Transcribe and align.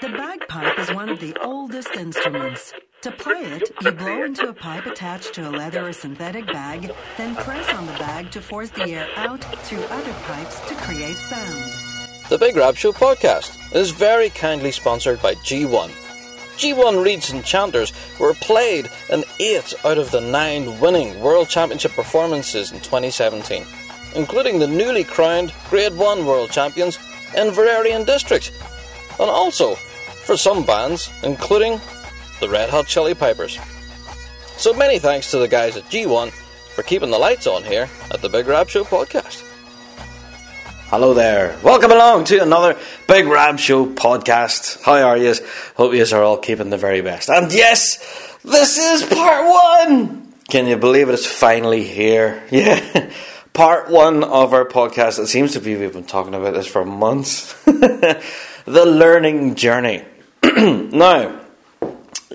The 0.00 0.08
bagpipe 0.08 0.78
is 0.78 0.92
one 0.92 1.08
of 1.08 1.20
the 1.20 1.36
oldest 1.40 1.94
instruments. 1.94 2.72
To 3.02 3.12
play 3.12 3.42
it, 3.44 3.70
you 3.80 3.92
blow 3.92 4.24
into 4.24 4.48
a 4.48 4.52
pipe 4.52 4.86
attached 4.86 5.34
to 5.34 5.48
a 5.48 5.50
leather 5.50 5.86
or 5.86 5.92
synthetic 5.92 6.46
bag, 6.46 6.90
then 7.16 7.36
press 7.36 7.72
on 7.72 7.86
the 7.86 7.92
bag 7.92 8.30
to 8.32 8.40
force 8.40 8.70
the 8.70 8.90
air 8.90 9.08
out 9.16 9.44
through 9.64 9.84
other 9.84 10.12
pipes 10.24 10.60
to 10.68 10.74
create 10.74 11.16
sound. 11.16 11.72
The 12.28 12.38
Big 12.38 12.56
Rab 12.56 12.76
Show 12.76 12.92
podcast 12.92 13.56
is 13.74 13.92
very 13.92 14.30
kindly 14.30 14.72
sponsored 14.72 15.22
by 15.22 15.34
G1. 15.36 15.90
G1 16.56 17.04
Reeds 17.04 17.30
and 17.30 17.44
Chanters 17.44 17.92
were 18.18 18.34
played 18.34 18.90
in 19.10 19.24
eight 19.38 19.74
out 19.84 19.98
of 19.98 20.10
the 20.10 20.20
nine 20.20 20.80
winning 20.80 21.20
World 21.20 21.48
Championship 21.48 21.92
performances 21.92 22.72
in 22.72 22.80
2017, 22.80 23.64
including 24.16 24.58
the 24.58 24.66
newly 24.66 25.04
crowned 25.04 25.52
Grade 25.70 25.96
1 25.96 26.26
World 26.26 26.50
Champions 26.50 26.98
Inverary 27.36 27.92
and 27.92 28.06
District, 28.06 28.52
and 29.20 29.30
also 29.30 29.74
for 30.24 30.36
some 30.36 30.64
bands, 30.64 31.10
including 31.22 31.80
the 32.40 32.48
Red 32.48 32.70
Hot 32.70 32.86
Chili 32.86 33.14
Peppers. 33.14 33.58
So 34.56 34.72
many 34.72 34.98
thanks 34.98 35.30
to 35.30 35.38
the 35.38 35.48
guys 35.48 35.76
at 35.76 35.84
G1 35.84 36.30
for 36.74 36.82
keeping 36.82 37.10
the 37.10 37.18
lights 37.18 37.46
on 37.46 37.62
here 37.62 37.88
at 38.10 38.22
the 38.22 38.28
Big 38.28 38.46
Rab 38.46 38.68
Show 38.68 38.84
podcast. 38.84 39.42
Hello 40.88 41.14
there. 41.14 41.58
Welcome 41.62 41.90
along 41.90 42.24
to 42.24 42.38
another 42.38 42.78
Big 43.08 43.26
Rab 43.26 43.58
Show 43.58 43.86
podcast. 43.86 44.82
How 44.82 44.94
are 44.94 45.16
you? 45.16 45.34
Hope 45.76 45.94
you 45.94 46.04
are 46.12 46.22
all 46.22 46.38
keeping 46.38 46.70
the 46.70 46.78
very 46.78 47.00
best. 47.00 47.28
And 47.28 47.52
yes, 47.52 48.38
this 48.44 48.78
is 48.78 49.02
part 49.02 49.44
one. 49.44 50.32
Can 50.48 50.66
you 50.66 50.76
believe 50.76 51.08
it? 51.08 51.14
It's 51.14 51.26
finally 51.26 51.84
here. 51.84 52.42
Yeah. 52.50 53.10
Part 53.52 53.88
one 53.88 54.24
of 54.24 54.52
our 54.52 54.64
podcast. 54.64 55.20
It 55.20 55.28
seems 55.28 55.52
to 55.52 55.60
be 55.60 55.76
we've 55.76 55.92
been 55.92 56.02
talking 56.02 56.34
about 56.34 56.54
this 56.54 56.66
for 56.66 56.84
months. 56.84 57.54
the 58.64 58.86
learning 58.86 59.54
journey. 59.54 60.04
now, 60.42 61.40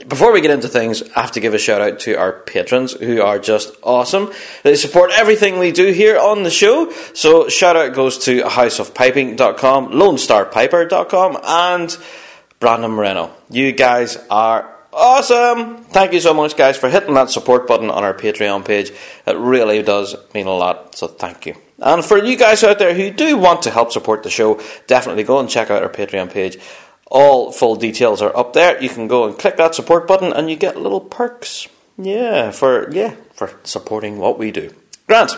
before 0.08 0.32
we 0.32 0.42
get 0.42 0.52
into 0.52 0.68
things, 0.68 1.04
I 1.16 1.22
have 1.22 1.32
to 1.34 1.40
give 1.40 1.54
a 1.54 1.60
shout 1.60 1.82
out 1.82 2.00
to 2.02 2.16
our 2.16 2.34
patrons 2.34 2.94
who 2.94 3.22
are 3.22 3.40
just 3.40 3.76
awesome. 3.84 4.32
They 4.64 4.76
support 4.76 5.12
everything 5.14 5.60
we 5.60 5.72
do 5.72 5.92
here 5.92 6.18
on 6.18 6.44
the 6.44 6.50
show. 6.50 6.92
So 7.14 7.50
shout 7.50 7.76
out 7.76 7.94
goes 7.94 8.18
to 8.26 8.42
houseofpiping.com, 8.42 9.92
lonestarpiper.com 9.92 11.38
and 11.44 11.98
Brandon 12.60 12.92
Moreno. 12.92 13.32
You 13.50 13.72
guys 13.72 14.18
are 14.30 14.76
awesome. 14.92 15.84
Thank 15.84 16.14
you 16.14 16.20
so 16.20 16.34
much 16.34 16.58
guys 16.58 16.78
for 16.78 16.90
hitting 16.90 17.14
that 17.14 17.30
support 17.30 17.68
button 17.68 17.90
on 17.90 18.04
our 18.04 18.14
Patreon 18.14 18.66
page. 18.66 18.92
It 19.26 19.38
really 19.38 19.84
does 19.84 20.16
mean 20.34 20.48
a 20.48 20.52
lot. 20.52 20.96
So 20.96 21.08
thank 21.08 21.46
you. 21.46 21.56
And 21.82 22.04
for 22.04 22.18
you 22.18 22.36
guys 22.36 22.64
out 22.64 22.80
there 22.80 22.94
who 22.94 23.12
do 23.12 23.38
want 23.38 23.64
to 23.64 23.72
help 23.72 23.92
support 23.92 24.24
the 24.24 24.30
show, 24.30 24.62
definitely 24.88 25.24
go 25.24 25.40
and 25.40 25.50
check 25.50 25.70
out 25.70 25.84
our 25.84 25.90
Patreon 25.90 26.32
page. 26.32 26.58
All 27.08 27.52
full 27.52 27.76
details 27.76 28.22
are 28.22 28.36
up 28.36 28.54
there. 28.54 28.82
You 28.82 28.90
can 28.90 29.08
go 29.08 29.26
and 29.26 29.38
click 29.38 29.58
that 29.58 29.76
support 29.76 30.08
button 30.08 30.32
and 30.32 30.50
you 30.50 30.56
get 30.56 30.78
little 30.78 31.02
perks. 31.02 31.68
Yeah, 31.98 32.52
for 32.52 32.90
yeah, 32.92 33.16
for 33.34 33.52
supporting 33.64 34.20
what 34.20 34.38
we 34.40 34.52
do. 34.52 34.74
Grant. 35.08 35.32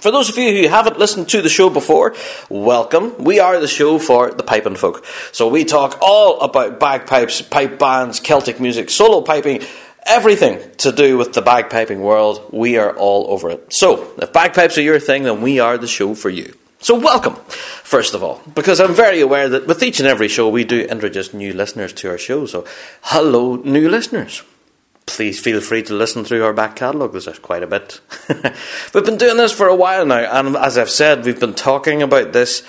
For 0.00 0.10
those 0.10 0.28
of 0.28 0.36
you 0.36 0.62
who 0.62 0.68
haven't 0.68 0.98
listened 0.98 1.28
to 1.30 1.40
the 1.40 1.48
show 1.48 1.70
before, 1.70 2.14
welcome. 2.50 3.16
We 3.22 3.40
are 3.40 3.58
the 3.58 3.68
show 3.68 3.98
for 3.98 4.30
the 4.30 4.42
piping 4.42 4.76
folk. 4.76 5.06
So 5.32 5.48
we 5.48 5.64
talk 5.64 5.98
all 6.02 6.40
about 6.40 6.80
bagpipes, 6.80 7.40
pipe 7.40 7.78
bands, 7.78 8.20
Celtic 8.20 8.60
music, 8.60 8.90
solo 8.90 9.22
piping, 9.22 9.62
everything 10.06 10.60
to 10.78 10.92
do 10.92 11.18
with 11.18 11.32
the 11.32 11.42
bagpiping 11.42 11.98
world. 11.98 12.48
We 12.52 12.78
are 12.78 12.96
all 12.96 13.30
over 13.30 13.50
it. 13.50 13.72
So, 13.72 14.12
if 14.18 14.32
bagpipes 14.32 14.78
are 14.78 14.82
your 14.82 15.00
thing, 15.00 15.24
then 15.24 15.42
we 15.42 15.58
are 15.60 15.78
the 15.78 15.86
show 15.86 16.14
for 16.14 16.30
you. 16.30 16.56
So, 16.78 16.98
welcome, 16.98 17.34
first 17.82 18.14
of 18.14 18.22
all, 18.22 18.40
because 18.54 18.80
I'm 18.80 18.94
very 18.94 19.20
aware 19.20 19.48
that 19.48 19.66
with 19.66 19.82
each 19.82 19.98
and 19.98 20.08
every 20.08 20.28
show 20.28 20.48
we 20.48 20.64
do 20.64 20.82
introduce 20.82 21.32
new 21.34 21.52
listeners 21.52 21.92
to 21.94 22.10
our 22.10 22.18
show. 22.18 22.46
So, 22.46 22.64
hello, 23.02 23.56
new 23.56 23.88
listeners. 23.88 24.42
Please 25.06 25.40
feel 25.40 25.60
free 25.60 25.82
to 25.84 25.94
listen 25.94 26.24
through 26.24 26.44
our 26.44 26.52
back 26.52 26.76
catalogue, 26.76 27.12
there's 27.12 27.38
quite 27.38 27.62
a 27.62 27.66
bit. 27.66 28.00
we've 28.94 29.04
been 29.04 29.16
doing 29.16 29.36
this 29.36 29.52
for 29.52 29.68
a 29.68 29.74
while 29.74 30.04
now, 30.04 30.18
and 30.18 30.56
as 30.56 30.76
I've 30.76 30.90
said, 30.90 31.24
we've 31.24 31.40
been 31.40 31.54
talking 31.54 32.02
about 32.02 32.32
this, 32.32 32.62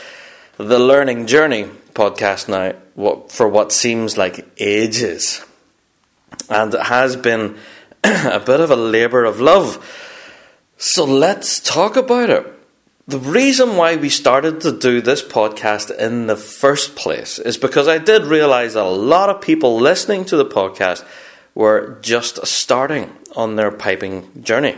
the 0.57 0.79
Learning 0.79 1.27
Journey 1.27 1.65
podcast 1.93 2.47
now, 2.47 2.75
for 3.29 3.47
what 3.47 3.71
seems 3.71 4.17
like 4.17 4.47
ages. 4.57 5.43
And 6.49 6.73
it 6.73 6.83
has 6.83 7.15
been 7.15 7.57
a 8.03 8.39
bit 8.39 8.59
of 8.59 8.71
a 8.71 8.75
labour 8.75 9.25
of 9.25 9.39
love. 9.39 9.83
So, 10.77 11.03
let's 11.03 11.59
talk 11.59 11.95
about 11.95 12.29
it. 12.29 12.53
The 13.07 13.19
reason 13.19 13.77
why 13.77 13.95
we 13.95 14.09
started 14.09 14.61
to 14.61 14.77
do 14.77 15.01
this 15.01 15.23
podcast 15.23 15.97
in 15.97 16.27
the 16.27 16.35
first 16.35 16.95
place 16.95 17.39
is 17.39 17.57
because 17.57 17.87
I 17.87 17.99
did 17.99 18.25
realize 18.25 18.73
that 18.73 18.85
a 18.85 18.89
lot 18.89 19.29
of 19.29 19.41
people 19.41 19.79
listening 19.79 20.25
to 20.25 20.35
the 20.35 20.45
podcast 20.45 21.05
were 21.55 21.97
just 22.01 22.45
starting 22.45 23.15
on 23.35 23.55
their 23.55 23.71
piping 23.71 24.43
journey. 24.43 24.75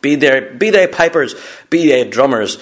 Be 0.00 0.14
they, 0.14 0.40
be 0.56 0.70
they 0.70 0.86
pipers, 0.86 1.34
be 1.68 1.88
they 1.88 2.08
drummers, 2.08 2.58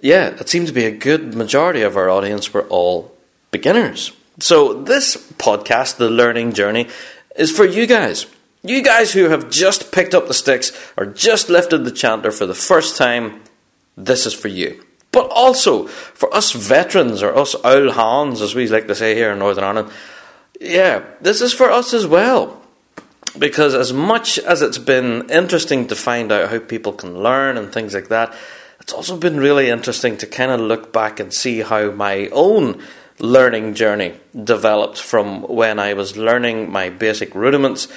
yeah, 0.00 0.28
it 0.28 0.48
seemed 0.48 0.66
to 0.66 0.72
be 0.72 0.84
a 0.84 0.90
good 0.90 1.34
majority 1.34 1.82
of 1.82 1.96
our 1.96 2.08
audience 2.08 2.52
were 2.52 2.66
all 2.68 3.12
beginners. 3.50 4.12
So, 4.38 4.72
this 4.82 5.16
podcast, 5.32 5.96
The 5.96 6.08
Learning 6.08 6.52
Journey, 6.52 6.88
is 7.40 7.50
for 7.50 7.64
you 7.64 7.86
guys. 7.86 8.26
You 8.62 8.82
guys 8.82 9.12
who 9.12 9.30
have 9.30 9.50
just 9.50 9.90
picked 9.90 10.14
up 10.14 10.28
the 10.28 10.34
sticks 10.34 10.70
or 10.96 11.06
just 11.06 11.48
lifted 11.48 11.84
the 11.84 11.90
chanter 11.90 12.30
for 12.30 12.44
the 12.44 12.54
first 12.54 12.96
time 12.96 13.40
this 13.96 14.26
is 14.26 14.34
for 14.34 14.48
you. 14.48 14.84
But 15.12 15.30
also 15.30 15.86
for 15.86 16.32
us 16.34 16.52
veterans 16.52 17.22
or 17.22 17.34
us 17.36 17.56
old 17.64 17.94
hands, 17.94 18.42
as 18.42 18.54
we 18.54 18.68
like 18.68 18.86
to 18.86 18.94
say 18.94 19.14
here 19.14 19.32
in 19.32 19.38
Northern 19.38 19.64
Ireland, 19.64 19.90
yeah, 20.60 21.02
this 21.20 21.40
is 21.40 21.52
for 21.52 21.70
us 21.70 21.94
as 21.94 22.06
well. 22.06 22.62
Because 23.38 23.74
as 23.74 23.92
much 23.92 24.38
as 24.38 24.60
it's 24.60 24.78
been 24.78 25.28
interesting 25.30 25.86
to 25.86 25.96
find 25.96 26.30
out 26.30 26.50
how 26.50 26.58
people 26.58 26.92
can 26.92 27.22
learn 27.22 27.56
and 27.56 27.72
things 27.72 27.94
like 27.94 28.08
that, 28.08 28.34
it's 28.80 28.92
also 28.92 29.16
been 29.16 29.38
really 29.38 29.70
interesting 29.70 30.16
to 30.18 30.26
kind 30.26 30.50
of 30.50 30.60
look 30.60 30.92
back 30.92 31.18
and 31.18 31.32
see 31.32 31.60
how 31.60 31.90
my 31.92 32.28
own 32.28 32.82
learning 33.20 33.74
journey 33.74 34.14
developed 34.44 35.00
from 35.00 35.42
when 35.42 35.78
I 35.78 35.94
was 35.94 36.16
learning 36.16 36.70
my 36.70 36.90
basic 36.90 37.34
rudiments 37.34 37.88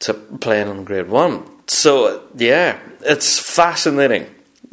to 0.00 0.14
playing 0.14 0.68
in 0.68 0.84
grade 0.84 1.08
one. 1.08 1.44
So, 1.66 2.22
yeah, 2.36 2.78
it's 3.00 3.38
fascinating 3.38 4.26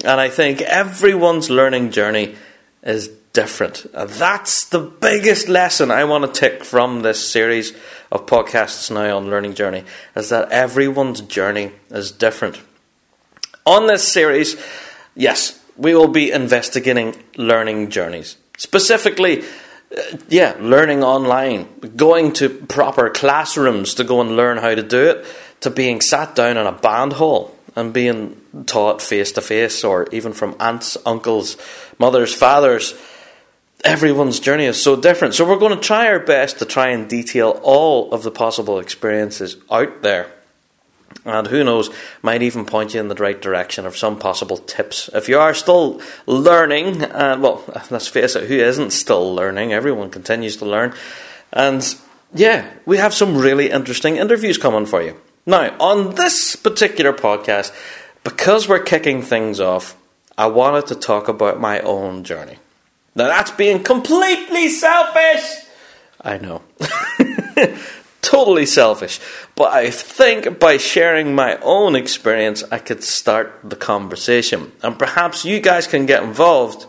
and 0.04 0.20
I 0.20 0.30
think 0.30 0.62
everyone's 0.62 1.50
learning 1.50 1.92
journey 1.92 2.36
is 2.82 3.10
different. 3.34 3.86
And 3.94 4.10
that's 4.10 4.66
the 4.66 4.80
biggest 4.80 5.48
lesson 5.48 5.92
I 5.92 6.04
want 6.04 6.34
to 6.34 6.40
take 6.40 6.64
from 6.64 7.02
this 7.02 7.32
series 7.32 7.74
of 8.12 8.26
podcasts 8.26 8.92
now 8.92 9.18
on 9.18 9.30
Learning 9.30 9.54
Journey 9.54 9.84
is 10.16 10.30
that 10.30 10.52
everyone's 10.52 11.22
journey 11.22 11.72
is 11.90 12.12
different. 12.12 12.60
On 13.66 13.88
this 13.88 14.08
series, 14.08 14.62
yes, 15.16 15.64
we 15.78 15.94
will 15.94 16.08
be 16.08 16.32
investigating 16.32 17.24
learning 17.38 17.90
journeys. 17.90 18.38
Specifically, 18.58 19.44
Uh, 19.96 20.18
yeah, 20.29 20.56
learning 20.59 21.03
online, 21.03 21.68
going 21.96 22.31
to 22.34 22.50
proper 22.50 23.09
classrooms 23.09 23.94
to 23.96 24.03
go 24.03 24.22
and 24.22 24.38
learn 24.38 24.57
how 24.57 24.74
to 24.74 24.84
do 24.84 25.09
it, 25.09 25.25
to 25.59 25.69
being 25.69 26.02
sat 26.02 26.35
down 26.35 26.57
in 26.57 26.66
a 26.66 26.72
band 26.72 27.13
hall 27.13 27.56
and 27.75 27.94
being 27.94 28.40
taught 28.66 29.02
face 29.02 29.31
to 29.34 29.41
face, 29.41 29.84
or 29.84 30.07
even 30.12 30.34
from 30.34 30.56
aunts, 30.59 30.97
uncles, 31.06 31.57
mothers, 32.00 32.34
fathers. 32.34 32.94
Everyone's 33.84 34.40
journey 34.40 34.66
is 34.66 34.81
so 34.81 34.96
different. 34.96 35.34
So, 35.34 35.47
we're 35.47 35.57
going 35.57 35.75
to 35.75 35.84
try 35.84 36.08
our 36.08 36.19
best 36.19 36.59
to 36.59 36.66
try 36.66 36.90
and 36.90 37.09
detail 37.09 37.59
all 37.63 38.13
of 38.13 38.23
the 38.23 38.31
possible 38.31 38.79
experiences 38.79 39.58
out 39.69 40.02
there. 40.03 40.31
And 41.26 41.48
who 41.48 41.64
knows, 41.64 41.90
might 42.22 42.42
even 42.42 42.66
point 42.66 42.94
you 42.94 43.00
in 43.00 43.08
the 43.08 43.16
right 43.16 43.40
direction 43.40 43.86
of 43.86 43.98
some 43.98 44.18
possible 44.18 44.58
tips. 44.58 45.10
If 45.14 45.30
you 45.30 45.40
are 45.40 45.54
still 45.54 46.02
learning, 46.26 47.00
well, 47.00 47.64
let's 47.92 48.08
face 48.08 48.36
it, 48.36 48.48
who 48.48 48.56
isn't 48.56 48.92
still 48.92 49.34
learning? 49.36 49.74
Everyone 49.74 50.10
continues 50.10 50.58
to 50.58 50.66
learn. 50.66 50.94
And 51.53 51.96
yeah, 52.34 52.70
we 52.85 52.97
have 52.97 53.14
some 53.14 53.38
really 53.38 53.70
interesting 53.70 54.18
interviews 54.18 54.58
coming 54.58 54.85
for 54.85 55.02
you. 55.02 55.16
Now, 55.46 55.76
on 55.80 56.16
this 56.16 56.56
particular 56.56 57.14
podcast, 57.14 57.74
because 58.24 58.68
we're 58.68 58.84
kicking 58.84 59.22
things 59.22 59.59
off, 59.59 59.96
I 60.38 60.47
wanted 60.47 60.88
to 60.88 60.96
talk 60.96 61.28
about 61.28 61.59
my 61.59 61.80
own 61.82 62.24
journey. 62.24 62.58
Now, 63.16 63.28
that's 63.28 63.52
being 63.52 63.84
completely 63.84 64.70
selfish! 64.70 65.66
I 66.22 66.38
know. 66.38 66.62
totally 68.22 68.66
selfish. 68.66 69.20
But 69.56 69.72
I 69.72 69.91
think 69.91 70.59
by 70.59 70.78
sharing 70.78 71.35
my 71.35 71.58
own 71.62 71.96
experience, 71.96 72.64
I 72.72 72.79
could 72.79 73.03
start 73.03 73.59
the 73.64 73.76
conversation. 73.76 74.72
And 74.82 74.97
perhaps 74.97 75.46
you 75.46 75.59
guys 75.59 75.88
can 75.88 76.06
get 76.06 76.23
involved 76.23 76.85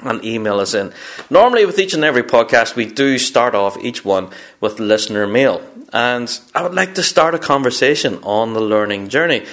and 0.00 0.24
email 0.24 0.58
us 0.60 0.74
in. 0.74 0.92
Normally, 1.30 1.64
with 1.64 1.78
each 1.78 1.94
and 1.94 2.04
every 2.04 2.22
podcast, 2.22 2.76
we 2.76 2.86
do 2.86 3.18
start 3.18 3.54
off 3.54 3.78
each 3.78 4.04
one 4.04 4.30
with 4.60 4.80
listener 4.80 5.26
mail. 5.26 5.62
And 5.92 6.28
I 6.54 6.62
would 6.62 6.74
like 6.74 6.94
to 6.96 7.02
start 7.02 7.34
a 7.34 7.38
conversation 7.38 8.18
on 8.22 8.54
the 8.54 8.60
learning 8.60 9.08
journey. 9.08 9.46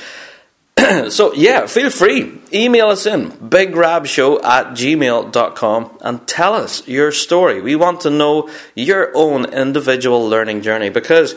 so, 1.09 1.33
yeah, 1.33 1.67
feel 1.67 1.89
free. 1.89 2.40
Email 2.53 2.89
us 2.89 3.05
in 3.05 3.31
bigrabshow 3.31 4.43
at 4.43 4.67
gmail.com 4.67 5.97
and 6.01 6.27
tell 6.27 6.53
us 6.53 6.87
your 6.87 7.11
story. 7.11 7.61
We 7.61 7.75
want 7.75 8.01
to 8.01 8.09
know 8.09 8.49
your 8.75 9.11
own 9.15 9.45
individual 9.53 10.27
learning 10.27 10.61
journey 10.61 10.89
because, 10.89 11.35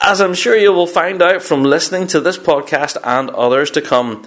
as 0.00 0.20
I'm 0.20 0.34
sure 0.34 0.56
you 0.56 0.72
will 0.72 0.86
find 0.86 1.22
out 1.22 1.42
from 1.42 1.64
listening 1.64 2.06
to 2.08 2.20
this 2.20 2.38
podcast 2.38 2.96
and 3.02 3.30
others 3.30 3.70
to 3.72 3.82
come, 3.82 4.26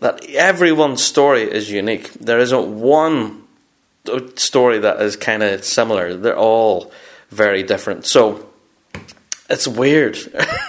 that 0.00 0.24
everyone's 0.30 1.02
story 1.02 1.42
is 1.42 1.70
unique. 1.70 2.12
There 2.14 2.38
isn't 2.38 2.80
one 2.80 3.44
story 4.36 4.78
that 4.78 5.00
is 5.02 5.16
kind 5.16 5.42
of 5.42 5.64
similar. 5.64 6.14
They're 6.14 6.38
all 6.38 6.92
very 7.30 7.62
different. 7.62 8.06
So 8.06 8.48
it's 9.50 9.66
weird. 9.66 10.18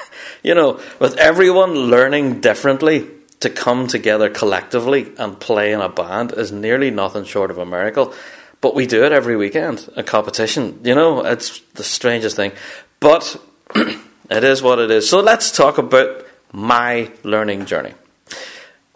you 0.43 0.55
know, 0.55 0.81
with 0.99 1.17
everyone 1.17 1.73
learning 1.73 2.41
differently, 2.41 3.07
to 3.39 3.50
come 3.50 3.88
together 3.88 4.30
collectively 4.30 5.13
and 5.18 5.39
play 5.39 5.71
in 5.71 5.80
a 5.80 5.89
band 5.89 6.33
is 6.33 6.51
nearly 6.51 6.91
nothing 6.91 7.24
short 7.24 7.51
of 7.51 7.57
a 7.57 7.65
miracle. 7.65 8.13
But 8.62 8.75
we 8.75 8.86
do 8.86 9.06
it 9.06 9.13
every 9.13 9.38
weekend, 9.38 9.89
a 9.95 10.03
competition. 10.03 10.81
You 10.83 10.95
know, 10.95 11.25
it's 11.25 11.59
the 11.75 11.83
strangest 11.83 12.36
thing. 12.36 12.51
But 13.00 13.41
it 13.75 14.44
is 14.44 14.62
what 14.62 14.80
it 14.80 14.91
is. 14.91 15.09
So 15.09 15.21
let's 15.21 15.51
talk 15.51 15.77
about 15.77 16.25
my 16.51 17.12
learning 17.24 17.65
journey. 17.65 17.94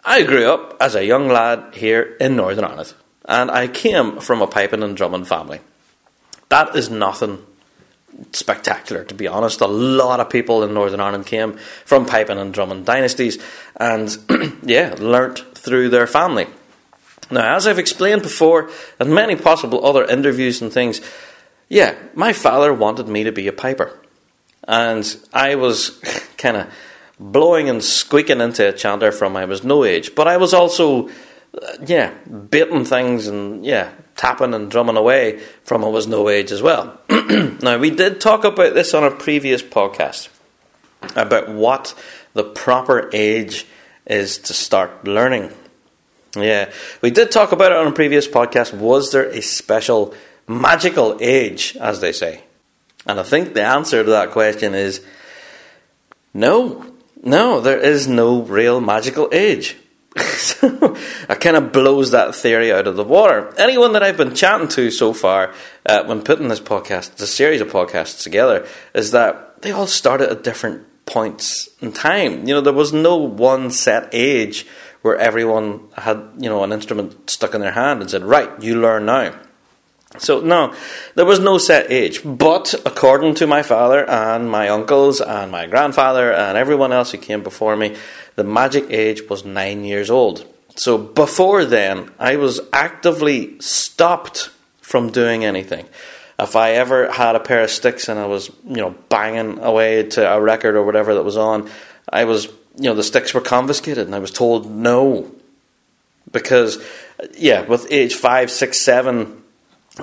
I 0.04 0.22
grew 0.24 0.50
up 0.50 0.76
as 0.80 0.94
a 0.94 1.04
young 1.04 1.28
lad 1.28 1.74
here 1.74 2.16
in 2.20 2.36
Northern 2.36 2.64
Ireland, 2.64 2.92
and 3.24 3.50
I 3.50 3.68
came 3.68 4.20
from 4.20 4.42
a 4.42 4.46
piping 4.46 4.82
and 4.82 4.94
drumming 4.94 5.24
family. 5.24 5.60
That 6.50 6.76
is 6.76 6.90
nothing 6.90 7.38
spectacular, 8.32 9.04
to 9.04 9.14
be 9.14 9.26
honest. 9.26 9.60
A 9.60 9.66
lot 9.66 10.20
of 10.20 10.30
people 10.30 10.62
in 10.62 10.74
Northern 10.74 11.00
Ireland 11.00 11.26
came 11.26 11.56
from 11.84 12.06
piping 12.06 12.38
and 12.38 12.52
drumming 12.52 12.84
dynasties 12.84 13.42
and, 13.76 14.16
yeah, 14.62 14.94
learnt 14.98 15.44
through 15.54 15.88
their 15.90 16.06
family. 16.06 16.46
Now, 17.30 17.56
as 17.56 17.66
I've 17.66 17.78
explained 17.78 18.22
before, 18.22 18.70
and 19.00 19.14
many 19.14 19.36
possible 19.36 19.84
other 19.84 20.04
interviews 20.04 20.60
and 20.60 20.72
things, 20.72 21.00
yeah, 21.68 21.94
my 22.14 22.32
father 22.32 22.72
wanted 22.72 23.08
me 23.08 23.24
to 23.24 23.32
be 23.32 23.48
a 23.48 23.52
piper. 23.52 23.98
And 24.68 25.04
I 25.32 25.54
was 25.54 25.90
kind 26.38 26.56
of 26.56 26.72
blowing 27.18 27.68
and 27.68 27.82
squeaking 27.82 28.40
into 28.40 28.68
a 28.68 28.72
chanter 28.72 29.12
from 29.12 29.36
I 29.36 29.44
was 29.46 29.64
no 29.64 29.84
age. 29.84 30.14
But 30.14 30.28
I 30.28 30.36
was 30.36 30.52
also, 30.52 31.08
uh, 31.08 31.76
yeah, 31.86 32.12
baiting 32.50 32.84
things 32.84 33.26
and, 33.26 33.64
yeah, 33.64 33.90
tapping 34.16 34.54
and 34.54 34.70
drumming 34.70 34.96
away 34.96 35.40
from 35.64 35.84
I 35.84 35.88
was 35.88 36.06
no 36.06 36.28
age 36.28 36.52
as 36.52 36.62
well. 36.62 37.00
now, 37.10 37.78
we 37.78 37.90
did 37.90 38.20
talk 38.20 38.44
about 38.44 38.74
this 38.74 38.94
on 38.94 39.04
a 39.04 39.10
previous 39.10 39.62
podcast 39.62 40.28
about 41.16 41.48
what 41.48 41.94
the 42.32 42.44
proper 42.44 43.10
age 43.12 43.66
is 44.06 44.38
to 44.38 44.54
start 44.54 45.06
learning. 45.06 45.52
Yeah, 46.36 46.72
we 47.00 47.10
did 47.10 47.30
talk 47.30 47.52
about 47.52 47.72
it 47.72 47.78
on 47.78 47.86
a 47.86 47.92
previous 47.92 48.26
podcast. 48.26 48.72
Was 48.76 49.12
there 49.12 49.28
a 49.28 49.40
special 49.40 50.14
magical 50.48 51.16
age, 51.20 51.76
as 51.80 52.00
they 52.00 52.12
say? 52.12 52.42
And 53.06 53.20
I 53.20 53.22
think 53.22 53.54
the 53.54 53.62
answer 53.62 54.02
to 54.02 54.10
that 54.10 54.30
question 54.30 54.74
is 54.74 55.04
no. 56.32 56.86
No, 57.22 57.60
there 57.60 57.78
is 57.78 58.06
no 58.06 58.42
real 58.42 58.80
magical 58.80 59.30
age 59.32 59.76
so 60.36 60.96
it 61.28 61.40
kind 61.40 61.56
of 61.56 61.72
blows 61.72 62.12
that 62.12 62.34
theory 62.34 62.72
out 62.72 62.86
of 62.86 62.96
the 62.96 63.04
water. 63.04 63.52
Anyone 63.58 63.94
that 63.94 64.02
I've 64.02 64.16
been 64.16 64.34
chatting 64.34 64.68
to 64.68 64.90
so 64.90 65.12
far 65.12 65.52
uh, 65.86 66.04
when 66.04 66.22
putting 66.22 66.48
this 66.48 66.60
podcast, 66.60 67.20
a 67.20 67.26
series 67.26 67.60
of 67.60 67.68
podcasts 67.68 68.22
together, 68.22 68.66
is 68.94 69.10
that 69.10 69.60
they 69.62 69.72
all 69.72 69.88
started 69.88 70.30
at 70.30 70.44
different 70.44 70.86
points 71.06 71.68
in 71.80 71.92
time. 71.92 72.46
You 72.46 72.54
know, 72.54 72.60
there 72.60 72.72
was 72.72 72.92
no 72.92 73.16
one 73.16 73.70
set 73.70 74.08
age 74.12 74.66
where 75.02 75.16
everyone 75.16 75.80
had, 75.96 76.30
you 76.38 76.48
know, 76.48 76.62
an 76.62 76.72
instrument 76.72 77.28
stuck 77.28 77.54
in 77.54 77.60
their 77.60 77.72
hand 77.72 78.00
and 78.00 78.10
said, 78.10 78.22
right, 78.22 78.50
you 78.62 78.80
learn 78.80 79.06
now. 79.06 79.34
So, 80.18 80.40
no, 80.40 80.72
there 81.16 81.24
was 81.24 81.40
no 81.40 81.58
set 81.58 81.90
age. 81.90 82.20
But 82.24 82.74
according 82.86 83.34
to 83.36 83.46
my 83.46 83.62
father 83.62 84.08
and 84.08 84.48
my 84.48 84.68
uncles 84.68 85.20
and 85.20 85.50
my 85.50 85.66
grandfather 85.66 86.32
and 86.32 86.56
everyone 86.56 86.92
else 86.92 87.10
who 87.10 87.18
came 87.18 87.42
before 87.42 87.76
me, 87.76 87.96
the 88.36 88.44
magic 88.44 88.90
age 88.90 89.28
was 89.28 89.44
nine 89.44 89.84
years 89.84 90.10
old. 90.10 90.46
So, 90.76 90.98
before 90.98 91.64
then, 91.64 92.10
I 92.18 92.36
was 92.36 92.60
actively 92.72 93.60
stopped 93.60 94.50
from 94.80 95.10
doing 95.10 95.44
anything. 95.44 95.86
If 96.38 96.56
I 96.56 96.72
ever 96.72 97.10
had 97.12 97.36
a 97.36 97.40
pair 97.40 97.62
of 97.62 97.70
sticks 97.70 98.08
and 98.08 98.18
I 98.18 98.26
was, 98.26 98.50
you 98.66 98.76
know, 98.76 98.94
banging 99.08 99.60
away 99.60 100.02
to 100.10 100.32
a 100.32 100.40
record 100.40 100.74
or 100.74 100.84
whatever 100.84 101.14
that 101.14 101.22
was 101.22 101.36
on, 101.36 101.70
I 102.08 102.24
was, 102.24 102.46
you 102.76 102.84
know, 102.84 102.94
the 102.94 103.04
sticks 103.04 103.32
were 103.32 103.40
confiscated 103.40 104.06
and 104.06 104.14
I 104.14 104.18
was 104.18 104.32
told 104.32 104.68
no. 104.68 105.30
Because, 106.32 106.84
yeah, 107.38 107.62
with 107.62 107.86
age 107.92 108.16
five, 108.16 108.50
six, 108.50 108.84
seven, 108.84 109.44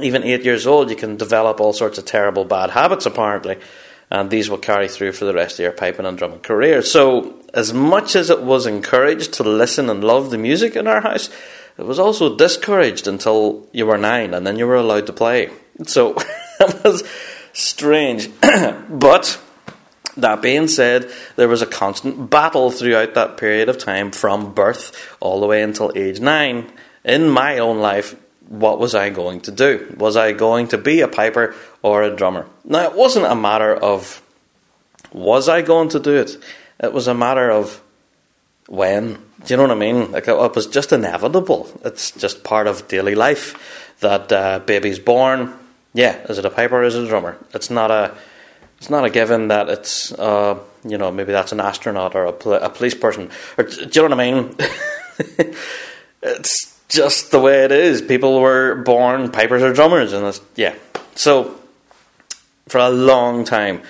even 0.02 0.24
eight 0.24 0.46
years 0.46 0.66
old, 0.66 0.90
you 0.90 0.96
can 0.96 1.18
develop 1.18 1.60
all 1.60 1.74
sorts 1.74 1.98
of 1.98 2.06
terrible 2.06 2.46
bad 2.46 2.70
habits, 2.70 3.06
apparently, 3.06 3.58
and 4.12 4.30
these 4.30 4.50
will 4.50 4.58
carry 4.58 4.90
through 4.90 5.14
for 5.14 5.24
the 5.24 5.34
rest 5.34 5.56
of 5.56 5.64
your 5.64 5.72
piping 5.72 6.06
and 6.06 6.18
drumming 6.18 6.40
career. 6.40 6.82
So, 6.82 7.34
as 7.54 7.74
much 7.74 8.16
as 8.16 8.30
it 8.30 8.44
was 8.44 8.66
encouraged 8.66 9.34
to 9.34 9.44
listen 9.44 9.90
and 9.90 10.04
love 10.04 10.30
the 10.30 10.38
music 10.38 10.76
in 10.76 10.86
our 10.86 11.02
house, 11.02 11.30
it 11.78 11.86
was 11.86 11.98
also 11.98 12.36
discouraged 12.36 13.08
until 13.08 13.68
you 13.72 13.86
were 13.86 13.98
nine, 13.98 14.34
and 14.34 14.46
then 14.46 14.60
you 14.60 14.68
were 14.68 14.76
allowed 14.76 15.08
to 15.08 15.14
play. 15.14 15.50
So, 15.86 16.16
it 16.60 16.84
was 16.84 17.04
strange. 17.54 18.30
but, 18.90 19.42
that 20.18 20.42
being 20.42 20.68
said, 20.68 21.10
there 21.38 21.48
was 21.48 21.62
a 21.62 21.68
constant 21.68 22.30
battle 22.30 22.70
throughout 22.70 23.14
that 23.14 23.38
period 23.38 23.70
of 23.70 23.78
time 23.78 24.12
from 24.12 24.54
birth 24.54 25.16
all 25.22 25.40
the 25.40 25.48
way 25.48 25.62
until 25.64 25.92
age 25.96 26.20
nine 26.20 26.70
in 27.06 27.30
my 27.30 27.60
own 27.60 27.80
life 27.80 28.16
what 28.52 28.80
was 28.80 28.94
I 28.94 29.10
going 29.10 29.40
to 29.42 29.52
do? 29.52 29.96
Was 29.98 30.18
I 30.18 30.34
going 30.34 30.68
to 30.70 30.78
be 30.78 31.00
a 31.00 31.08
piper 31.08 31.56
or 31.82 32.04
a 32.04 32.14
drummer? 32.14 32.48
Now, 32.66 32.84
it 32.84 32.96
wasn't 32.96 33.26
a 33.26 33.36
matter 33.36 33.74
of 33.74 34.22
was 35.14 35.48
I 35.48 35.62
going 35.62 35.88
to 35.90 36.00
do 36.00 36.18
it? 36.18 36.38
It 36.84 36.92
was 36.92 37.08
a 37.08 37.14
matter 37.14 37.50
of 37.50 37.82
when. 38.68 39.14
Do 39.46 39.54
you 39.54 39.58
know 39.58 39.64
what 39.64 39.72
I 39.72 39.76
mean? 39.76 40.12
Like 40.12 40.28
it 40.28 40.36
was 40.36 40.68
just 40.68 40.92
inevitable. 40.92 41.70
It's 41.86 42.12
just 42.12 42.44
part 42.44 42.68
of 42.68 42.90
daily 42.90 43.16
life 43.16 43.96
that 44.02 44.32
uh, 44.32 44.60
baby's 44.60 45.00
born. 45.00 45.54
Yeah, 45.94 46.18
is 46.28 46.38
it 46.38 46.46
a 46.46 46.50
piper 46.50 46.78
or 46.78 46.84
is 46.84 46.96
it 46.96 47.06
a 47.06 47.08
drummer? 47.08 47.38
It's 47.54 47.70
not 47.70 47.90
a. 47.90 48.14
It's 48.78 48.90
not 48.90 49.06
a 49.06 49.10
given 49.10 49.48
that 49.48 49.70
it's. 49.70 50.12
Uh, 50.12 50.60
you 50.84 50.98
know, 50.98 51.12
maybe 51.12 51.32
that's 51.32 51.52
an 51.52 51.60
astronaut 51.60 52.16
or 52.16 52.26
a, 52.26 52.34
pol- 52.34 52.54
a 52.54 52.70
police 52.70 52.96
person. 52.96 53.30
Or, 53.58 53.64
do 53.64 53.76
you 53.82 54.10
know 54.10 54.16
what 54.16 54.20
I 54.20 54.32
mean? 54.32 54.56
it's 56.24 56.71
just 56.92 57.32
the 57.32 57.40
way 57.40 57.64
it 57.64 57.72
is. 57.72 58.02
People 58.02 58.42
were 58.42 58.76
born 58.76 59.32
pipers 59.32 59.64
or 59.64 59.74
drummers, 59.74 60.14
and 60.14 60.40
yeah. 60.56 60.76
So 61.16 61.58
for 62.68 62.80
a 62.80 62.90
long 62.90 63.46
time, 63.46 63.82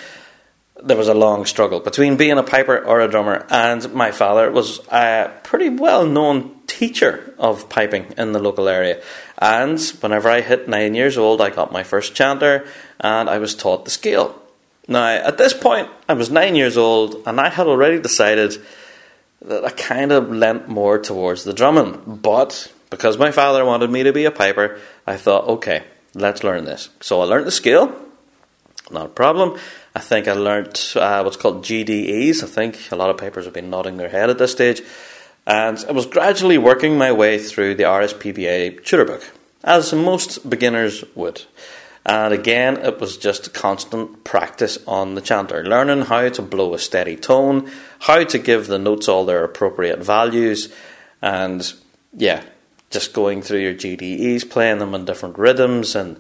there 0.84 0.98
was 0.98 1.08
a 1.08 1.14
long 1.14 1.46
struggle 1.46 1.80
between 1.80 2.16
being 2.16 2.38
a 2.38 2.44
piper 2.44 2.78
or 2.78 3.02
a 3.02 3.08
drummer. 3.08 3.46
And 3.50 3.92
my 3.94 4.12
father 4.12 4.52
was 4.52 4.80
a 4.90 5.32
pretty 5.44 5.70
well 5.70 6.06
known 6.06 6.56
teacher 6.68 7.34
of 7.38 7.70
piping 7.70 8.14
in 8.18 8.32
the 8.34 8.40
local 8.40 8.68
area. 8.68 9.02
And 9.38 9.80
whenever 10.00 10.30
I 10.30 10.42
hit 10.42 10.68
nine 10.68 10.94
years 10.94 11.18
old, 11.18 11.42
I 11.42 11.50
got 11.50 11.72
my 11.72 11.84
first 11.84 12.16
chanter, 12.16 12.66
and 13.00 13.30
I 13.30 13.40
was 13.40 13.56
taught 13.56 13.86
the 13.86 13.92
scale. 13.92 14.40
Now, 14.88 15.08
at 15.08 15.38
this 15.38 15.54
point, 15.54 15.90
I 16.08 16.14
was 16.14 16.30
nine 16.30 16.56
years 16.56 16.78
old, 16.78 17.24
and 17.25 17.40
I 17.40 17.50
had 17.50 17.68
already 17.68 18.00
decided 18.00 18.58
that 19.42 19.66
I 19.66 19.72
kind 19.72 20.12
of 20.12 20.30
leant 20.30 20.68
more 20.68 21.00
towards 21.00 21.44
the 21.44 21.54
drumming, 21.54 22.02
but 22.06 22.72
because 22.92 23.18
my 23.18 23.32
father 23.32 23.66
wanted 23.66 23.90
me 23.90 24.04
to 24.04 24.14
be 24.14 24.26
a 24.26 24.32
piper, 24.32 24.80
I 25.08 25.18
thought, 25.18 25.48
okay, 25.48 25.84
let's 26.14 26.44
learn 26.44 26.66
this. 26.66 26.90
So 27.00 27.22
I 27.22 27.24
learned 27.24 27.48
the 27.48 27.52
skill, 27.52 27.96
not 28.92 29.06
a 29.08 29.10
problem. 29.10 29.58
I 29.96 30.00
think 30.00 30.28
I 30.28 30.34
learned 30.34 30.80
uh, 30.96 31.24
what's 31.24 31.38
called 31.38 31.64
GDEs. 31.64 32.44
I 32.44 32.48
think 32.48 32.92
a 32.92 32.96
lot 32.96 33.10
of 33.10 33.18
pipers 33.18 33.46
have 33.46 33.54
been 33.54 33.72
nodding 33.72 33.98
their 33.98 34.10
head 34.10 34.30
at 34.30 34.38
this 34.38 34.52
stage. 34.52 34.84
And 35.48 35.84
I 35.88 35.92
was 35.92 36.06
gradually 36.06 36.60
working 36.60 36.98
my 36.98 37.12
way 37.12 37.40
through 37.40 37.76
the 37.76 37.84
RSPBA 37.84 38.86
tutor 38.86 39.06
book, 39.06 39.24
as 39.64 39.92
most 39.94 40.48
beginners 40.48 41.04
would. 41.16 41.44
And 42.06 42.34
again, 42.34 42.78
it 42.78 43.00
was 43.00 43.18
just 43.18 43.54
constant 43.54 44.24
practice 44.24 44.78
on 44.88 45.16
the 45.16 45.22
chanter, 45.22 45.64
learning 45.64 46.02
how 46.04 46.28
to 46.30 46.42
blow 46.42 46.74
a 46.74 46.80
steady 46.80 47.16
tone, 47.16 47.72
how 48.00 48.24
to 48.24 48.40
give 48.40 48.68
the 48.68 48.80
notes 48.80 49.08
all 49.08 49.26
their 49.26 49.44
appropriate 49.44 50.00
values, 50.00 50.74
and 51.22 51.74
yeah, 52.14 52.44
just 52.92 53.14
going 53.14 53.42
through 53.42 53.60
your 53.60 53.74
GDEs, 53.74 54.50
playing 54.50 54.80
them 54.80 54.94
in 54.94 55.06
different 55.06 55.38
rhythms, 55.38 55.96
and 55.96 56.20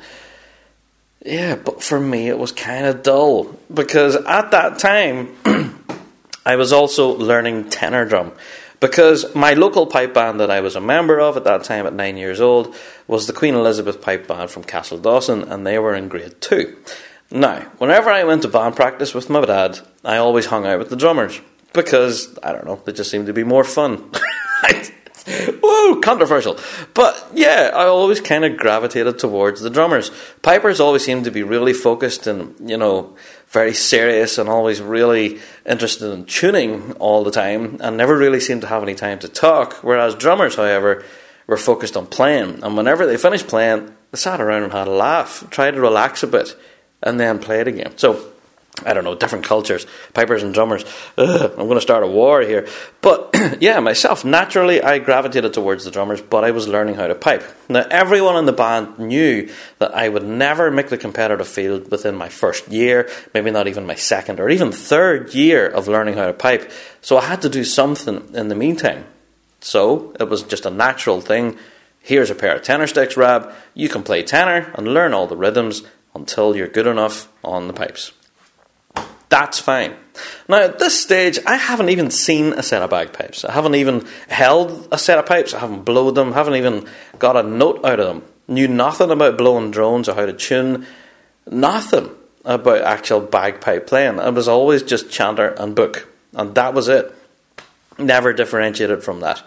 yeah, 1.23 1.55
but 1.55 1.83
for 1.83 1.99
me 1.99 2.27
it 2.27 2.39
was 2.39 2.51
kind 2.51 2.85
of 2.85 3.03
dull 3.03 3.55
because 3.71 4.15
at 4.15 4.51
that 4.51 4.79
time 4.79 5.35
I 6.45 6.55
was 6.55 6.73
also 6.73 7.09
learning 7.09 7.69
tenor 7.69 8.05
drum 8.05 8.31
because 8.79 9.35
my 9.35 9.53
local 9.53 9.85
pipe 9.85 10.13
band 10.13 10.39
that 10.39 10.49
I 10.49 10.59
was 10.59 10.75
a 10.75 10.81
member 10.81 11.19
of 11.19 11.37
at 11.37 11.43
that 11.43 11.63
time 11.63 11.85
at 11.85 11.93
nine 11.93 12.17
years 12.17 12.41
old 12.41 12.75
was 13.07 13.27
the 13.27 13.33
Queen 13.33 13.53
Elizabeth 13.53 14.01
Pipe 14.01 14.27
Band 14.27 14.49
from 14.49 14.63
Castledawson, 14.63 15.49
and 15.49 15.65
they 15.65 15.77
were 15.77 15.93
in 15.93 16.07
grade 16.07 16.41
two. 16.41 16.75
Now, 17.29 17.59
whenever 17.77 18.09
I 18.09 18.23
went 18.23 18.41
to 18.41 18.47
band 18.47 18.75
practice 18.75 19.13
with 19.13 19.29
my 19.29 19.45
dad, 19.45 19.79
I 20.03 20.17
always 20.17 20.47
hung 20.47 20.65
out 20.65 20.79
with 20.79 20.89
the 20.89 20.95
drummers 20.95 21.39
because 21.73 22.37
I 22.43 22.51
don't 22.51 22.65
know, 22.65 22.81
they 22.83 22.91
just 22.91 23.11
seemed 23.11 23.27
to 23.27 23.33
be 23.33 23.43
more 23.43 23.63
fun. 23.63 24.11
Whoa, 25.63 25.99
controversial. 25.99 26.57
But 26.93 27.27
yeah, 27.33 27.71
I 27.73 27.85
always 27.85 28.19
kind 28.21 28.43
of 28.43 28.57
gravitated 28.57 29.19
towards 29.19 29.61
the 29.61 29.69
drummers. 29.69 30.11
Pipers 30.41 30.79
always 30.79 31.05
seemed 31.05 31.25
to 31.25 31.31
be 31.31 31.43
really 31.43 31.73
focused 31.73 32.27
and, 32.27 32.55
you 32.69 32.77
know, 32.77 33.15
very 33.49 33.73
serious 33.73 34.37
and 34.37 34.49
always 34.49 34.81
really 34.81 35.39
interested 35.65 36.11
in 36.11 36.25
tuning 36.25 36.93
all 36.93 37.23
the 37.23 37.31
time 37.31 37.77
and 37.81 37.97
never 37.97 38.17
really 38.17 38.39
seemed 38.39 38.61
to 38.61 38.67
have 38.67 38.81
any 38.81 38.95
time 38.95 39.19
to 39.19 39.27
talk. 39.27 39.73
Whereas 39.83 40.15
drummers, 40.15 40.55
however, 40.55 41.03
were 41.47 41.57
focused 41.57 41.97
on 41.97 42.07
playing. 42.07 42.63
And 42.63 42.75
whenever 42.75 43.05
they 43.05 43.17
finished 43.17 43.47
playing, 43.47 43.93
they 44.11 44.17
sat 44.17 44.41
around 44.41 44.63
and 44.63 44.73
had 44.73 44.87
a 44.87 44.91
laugh, 44.91 45.45
tried 45.49 45.71
to 45.71 45.81
relax 45.81 46.23
a 46.23 46.27
bit, 46.27 46.55
and 47.03 47.19
then 47.19 47.39
played 47.39 47.67
again. 47.67 47.97
So 47.97 48.30
I 48.85 48.93
don't 48.93 49.03
know, 49.03 49.15
different 49.15 49.45
cultures, 49.45 49.85
pipers 50.13 50.43
and 50.43 50.53
drummers. 50.53 50.85
Ugh, 51.17 51.51
I'm 51.51 51.67
going 51.67 51.75
to 51.75 51.81
start 51.81 52.03
a 52.03 52.07
war 52.07 52.41
here. 52.41 52.67
But 53.01 53.35
yeah, 53.59 53.79
myself, 53.79 54.25
naturally, 54.25 54.81
I 54.81 54.97
gravitated 54.97 55.53
towards 55.53 55.85
the 55.85 55.91
drummers, 55.91 56.21
but 56.21 56.43
I 56.43 56.51
was 56.51 56.67
learning 56.67 56.95
how 56.95 57.07
to 57.07 57.13
pipe. 57.13 57.43
Now, 57.69 57.85
everyone 57.91 58.37
in 58.37 58.45
the 58.45 58.53
band 58.53 58.97
knew 58.97 59.51
that 59.79 59.93
I 59.93 60.09
would 60.09 60.25
never 60.25 60.71
make 60.71 60.89
the 60.89 60.97
competitive 60.97 61.47
field 61.47 61.91
within 61.91 62.15
my 62.15 62.29
first 62.29 62.69
year, 62.69 63.09
maybe 63.33 63.51
not 63.51 63.67
even 63.67 63.85
my 63.85 63.95
second 63.95 64.39
or 64.39 64.49
even 64.49 64.71
third 64.71 65.33
year 65.33 65.67
of 65.67 65.87
learning 65.87 66.15
how 66.15 66.25
to 66.25 66.33
pipe. 66.33 66.71
So 67.01 67.17
I 67.17 67.25
had 67.25 67.41
to 67.43 67.49
do 67.49 67.63
something 67.63 68.33
in 68.33 68.47
the 68.47 68.55
meantime. 68.55 69.05
So 69.59 70.15
it 70.19 70.27
was 70.27 70.43
just 70.43 70.65
a 70.65 70.71
natural 70.71 71.21
thing. 71.21 71.57
Here's 71.99 72.31
a 72.31 72.35
pair 72.35 72.55
of 72.55 72.63
tenor 72.63 72.87
sticks, 72.87 73.15
Rab. 73.15 73.51
You 73.75 73.89
can 73.89 74.01
play 74.01 74.23
tenor 74.23 74.71
and 74.75 74.87
learn 74.87 75.13
all 75.13 75.27
the 75.27 75.37
rhythms 75.37 75.83
until 76.15 76.55
you're 76.55 76.67
good 76.67 76.87
enough 76.87 77.27
on 77.43 77.67
the 77.67 77.73
pipes. 77.73 78.11
That's 79.31 79.59
fine. 79.59 79.95
Now, 80.49 80.57
at 80.57 80.79
this 80.79 81.01
stage, 81.01 81.39
I 81.47 81.55
haven't 81.55 81.87
even 81.87 82.11
seen 82.11 82.51
a 82.51 82.61
set 82.61 82.81
of 82.81 82.89
bagpipes. 82.89 83.45
I 83.45 83.53
haven't 83.53 83.75
even 83.75 84.05
held 84.27 84.89
a 84.91 84.97
set 84.97 85.17
of 85.17 85.25
pipes. 85.25 85.53
I 85.53 85.59
haven't 85.59 85.85
blown 85.85 86.15
them. 86.15 86.33
haven't 86.33 86.55
even 86.55 86.85
got 87.17 87.37
a 87.37 87.41
note 87.41 87.85
out 87.85 88.01
of 88.01 88.07
them. 88.07 88.23
Knew 88.49 88.67
nothing 88.67 89.09
about 89.09 89.37
blowing 89.37 89.71
drones 89.71 90.09
or 90.09 90.15
how 90.15 90.25
to 90.25 90.33
tune. 90.33 90.85
Nothing 91.49 92.09
about 92.43 92.81
actual 92.81 93.21
bagpipe 93.21 93.87
playing. 93.87 94.19
I 94.19 94.27
was 94.31 94.49
always 94.49 94.83
just 94.83 95.09
chanter 95.09 95.55
and 95.57 95.75
book. 95.75 96.09
And 96.33 96.53
that 96.55 96.73
was 96.73 96.89
it. 96.89 97.15
Never 97.97 98.33
differentiated 98.33 99.01
from 99.01 99.21
that. 99.21 99.41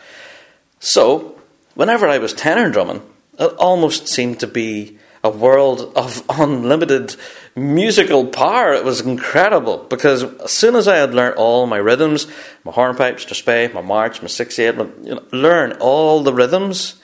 So, 0.81 1.39
whenever 1.75 2.09
I 2.09 2.17
was 2.17 2.33
tenor 2.33 2.71
drumming, 2.71 3.03
it 3.39 3.53
almost 3.59 4.09
seemed 4.09 4.41
to 4.41 4.47
be 4.47 4.99
a 5.25 5.31
world 5.31 5.91
of 5.97 6.23
unlimited 6.29 7.17
musical 7.57 8.27
power. 8.27 8.75
It 8.75 8.85
was 8.85 9.01
incredible 9.01 9.79
because 9.79 10.23
as 10.23 10.53
soon 10.53 10.77
as 10.77 10.87
I 10.87 10.97
had 10.97 11.15
learned 11.15 11.37
all 11.37 11.67
my 11.67 11.79
rhythms, 11.79 12.27
my 12.63 12.73
hornpipes, 12.73 13.47
my 13.47 13.69
my 13.69 13.81
march, 13.81 14.21
my 14.21 14.29
six 14.29 14.59
eight, 14.59 14.77
you 14.77 15.15
know, 15.15 15.23
learn 15.33 15.73
all 15.81 16.23
the 16.23 16.35
rhythms 16.35 16.97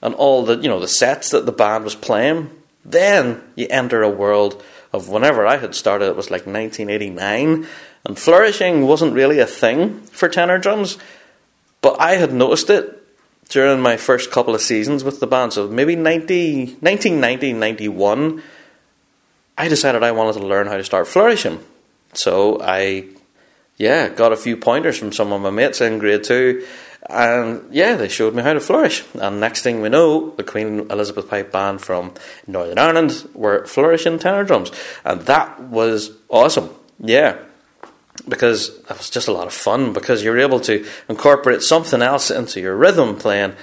and 0.00 0.14
all 0.14 0.44
the 0.44 0.56
you 0.56 0.68
know 0.68 0.80
the 0.80 0.88
sets 0.88 1.30
that 1.30 1.44
the 1.44 1.52
band 1.52 1.84
was 1.84 1.94
playing, 1.94 2.50
then 2.84 3.42
you 3.54 3.66
enter 3.70 4.02
a 4.02 4.10
world 4.10 4.62
of 4.92 5.10
whenever 5.10 5.46
I 5.46 5.58
had 5.58 5.74
started. 5.74 6.06
It 6.06 6.16
was 6.16 6.30
like 6.30 6.46
1989, 6.46 7.66
and 8.04 8.18
flourishing 8.18 8.86
wasn't 8.86 9.12
really 9.12 9.38
a 9.38 9.46
thing 9.46 10.00
for 10.04 10.28
tenor 10.28 10.58
drums, 10.58 10.96
but 11.82 12.00
I 12.00 12.12
had 12.12 12.32
noticed 12.32 12.70
it 12.70 12.97
during 13.48 13.80
my 13.80 13.96
first 13.96 14.30
couple 14.30 14.54
of 14.54 14.60
seasons 14.60 15.02
with 15.02 15.20
the 15.20 15.26
band. 15.26 15.52
So 15.52 15.68
maybe 15.68 15.96
90, 15.96 16.76
1990, 16.80 17.52
91, 17.54 18.42
I 19.56 19.68
decided 19.68 20.02
I 20.02 20.12
wanted 20.12 20.40
to 20.40 20.46
learn 20.46 20.66
how 20.66 20.76
to 20.76 20.84
start 20.84 21.08
flourishing. 21.08 21.60
So 22.12 22.60
I, 22.60 23.06
yeah, 23.76 24.08
got 24.08 24.32
a 24.32 24.36
few 24.36 24.56
pointers 24.56 24.98
from 24.98 25.12
some 25.12 25.32
of 25.32 25.40
my 25.40 25.50
mates 25.50 25.80
in 25.80 25.98
grade 25.98 26.24
two. 26.24 26.66
And 27.08 27.72
yeah, 27.72 27.96
they 27.96 28.08
showed 28.08 28.34
me 28.34 28.42
how 28.42 28.52
to 28.52 28.60
flourish. 28.60 29.04
And 29.14 29.40
next 29.40 29.62
thing 29.62 29.80
we 29.80 29.88
know, 29.88 30.30
the 30.30 30.44
Queen 30.44 30.90
Elizabeth 30.90 31.28
Pipe 31.28 31.50
Band 31.50 31.80
from 31.80 32.12
Northern 32.46 32.78
Ireland 32.78 33.28
were 33.34 33.64
flourishing 33.66 34.18
tenor 34.18 34.44
drums. 34.44 34.70
And 35.04 35.22
that 35.22 35.60
was 35.60 36.12
awesome. 36.28 36.70
Yeah 37.00 37.38
because 38.28 38.68
it 38.68 38.90
was 38.96 39.10
just 39.10 39.28
a 39.28 39.32
lot 39.32 39.46
of 39.46 39.52
fun 39.52 39.92
because 39.92 40.22
you're 40.22 40.38
able 40.38 40.60
to 40.60 40.86
incorporate 41.08 41.62
something 41.62 42.02
else 42.02 42.30
into 42.30 42.60
your 42.60 42.76
rhythm 42.76 43.16
playing 43.16 43.54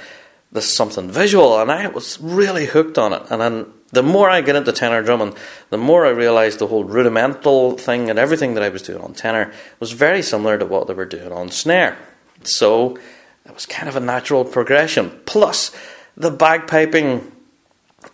this 0.51 0.73
something 0.73 1.11
visual 1.11 1.59
and 1.59 1.71
I 1.71 1.87
was 1.87 2.19
really 2.19 2.65
hooked 2.65 2.97
on 2.97 3.13
it. 3.13 3.23
And 3.29 3.41
then 3.41 3.65
the 3.91 4.01
more 4.01 4.29
I 4.29 4.41
get 4.41 4.55
into 4.55 4.71
tenor 4.71 5.03
drumming 5.03 5.35
the 5.69 5.77
more 5.77 6.05
I 6.05 6.09
realized 6.09 6.59
the 6.59 6.67
whole 6.67 6.83
rudimental 6.83 7.77
thing 7.77 8.09
and 8.09 8.17
everything 8.17 8.55
that 8.55 8.63
I 8.63 8.69
was 8.69 8.81
doing 8.81 9.01
on 9.01 9.13
tenor 9.13 9.53
was 9.79 9.91
very 9.91 10.21
similar 10.21 10.57
to 10.57 10.65
what 10.65 10.87
they 10.87 10.93
were 10.93 11.05
doing 11.05 11.31
on 11.31 11.51
snare. 11.51 11.97
So 12.43 12.97
it 13.45 13.53
was 13.53 13.65
kind 13.65 13.87
of 13.87 13.95
a 13.95 13.99
natural 13.99 14.43
progression. 14.43 15.11
Plus 15.25 15.71
the 16.17 16.31
bagpiping 16.31 17.31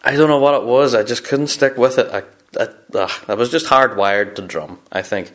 I 0.03 0.15
don't 0.15 0.29
know 0.29 0.39
what 0.39 0.55
it 0.55 0.63
was 0.65 0.95
I 0.95 1.03
just 1.03 1.23
couldn't 1.23 1.47
stick 1.47 1.77
with 1.77 1.97
it. 1.97 2.07
I, 2.11 2.23
I, 2.59 3.09
I 3.27 3.35
was 3.35 3.49
just 3.49 3.67
hardwired 3.67 4.35
to 4.35 4.41
drum 4.41 4.79
I 4.91 5.01
think. 5.01 5.31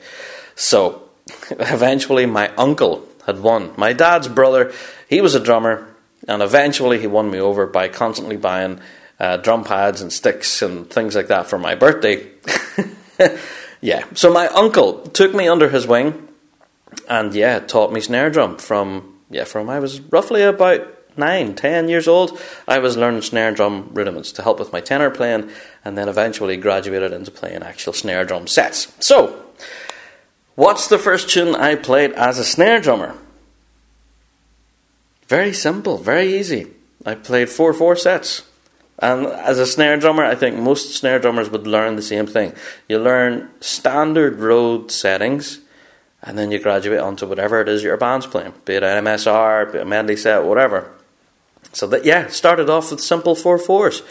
So 0.57 1.06
eventually, 1.51 2.27
my 2.27 2.49
uncle 2.57 3.07
had 3.27 3.41
won. 3.41 3.73
My 3.77 3.93
dad's 3.93 4.29
brother, 4.29 4.73
he 5.09 5.21
was 5.21 5.35
a 5.35 5.41
drummer, 5.41 5.95
and 6.29 6.43
eventually 6.43 7.01
he 7.01 7.07
won 7.07 7.31
me 7.31 7.39
over 7.39 7.67
by 7.67 7.89
constantly 7.89 8.37
buying 8.37 8.81
uh, 9.19 9.37
drum 9.39 9.65
pads 9.65 10.01
and 10.01 10.13
sticks 10.13 10.63
and 10.63 10.89
things 10.89 11.15
like 11.15 11.29
that 11.29 11.47
for 11.47 11.59
my 11.59 11.75
birthday. 11.75 12.27
yeah, 13.81 14.05
so 14.15 14.33
my 14.33 14.47
uncle 14.49 15.03
took 15.09 15.35
me 15.35 15.49
under 15.49 15.69
his 15.69 15.87
wing, 15.87 16.29
and 17.09 17.35
yeah, 17.35 17.59
taught 17.59 17.93
me 17.93 18.01
snare 18.01 18.31
drum 18.31 18.57
from 18.59 19.15
yeah 19.31 19.45
from 19.45 19.69
I 19.69 19.81
was 19.81 20.01
roughly 20.01 20.43
about 20.43 20.93
nine, 21.19 21.55
ten 21.55 21.89
years 21.89 22.07
old. 22.07 22.39
I 22.69 22.79
was 22.79 22.97
learning 22.97 23.23
snare 23.23 23.53
drum 23.53 23.91
rudiments 23.93 24.33
to 24.33 24.43
help 24.43 24.59
with 24.59 24.73
my 24.73 24.81
tenor 24.81 25.11
playing, 25.11 25.51
and 25.85 25.97
then 25.97 26.09
eventually 26.09 26.57
graduated 26.57 27.13
into 27.13 27.31
playing 27.31 27.63
actual 27.63 27.93
snare 27.93 28.25
drum 28.25 28.47
sets. 28.47 28.93
So 29.01 29.43
What's 30.57 30.89
the 30.89 30.99
first 30.99 31.29
tune 31.29 31.55
I 31.55 31.75
played 31.77 32.13
as 32.13 32.39
a 32.39 32.45
snare 32.45 32.81
drummer? 32.81 33.15
Very 35.29 35.53
simple, 35.53 35.99
very 35.99 36.39
easy. 36.39 36.69
I 37.05 37.15
played 37.15 37.49
4 37.49 37.73
4 37.73 37.97
sets. 37.97 38.43
And 38.99 39.27
as 39.27 39.59
a 39.59 39.67
snare 39.67 39.99
drummer, 39.99 40.25
I 40.25 40.35
think 40.35 40.57
most 40.57 40.95
snare 40.95 41.19
drummers 41.19 41.51
would 41.51 41.67
learn 41.67 41.97
the 41.97 42.03
same 42.03 42.27
thing. 42.27 42.55
You 42.89 42.99
learn 42.99 43.51
standard 43.61 44.41
road 44.41 44.91
settings, 44.91 45.61
and 46.23 46.39
then 46.39 46.51
you 46.51 46.59
graduate 46.59 47.01
onto 47.01 47.27
whatever 47.27 47.61
it 47.61 47.69
is 47.69 47.83
your 47.83 47.99
band's 47.99 48.27
playing, 48.27 48.55
be 48.65 48.75
it 48.75 48.83
an 48.83 49.05
MSR, 49.05 49.71
be 49.71 49.79
it 49.79 49.83
a 49.83 49.85
medley 49.85 50.17
set, 50.17 50.45
whatever. 50.45 50.91
So 51.75 51.87
that 51.89 52.07
yeah, 52.07 52.29
started 52.29 52.71
off 52.71 52.91
with 52.91 53.01
simple 53.01 53.35
four 53.35 53.59
fours, 53.59 54.03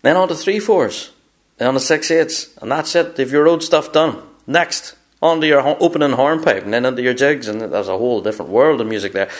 then 0.00 0.16
on 0.16 0.28
to 0.28 0.34
three 0.34 0.60
fours, 0.60 1.12
then 1.58 1.68
on 1.68 1.74
to 1.74 1.80
six 1.80 2.10
eights, 2.10 2.56
and 2.62 2.72
that's 2.72 2.94
it. 2.94 3.18
If 3.18 3.30
your 3.30 3.44
road 3.44 3.62
stuff 3.62 3.92
done. 3.92 4.22
Next, 4.46 4.95
onto 5.22 5.46
your 5.46 5.62
opening 5.80 6.12
hornpipe 6.12 6.64
and 6.64 6.72
then 6.72 6.84
into 6.84 7.02
your 7.02 7.14
jigs, 7.14 7.48
and 7.48 7.60
there's 7.60 7.88
a 7.88 7.98
whole 7.98 8.20
different 8.20 8.50
world 8.50 8.80
of 8.80 8.86
music 8.86 9.12
there. 9.12 9.30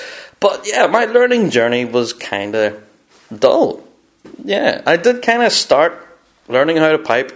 But 0.40 0.66
yeah, 0.66 0.86
my 0.86 1.04
learning 1.04 1.50
journey 1.50 1.84
was 1.84 2.12
kind 2.12 2.54
of 2.54 2.82
dull. 3.36 3.84
Yeah, 4.42 4.82
I 4.86 4.96
did 4.96 5.22
kind 5.22 5.42
of 5.42 5.52
start 5.52 6.06
learning 6.48 6.78
how 6.78 6.92
to 6.92 6.98
pipe, 6.98 7.32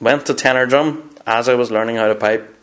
went 0.00 0.26
to 0.26 0.34
tenor 0.34 0.66
drum 0.66 1.10
as 1.26 1.48
I 1.48 1.54
was 1.54 1.70
learning 1.70 1.96
how 1.96 2.08
to 2.08 2.14
pipe, 2.14 2.54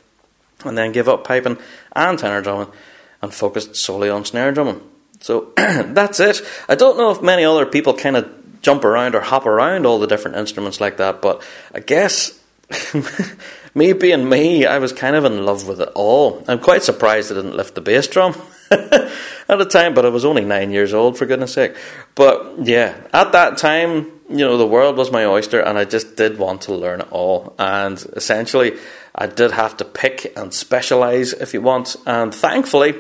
and 0.64 0.78
then 0.78 0.92
give 0.92 1.10
up 1.10 1.24
piping 1.24 1.58
and 1.96 2.18
tenor 2.18 2.42
drumming 2.42 2.74
and 3.22 3.34
focused 3.34 3.76
solely 3.76 4.10
on 4.10 4.26
snare 4.26 4.52
drumming. 4.52 4.82
So 5.20 5.54
that's 5.58 6.20
it. 6.20 6.42
I 6.70 6.76
don't 6.76 6.98
know 6.98 7.12
if 7.12 7.22
many 7.22 7.44
other 7.44 7.66
people 7.66 7.94
kind 7.94 8.16
of 8.16 8.62
jump 8.62 8.84
around 8.84 9.16
or 9.16 9.22
hop 9.22 9.46
around 9.46 9.86
all 9.86 10.00
the 10.00 10.08
different 10.08 10.38
instruments 10.38 10.82
like 10.82 10.98
that, 10.98 11.22
but 11.22 11.44
I 11.74 11.80
guess 11.80 12.40
me 13.76 13.92
being 13.92 14.28
me, 14.28 14.66
I 14.66 14.80
was 14.80 14.94
kind 14.94 15.18
of 15.18 15.26
in 15.26 15.46
love 15.46 15.68
with 15.68 15.82
it 15.82 15.90
all. 15.96 16.44
I'm 16.48 16.60
quite 16.60 16.82
surprised 16.82 17.32
I 17.32 17.36
didn't 17.36 17.58
lift 17.58 17.76
the 17.76 17.82
bass 17.82 18.08
drum 18.08 18.42
at 18.72 19.12
the 19.48 19.68
time, 19.70 19.94
but 19.94 20.06
I 20.06 20.10
was 20.10 20.24
only 20.24 20.46
nine 20.46 20.72
years 20.72 20.94
old, 20.94 21.18
for 21.18 21.26
goodness 21.26 21.54
sake. 21.54 21.76
But 22.16 22.56
yeah, 22.64 22.96
at 23.14 23.34
that 23.34 23.58
time, 23.58 24.12
you 24.30 24.38
know, 24.38 24.58
the 24.58 24.66
world 24.66 24.96
was 24.96 25.12
my 25.12 25.26
oyster, 25.26 25.60
and 25.60 25.78
I 25.78 25.84
just 25.84 26.16
did 26.16 26.40
want 26.40 26.62
to 26.64 26.74
learn 26.74 27.02
it 27.02 27.12
all. 27.12 27.54
And 27.60 28.04
essentially, 28.14 28.78
I 29.14 29.28
did 29.28 29.52
have 29.52 29.76
to 29.78 29.86
pick 29.86 30.32
and 30.38 30.54
specialize, 30.54 31.34
if 31.34 31.54
you 31.54 31.62
want. 31.62 31.98
And 32.08 32.34
thankfully, 32.34 32.96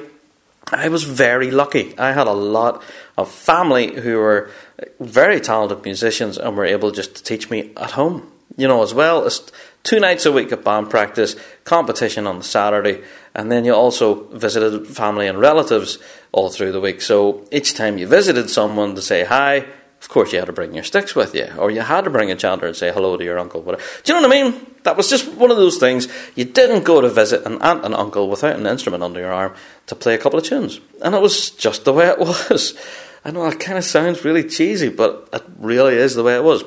I 0.73 0.89
was 0.89 1.05
very 1.05 1.51
lucky. 1.51 1.97
I 1.97 2.11
had 2.11 2.27
a 2.27 2.33
lot 2.33 2.83
of 3.17 3.31
family 3.31 3.95
who 4.01 4.17
were 4.17 4.51
very 4.99 5.39
talented 5.39 5.85
musicians 5.85 6.37
and 6.37 6.57
were 6.57 6.65
able 6.65 6.91
just 6.91 7.15
to 7.15 7.23
teach 7.23 7.49
me 7.49 7.71
at 7.77 7.91
home 7.91 8.29
you 8.57 8.67
know, 8.67 8.83
as 8.83 8.93
well 8.93 9.25
as 9.25 9.41
two 9.85 9.99
nights 9.99 10.25
a 10.25 10.31
week 10.31 10.51
of 10.51 10.63
band 10.63 10.89
practice, 10.89 11.37
competition 11.63 12.27
on 12.27 12.39
the 12.39 12.43
Saturday, 12.43 13.03
and 13.33 13.49
then 13.51 13.63
you 13.63 13.73
also 13.73 14.25
visited 14.29 14.85
family 14.87 15.27
and 15.27 15.39
relatives 15.39 15.99
all 16.33 16.49
through 16.49 16.73
the 16.73 16.81
week. 16.81 16.99
So 17.01 17.47
each 17.51 17.75
time 17.75 17.97
you 17.97 18.07
visited 18.07 18.49
someone 18.49 18.95
to 18.95 19.01
say 19.01 19.23
hi, 19.23 19.67
of 20.01 20.09
course 20.09 20.33
you 20.33 20.39
had 20.39 20.47
to 20.47 20.53
bring 20.53 20.73
your 20.73 20.83
sticks 20.83 21.15
with 21.15 21.33
you, 21.33 21.47
or 21.57 21.71
you 21.71 21.81
had 21.81 22.03
to 22.03 22.09
bring 22.09 22.31
a 22.31 22.35
chanter 22.35 22.65
and 22.65 22.75
say 22.75 22.91
hello 22.91 23.15
to 23.15 23.23
your 23.23 23.39
uncle. 23.39 23.61
Whatever. 23.61 23.83
Do 24.03 24.13
you 24.13 24.19
know 24.19 24.27
what 24.27 24.37
I 24.37 24.43
mean? 24.43 24.65
That 24.83 24.97
was 24.97 25.09
just 25.09 25.31
one 25.33 25.51
of 25.51 25.57
those 25.57 25.77
things. 25.77 26.07
You 26.35 26.45
didn't 26.45 26.83
go 26.83 26.99
to 26.99 27.09
visit 27.09 27.45
an 27.45 27.61
aunt 27.61 27.85
and 27.85 27.95
uncle 27.95 28.27
without 28.27 28.59
an 28.59 28.65
instrument 28.65 29.03
under 29.03 29.19
your 29.19 29.33
arm 29.33 29.53
to 29.87 29.95
play 29.95 30.15
a 30.15 30.17
couple 30.17 30.39
of 30.39 30.45
tunes, 30.45 30.79
and 31.03 31.13
it 31.13 31.21
was 31.21 31.51
just 31.51 31.85
the 31.85 31.93
way 31.93 32.07
it 32.07 32.19
was. 32.49 32.77
I 33.23 33.31
know 33.31 33.45
it 33.45 33.59
kind 33.59 33.77
of 33.77 33.83
sounds 33.83 34.25
really 34.25 34.43
cheesy, 34.43 34.89
but 34.89 35.29
it 35.31 35.43
really 35.57 35.95
is 35.95 36.15
the 36.15 36.23
way 36.23 36.35
it 36.35 36.43
was. 36.43 36.63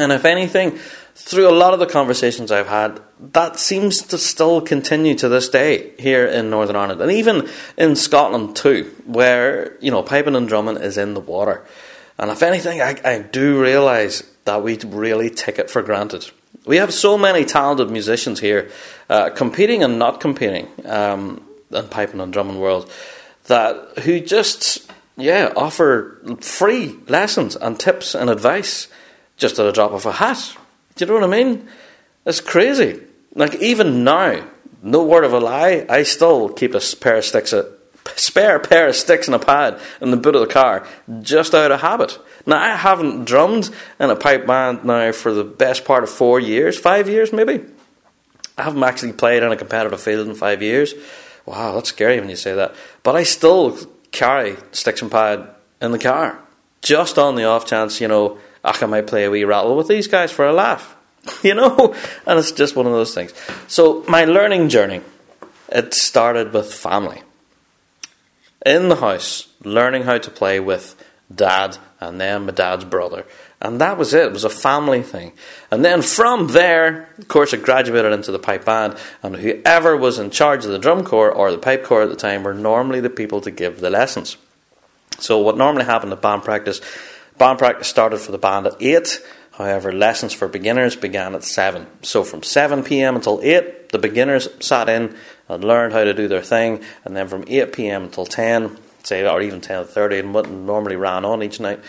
And 0.00 0.12
if 0.12 0.24
anything, 0.24 0.78
through 1.14 1.48
a 1.48 1.52
lot 1.52 1.74
of 1.74 1.80
the 1.80 1.86
conversations 1.86 2.50
I've 2.50 2.68
had, 2.68 3.00
that 3.32 3.58
seems 3.58 4.02
to 4.02 4.16
still 4.16 4.60
continue 4.62 5.14
to 5.16 5.28
this 5.28 5.48
day 5.48 5.92
here 5.98 6.26
in 6.26 6.48
Northern 6.48 6.76
Ireland, 6.76 7.00
and 7.02 7.12
even 7.12 7.48
in 7.76 7.94
Scotland 7.94 8.56
too, 8.56 8.90
where 9.04 9.76
you 9.80 9.90
know 9.90 10.02
piping 10.02 10.34
and 10.34 10.48
drumming 10.48 10.78
is 10.78 10.96
in 10.96 11.14
the 11.14 11.20
water. 11.20 11.64
And 12.18 12.30
if 12.30 12.42
anything, 12.42 12.80
I, 12.80 12.98
I 13.04 13.18
do 13.18 13.60
realise 13.60 14.22
that 14.44 14.62
we 14.62 14.78
really 14.78 15.30
take 15.30 15.58
it 15.58 15.70
for 15.70 15.82
granted. 15.82 16.30
We 16.66 16.76
have 16.76 16.92
so 16.92 17.16
many 17.16 17.44
talented 17.44 17.90
musicians 17.90 18.40
here, 18.40 18.70
uh, 19.08 19.30
competing 19.30 19.82
and 19.82 19.98
not 19.98 20.20
competing 20.20 20.68
um, 20.84 21.42
in 21.70 21.88
piping 21.88 22.20
and 22.20 22.32
drumming 22.32 22.58
world, 22.58 22.90
that 23.46 23.98
who 24.00 24.20
just 24.20 24.90
yeah 25.16 25.52
offer 25.54 26.18
free 26.40 26.96
lessons 27.08 27.56
and 27.56 27.78
tips 27.78 28.14
and 28.14 28.30
advice 28.30 28.88
just 29.40 29.58
at 29.58 29.66
a 29.66 29.72
drop 29.72 29.92
of 29.92 30.06
a 30.06 30.12
hat. 30.12 30.56
Do 30.94 31.04
you 31.04 31.08
know 31.08 31.14
what 31.14 31.24
I 31.24 31.44
mean? 31.44 31.66
It's 32.26 32.40
crazy. 32.40 33.00
Like 33.34 33.56
even 33.56 34.04
now, 34.04 34.46
no 34.82 35.02
word 35.02 35.24
of 35.24 35.32
a 35.32 35.40
lie, 35.40 35.86
I 35.88 36.04
still 36.04 36.50
keep 36.50 36.74
a 36.74 36.80
pair 37.00 37.16
of 37.16 37.24
sticks, 37.24 37.52
a 37.52 37.72
spare 38.16 38.58
pair 38.58 38.88
of 38.88 38.96
sticks 38.96 39.26
and 39.26 39.34
a 39.34 39.38
pad 39.38 39.80
in 40.00 40.10
the 40.10 40.16
boot 40.16 40.36
of 40.36 40.42
the 40.42 40.52
car, 40.52 40.86
just 41.22 41.54
out 41.54 41.72
of 41.72 41.80
habit. 41.80 42.18
Now 42.46 42.62
I 42.62 42.76
haven't 42.76 43.24
drummed 43.24 43.70
in 43.98 44.10
a 44.10 44.16
pipe 44.16 44.46
band 44.46 44.84
now 44.84 45.12
for 45.12 45.32
the 45.32 45.44
best 45.44 45.84
part 45.84 46.04
of 46.04 46.10
four 46.10 46.38
years, 46.38 46.78
five 46.78 47.08
years 47.08 47.32
maybe. 47.32 47.64
I 48.58 48.62
haven't 48.64 48.82
actually 48.82 49.14
played 49.14 49.42
in 49.42 49.52
a 49.52 49.56
competitive 49.56 50.02
field 50.02 50.28
in 50.28 50.34
five 50.34 50.62
years. 50.62 50.92
Wow, 51.46 51.74
that's 51.74 51.88
scary 51.88 52.20
when 52.20 52.28
you 52.28 52.36
say 52.36 52.54
that. 52.54 52.74
But 53.02 53.16
I 53.16 53.22
still 53.22 53.78
carry 54.12 54.56
sticks 54.72 55.00
and 55.00 55.10
pad 55.10 55.48
in 55.80 55.92
the 55.92 55.98
car, 55.98 56.38
just 56.82 57.18
on 57.18 57.36
the 57.36 57.44
off 57.44 57.64
chance, 57.64 58.00
you 58.02 58.08
know, 58.08 58.38
I 58.64 58.86
might 58.86 59.06
play 59.06 59.24
a 59.24 59.30
wee 59.30 59.44
rattle 59.44 59.76
with 59.76 59.88
these 59.88 60.06
guys 60.06 60.30
for 60.30 60.46
a 60.46 60.52
laugh, 60.52 60.96
you 61.42 61.54
know? 61.54 61.94
And 62.26 62.38
it's 62.38 62.52
just 62.52 62.76
one 62.76 62.86
of 62.86 62.92
those 62.92 63.14
things. 63.14 63.32
So, 63.68 64.04
my 64.08 64.24
learning 64.24 64.68
journey, 64.68 65.00
it 65.68 65.94
started 65.94 66.52
with 66.52 66.72
family. 66.72 67.22
In 68.66 68.88
the 68.88 68.96
house, 68.96 69.48
learning 69.64 70.02
how 70.02 70.18
to 70.18 70.30
play 70.30 70.60
with 70.60 70.94
dad 71.34 71.78
and 72.00 72.20
then 72.20 72.46
my 72.46 72.52
dad's 72.52 72.84
brother. 72.84 73.24
And 73.60 73.80
that 73.80 73.98
was 73.98 74.14
it. 74.14 74.26
It 74.26 74.32
was 74.32 74.44
a 74.44 74.50
family 74.50 75.02
thing. 75.02 75.32
And 75.70 75.84
then 75.84 76.00
from 76.00 76.48
there, 76.48 77.10
of 77.18 77.28
course, 77.28 77.52
it 77.52 77.62
graduated 77.62 78.12
into 78.12 78.32
the 78.32 78.38
pipe 78.38 78.64
band. 78.64 78.96
And 79.22 79.36
whoever 79.36 79.96
was 79.96 80.18
in 80.18 80.30
charge 80.30 80.64
of 80.64 80.70
the 80.70 80.78
drum 80.78 81.04
corps 81.04 81.30
or 81.30 81.50
the 81.50 81.58
pipe 81.58 81.84
corps 81.84 82.02
at 82.02 82.08
the 82.08 82.16
time 82.16 82.42
were 82.42 82.54
normally 82.54 83.00
the 83.00 83.10
people 83.10 83.42
to 83.42 83.50
give 83.50 83.80
the 83.80 83.90
lessons. 83.90 84.38
So, 85.18 85.38
what 85.38 85.58
normally 85.58 85.84
happened 85.84 86.12
at 86.12 86.22
band 86.22 86.42
practice 86.42 86.80
Band 87.40 87.58
practice 87.58 87.88
started 87.88 88.18
for 88.18 88.32
the 88.32 88.38
band 88.38 88.66
at 88.66 88.76
8, 88.78 89.22
however, 89.52 89.92
lessons 89.92 90.34
for 90.34 90.46
beginners 90.46 90.94
began 90.94 91.34
at 91.34 91.42
7. 91.42 91.86
So 92.02 92.22
from 92.22 92.42
7 92.42 92.82
pm 92.82 93.16
until 93.16 93.40
8, 93.42 93.88
the 93.88 93.98
beginners 93.98 94.46
sat 94.60 94.90
in 94.90 95.16
and 95.48 95.64
learned 95.64 95.94
how 95.94 96.04
to 96.04 96.12
do 96.12 96.28
their 96.28 96.42
thing, 96.42 96.84
and 97.02 97.16
then 97.16 97.28
from 97.28 97.46
8 97.48 97.72
pm 97.72 98.02
until 98.02 98.26
10, 98.26 98.76
say, 99.04 99.26
or 99.26 99.40
even 99.40 99.62
10.30, 99.62 100.20
and 100.20 100.34
what 100.34 100.50
normally 100.50 100.96
ran 100.96 101.24
on 101.24 101.42
each 101.42 101.60
night. 101.60 101.80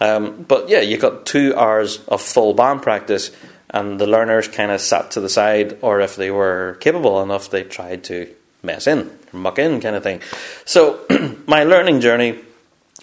Um, 0.00 0.42
but 0.42 0.68
yeah, 0.68 0.80
you 0.80 0.98
got 0.98 1.24
two 1.24 1.54
hours 1.54 2.04
of 2.08 2.20
full 2.20 2.54
band 2.54 2.82
practice, 2.82 3.30
and 3.70 4.00
the 4.00 4.08
learners 4.08 4.48
kind 4.48 4.72
of 4.72 4.80
sat 4.80 5.12
to 5.12 5.20
the 5.20 5.28
side, 5.28 5.78
or 5.82 6.00
if 6.00 6.16
they 6.16 6.32
were 6.32 6.78
capable 6.80 7.22
enough, 7.22 7.48
they 7.48 7.62
tried 7.62 8.02
to 8.04 8.34
mess 8.64 8.88
in, 8.88 9.16
muck 9.32 9.60
in, 9.60 9.80
kind 9.80 9.94
of 9.94 10.02
thing. 10.02 10.20
So 10.64 10.98
my 11.46 11.62
learning 11.62 12.00
journey 12.00 12.42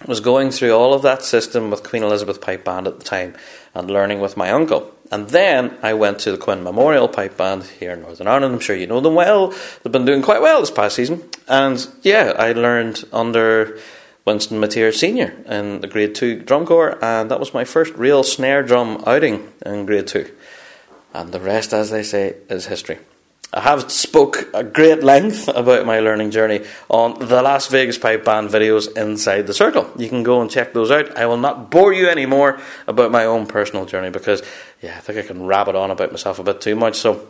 was 0.06 0.20
going 0.20 0.50
through 0.50 0.72
all 0.72 0.92
of 0.92 1.02
that 1.02 1.22
system 1.22 1.70
with 1.70 1.84
Queen 1.84 2.02
Elizabeth 2.02 2.40
Pipe 2.40 2.64
Band 2.64 2.86
at 2.86 2.98
the 2.98 3.04
time 3.04 3.34
and 3.74 3.90
learning 3.90 4.20
with 4.20 4.36
my 4.36 4.50
uncle. 4.50 4.92
And 5.10 5.28
then 5.28 5.76
I 5.82 5.94
went 5.94 6.18
to 6.20 6.32
the 6.32 6.38
Quinn 6.38 6.64
Memorial 6.64 7.08
Pipe 7.08 7.36
Band 7.36 7.64
here 7.64 7.92
in 7.92 8.02
Northern 8.02 8.26
Ireland. 8.26 8.54
I'm 8.54 8.60
sure 8.60 8.74
you 8.74 8.86
know 8.86 9.00
them 9.00 9.14
well. 9.14 9.48
They've 9.82 9.92
been 9.92 10.04
doing 10.04 10.22
quite 10.22 10.42
well 10.42 10.60
this 10.60 10.70
past 10.70 10.96
season. 10.96 11.22
And 11.46 11.86
yeah, 12.02 12.34
I 12.36 12.52
learned 12.52 13.04
under 13.12 13.78
Winston 14.24 14.60
Mateer 14.60 14.92
Sr. 14.92 15.34
in 15.46 15.80
the 15.80 15.86
grade 15.86 16.14
2 16.14 16.40
drum 16.40 16.66
corps, 16.66 16.98
and 17.04 17.30
that 17.30 17.38
was 17.38 17.54
my 17.54 17.64
first 17.64 17.94
real 17.94 18.22
snare 18.22 18.62
drum 18.62 19.04
outing 19.06 19.52
in 19.64 19.86
grade 19.86 20.06
2. 20.06 20.30
And 21.12 21.30
the 21.30 21.40
rest, 21.40 21.72
as 21.72 21.90
they 21.90 22.02
say, 22.02 22.34
is 22.48 22.66
history. 22.66 22.98
I 23.54 23.60
have 23.60 23.90
spoke 23.92 24.48
a 24.52 24.64
great 24.64 25.04
length 25.04 25.46
about 25.46 25.86
my 25.86 26.00
learning 26.00 26.32
journey 26.32 26.64
on 26.88 27.20
the 27.20 27.40
Las 27.40 27.68
Vegas 27.68 27.96
Pipe 27.96 28.24
Band 28.24 28.50
videos 28.50 28.96
inside 28.96 29.46
the 29.46 29.54
circle. 29.54 29.88
You 29.96 30.08
can 30.08 30.24
go 30.24 30.40
and 30.40 30.50
check 30.50 30.72
those 30.72 30.90
out. 30.90 31.16
I 31.16 31.26
will 31.26 31.36
not 31.36 31.70
bore 31.70 31.92
you 31.92 32.08
anymore 32.08 32.58
about 32.88 33.12
my 33.12 33.26
own 33.26 33.46
personal 33.46 33.86
journey 33.86 34.10
because, 34.10 34.42
yeah, 34.82 34.96
I 34.96 35.00
think 35.00 35.20
I 35.20 35.22
can 35.22 35.46
rabbit 35.46 35.76
on 35.76 35.92
about 35.92 36.10
myself 36.10 36.40
a 36.40 36.42
bit 36.42 36.60
too 36.60 36.74
much. 36.74 36.96
So, 36.96 37.28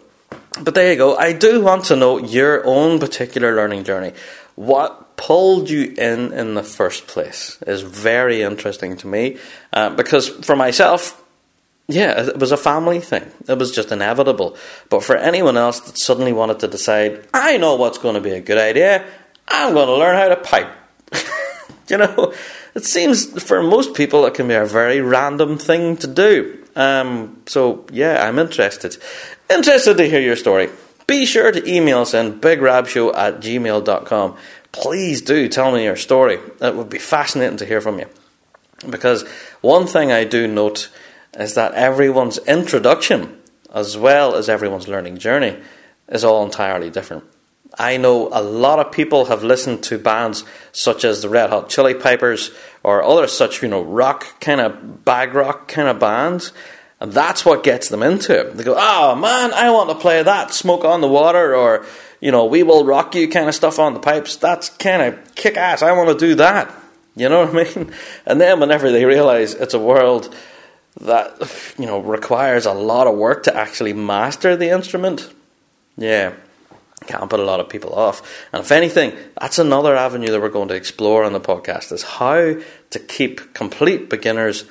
but 0.63 0.75
there 0.75 0.91
you 0.91 0.97
go. 0.97 1.15
I 1.15 1.35
do 1.35 1.61
want 1.61 1.85
to 1.87 1.97
know 1.97 2.17
your 2.17 2.67
own 2.67 2.99
particular 3.01 3.55
learning 3.55 3.85
journey. 3.85 4.15
What 4.55 5.17
pulled 5.17 5.69
you 5.69 5.95
in 5.99 6.33
in 6.33 6.55
the 6.55 6.63
first 6.63 7.07
place 7.07 7.59
is 7.67 7.83
very 7.83 8.41
interesting 8.41 8.97
to 8.99 9.07
me 9.07 9.37
uh, 9.75 9.91
because 9.91 10.29
for 10.29 10.57
myself, 10.57 11.23
yeah, 11.87 12.29
it 12.29 12.38
was 12.38 12.51
a 12.51 12.57
family 12.57 13.01
thing. 13.01 13.31
It 13.47 13.59
was 13.59 13.70
just 13.70 13.92
inevitable. 13.92 14.57
But 14.88 15.03
for 15.03 15.16
anyone 15.16 15.57
else 15.57 15.81
that 15.81 15.99
suddenly 15.99 16.33
wanted 16.33 16.61
to 16.61 16.68
decide, 16.68 17.27
I 17.35 17.59
know 17.59 17.75
what's 17.77 17.99
going 17.99 18.14
to 18.14 18.20
be 18.20 18.31
a 18.31 18.40
good 18.40 18.59
idea, 18.59 19.05
I'm 19.49 19.75
going 19.75 19.88
to 19.88 19.97
learn 19.97 20.16
how 20.16 20.29
to 20.29 20.37
pipe. 20.37 20.70
you 21.88 21.99
know, 21.99 22.33
it 22.75 22.85
seems 22.85 23.42
for 23.42 23.62
most 23.62 23.94
people 23.94 24.25
it 24.25 24.35
can 24.35 24.49
be 24.49 24.55
a 24.55 24.64
very 24.64 25.01
random 25.01 25.59
thing 25.59 25.99
to 25.99 26.07
do. 26.07 26.64
Um, 26.75 27.42
so, 27.47 27.85
yeah, 27.92 28.27
I'm 28.27 28.38
interested. 28.38 28.97
Interested 29.51 29.99
to 29.99 30.09
hear 30.09 30.20
your 30.20 30.37
story. 30.37 30.70
Be 31.07 31.27
sure 31.27 31.53
to 31.53 31.70
email 31.70 32.01
us 32.01 32.14
in 32.14 32.40
bigrabshow 32.40 33.14
at 33.14 33.40
gmail.com. 33.40 34.37
Please 34.73 35.20
do 35.20 35.49
tell 35.49 35.70
me 35.70 35.85
your 35.85 35.97
story. 35.97 36.38
It 36.62 36.75
would 36.75 36.88
be 36.88 36.99
fascinating 36.99 37.59
to 37.59 37.66
hear 37.66 37.83
from 37.83 37.99
you. 37.99 38.07
Because 38.88 39.29
one 39.61 39.87
thing 39.87 40.11
I 40.11 40.25
do 40.25 40.49
note 40.49 40.88
is 41.37 41.55
that 41.55 41.75
everyone's 41.75 42.38
introduction, 42.38 43.40
as 43.73 43.97
well 43.97 44.35
as 44.35 44.49
everyone's 44.49 44.88
learning 44.88 45.18
journey, 45.18 45.57
is 46.09 46.25
all 46.25 46.44
entirely 46.44 46.90
different. 46.90 47.25
I 47.79 47.97
know 47.97 48.29
a 48.33 48.42
lot 48.42 48.79
of 48.79 48.92
people 48.92 49.25
have 49.27 49.42
listened 49.42 49.83
to 49.85 49.99
bands 49.99 50.44
such 50.73 51.05
as 51.05 51.23
the 51.23 51.29
Red 51.29 51.51
Hot 51.51 51.68
Chili 51.68 51.94
Peppers 51.94 52.51
or 52.83 53.03
other 53.03 53.27
such, 53.27 53.62
you 53.62 53.68
know, 53.68 53.83
rock 53.83 54.40
kind 54.40 54.61
of 54.61 55.05
bag 55.05 55.35
rock 55.35 55.68
kind 55.68 55.88
of 55.88 55.99
bands, 55.99 56.53
and 57.01 57.12
that's 57.12 57.44
what 57.44 57.64
gets 57.64 57.88
them 57.88 58.03
into 58.03 58.38
it. 58.38 58.57
They 58.57 58.64
go, 58.64 58.77
"Oh 58.79 59.16
man, 59.16 59.53
I 59.53 59.70
want 59.70 59.90
to 59.90 59.97
play 59.97 60.23
that 60.23 60.55
Smoke 60.55 60.85
on 60.85 61.01
the 61.01 61.09
Water 61.09 61.55
or 61.55 61.85
you 62.20 62.31
know, 62.31 62.47
We 62.47 62.62
Will 62.62 62.87
Rock 62.87 63.14
You 63.14 63.29
kind 63.29 63.49
of 63.49 63.55
stuff 63.55 63.79
on 63.79 63.92
the 63.92 64.01
pipes. 64.01 64.37
That's 64.37 64.70
kind 64.70 65.03
of 65.03 65.35
kick 65.35 65.57
ass. 65.57 65.83
I 65.83 65.92
want 65.92 66.16
to 66.16 66.27
do 66.27 66.37
that." 66.37 66.73
You 67.16 67.29
know 67.29 67.47
what 67.47 67.51
I 67.51 67.75
mean? 67.75 67.92
And 68.27 68.40
then 68.40 68.59
whenever 68.61 68.90
they 68.90 69.05
realize 69.05 69.55
it's 69.55 69.75
a 69.75 69.79
world 69.79 70.35
that 71.00 71.74
you 71.78 71.87
know 71.87 71.98
requires 71.98 72.66
a 72.66 72.72
lot 72.72 73.07
of 73.07 73.16
work 73.16 73.42
to 73.44 73.57
actually 73.57 73.92
master 73.92 74.57
the 74.57 74.70
instrument. 74.70 75.33
Yeah, 75.96 76.35
can't 77.07 77.28
put 77.28 77.40
a 77.40 77.44
lot 77.44 77.61
of 77.61 77.68
people 77.68 77.94
off. 77.94 78.46
And 78.52 78.62
if 78.62 78.72
anything, 78.72 79.12
that's 79.40 79.59
another 79.59 79.96
avenue 79.96 80.30
that 80.30 80.40
we're 80.40 80.48
going 80.48 80.68
to 80.68 80.74
explore 80.74 81.24
on 81.24 81.33
the 81.33 81.40
podcast 81.40 81.92
is 81.92 82.02
how 82.02 82.57
to 82.90 82.98
keep 82.98 83.54
complete 83.54 84.09
beginners 84.11 84.64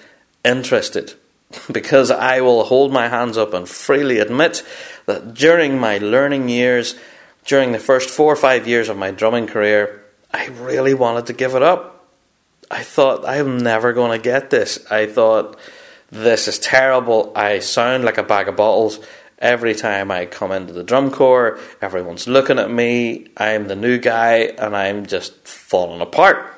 interested. 0.43 1.13
Because 1.71 2.09
I 2.09 2.41
will 2.41 2.63
hold 2.63 2.91
my 2.91 3.09
hands 3.09 3.37
up 3.37 3.53
and 3.53 3.69
freely 3.69 4.17
admit 4.17 4.65
that 5.05 5.35
during 5.35 5.79
my 5.79 5.99
learning 5.99 6.49
years, 6.49 6.95
during 7.45 7.73
the 7.73 7.79
first 7.79 8.09
four 8.09 8.33
or 8.33 8.35
five 8.35 8.67
years 8.67 8.89
of 8.89 8.97
my 8.97 9.11
drumming 9.11 9.45
career, 9.45 10.03
I 10.33 10.47
really 10.47 10.95
wanted 10.95 11.27
to 11.27 11.33
give 11.33 11.53
it 11.53 11.61
up. 11.61 12.09
I 12.71 12.81
thought 12.81 13.23
I'm 13.27 13.59
never 13.59 13.93
going 13.93 14.19
to 14.19 14.23
get 14.23 14.49
this. 14.49 14.83
I 14.89 15.05
thought 15.05 15.59
this 16.13 16.47
is 16.47 16.59
terrible. 16.59 17.31
I 17.35 17.59
sound 17.59 18.03
like 18.03 18.19
a 18.19 18.23
bag 18.23 18.47
of 18.47 18.55
bottles. 18.55 18.99
Every 19.39 19.73
time 19.73 20.11
I 20.11 20.25
come 20.25 20.51
into 20.51 20.71
the 20.71 20.83
drum 20.83 21.11
corps, 21.11 21.59
everyone's 21.81 22.27
looking 22.27 22.59
at 22.59 22.69
me. 22.69 23.27
I'm 23.35 23.67
the 23.67 23.75
new 23.75 23.97
guy 23.97 24.53
and 24.57 24.75
I'm 24.75 25.05
just 25.05 25.47
falling 25.47 26.01
apart. 26.01 26.53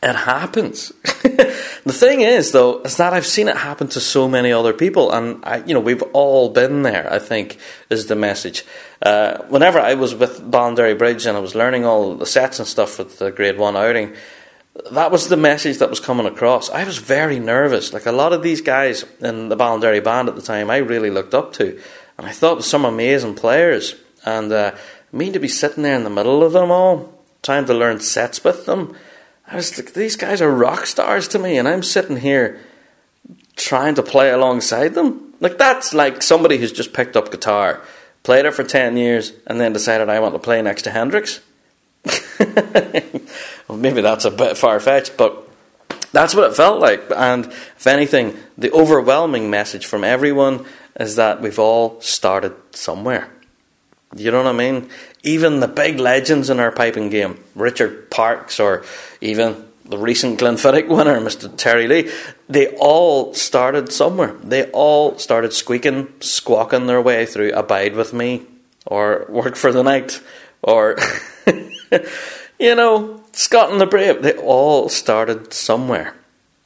It 0.00 0.14
happens. 0.14 0.88
the 1.02 1.92
thing 1.92 2.20
is, 2.20 2.52
though, 2.52 2.82
is 2.82 2.98
that 2.98 3.14
I've 3.14 3.26
seen 3.26 3.48
it 3.48 3.56
happen 3.56 3.88
to 3.88 4.00
so 4.00 4.28
many 4.28 4.52
other 4.52 4.72
people, 4.72 5.10
and 5.10 5.44
I, 5.44 5.56
you 5.64 5.74
know, 5.74 5.80
we've 5.80 6.04
all 6.12 6.50
been 6.50 6.82
there. 6.82 7.12
I 7.12 7.18
think 7.18 7.58
is 7.90 8.06
the 8.06 8.14
message. 8.14 8.64
Uh, 9.02 9.38
whenever 9.48 9.80
I 9.80 9.94
was 9.94 10.14
with 10.14 10.40
Ballinderry 10.40 10.96
Bridge 10.96 11.26
and 11.26 11.36
I 11.36 11.40
was 11.40 11.56
learning 11.56 11.84
all 11.84 12.14
the 12.14 12.26
sets 12.26 12.60
and 12.60 12.68
stuff 12.68 12.96
with 13.00 13.18
the 13.18 13.32
Grade 13.32 13.58
One 13.58 13.76
outing, 13.76 14.14
that 14.90 15.10
was 15.10 15.28
the 15.28 15.36
message 15.36 15.78
that 15.78 15.90
was 15.90 16.00
coming 16.00 16.26
across. 16.26 16.70
I 16.70 16.84
was 16.84 16.98
very 16.98 17.38
nervous. 17.38 17.92
Like 17.92 18.06
a 18.06 18.12
lot 18.12 18.32
of 18.32 18.42
these 18.42 18.60
guys 18.60 19.04
in 19.20 19.48
the 19.48 19.56
Ballinderry 19.56 20.02
band 20.02 20.28
at 20.28 20.36
the 20.36 20.42
time, 20.42 20.70
I 20.70 20.78
really 20.78 21.10
looked 21.10 21.34
up 21.34 21.52
to, 21.54 21.80
and 22.16 22.26
I 22.26 22.32
thought 22.32 22.64
some 22.64 22.84
amazing 22.84 23.34
players. 23.34 23.94
And 24.24 24.52
uh, 24.52 24.74
me 25.12 25.32
to 25.32 25.38
be 25.38 25.48
sitting 25.48 25.82
there 25.82 25.96
in 25.96 26.04
the 26.04 26.10
middle 26.10 26.42
of 26.42 26.52
them 26.52 26.70
all, 26.70 27.14
trying 27.42 27.66
to 27.66 27.74
learn 27.74 28.00
sets 28.00 28.44
with 28.44 28.66
them, 28.66 28.94
I 29.46 29.56
was 29.56 29.76
like, 29.78 29.94
these 29.94 30.16
guys 30.16 30.42
are 30.42 30.52
rock 30.52 30.86
stars 30.86 31.26
to 31.28 31.38
me, 31.38 31.56
and 31.56 31.66
I'm 31.66 31.82
sitting 31.82 32.18
here 32.18 32.60
trying 33.56 33.94
to 33.94 34.02
play 34.02 34.30
alongside 34.30 34.94
them. 34.94 35.34
Like 35.40 35.58
that's 35.58 35.94
like 35.94 36.22
somebody 36.22 36.58
who's 36.58 36.72
just 36.72 36.92
picked 36.92 37.16
up 37.16 37.30
guitar, 37.30 37.80
played 38.22 38.44
it 38.44 38.54
for 38.54 38.64
ten 38.64 38.96
years, 38.96 39.32
and 39.46 39.60
then 39.60 39.72
decided 39.72 40.08
I 40.08 40.20
want 40.20 40.34
to 40.34 40.38
play 40.38 40.60
next 40.60 40.82
to 40.82 40.90
Hendrix. 40.90 41.40
well, 43.68 43.78
maybe 43.78 44.00
that's 44.00 44.24
a 44.24 44.30
bit 44.30 44.56
far 44.56 44.80
fetched, 44.80 45.16
but 45.16 45.48
that's 46.12 46.34
what 46.34 46.50
it 46.50 46.56
felt 46.56 46.80
like. 46.80 47.02
And 47.14 47.46
if 47.46 47.86
anything, 47.86 48.36
the 48.56 48.72
overwhelming 48.72 49.50
message 49.50 49.86
from 49.86 50.04
everyone 50.04 50.64
is 50.98 51.16
that 51.16 51.40
we've 51.40 51.58
all 51.58 52.00
started 52.00 52.54
somewhere. 52.72 53.30
You 54.16 54.30
know 54.30 54.38
what 54.42 54.46
I 54.46 54.52
mean? 54.52 54.88
Even 55.22 55.60
the 55.60 55.68
big 55.68 55.98
legends 55.98 56.48
in 56.48 56.60
our 56.60 56.72
piping 56.72 57.10
game, 57.10 57.42
Richard 57.54 58.10
Parkes 58.10 58.58
or 58.58 58.84
even 59.20 59.68
the 59.84 59.98
recent 59.98 60.40
Glenfiddich 60.40 60.88
winner, 60.96 61.20
Mr. 61.20 61.54
Terry 61.56 61.86
Lee, 61.86 62.10
they 62.48 62.74
all 62.76 63.34
started 63.34 63.92
somewhere. 63.92 64.32
They 64.42 64.70
all 64.70 65.18
started 65.18 65.52
squeaking, 65.52 66.12
squawking 66.20 66.86
their 66.86 67.02
way 67.02 67.26
through 67.26 67.52
Abide 67.52 67.94
With 67.94 68.12
Me 68.12 68.42
or 68.86 69.26
Work 69.28 69.56
for 69.56 69.72
the 69.72 69.82
Night 69.82 70.20
or, 70.62 70.96
you 72.58 72.74
know, 72.74 73.22
Scotland 73.32 73.80
the 73.80 73.86
Brave. 73.86 74.22
They 74.22 74.34
all 74.34 74.88
started 74.88 75.52
somewhere. 75.52 76.14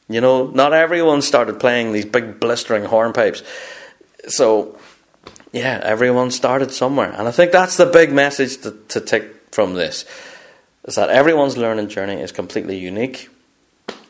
You 0.08 0.20
know, 0.20 0.46
not 0.48 0.72
everyone 0.72 1.22
started 1.22 1.58
playing 1.58 1.92
these 1.92 2.04
big 2.04 2.40
blistering 2.40 2.84
hornpipes. 2.84 3.42
So 4.28 4.78
yeah, 5.52 5.80
everyone 5.82 6.30
started 6.30 6.70
somewhere. 6.72 7.12
And 7.12 7.28
I 7.28 7.30
think 7.30 7.52
that's 7.52 7.76
the 7.76 7.86
big 7.86 8.12
message 8.12 8.58
to, 8.62 8.72
to 8.88 9.00
take 9.00 9.24
from 9.52 9.74
this 9.74 10.04
is 10.84 10.96
that 10.96 11.10
everyone's 11.10 11.56
learning 11.56 11.88
journey 11.88 12.20
is 12.20 12.32
completely 12.32 12.76
unique. 12.76 13.28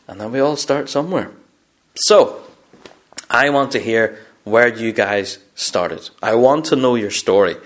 And 0.09 0.21
then 0.21 0.33
we 0.33 0.41
all 0.41 0.57
start 0.57 0.89
somewhere. 0.89 1.31
So, 1.95 2.43
I 3.29 3.51
want 3.51 3.73
to 3.73 3.79
hear 3.79 4.19
where 4.45 4.69
you 4.69 4.93
guys 4.93 5.39
started. 5.55 6.11
I 6.23 6.35
want 6.35 6.67
to 6.67 6.77
know 6.77 6.95
your 6.95 7.11
story. 7.11 7.57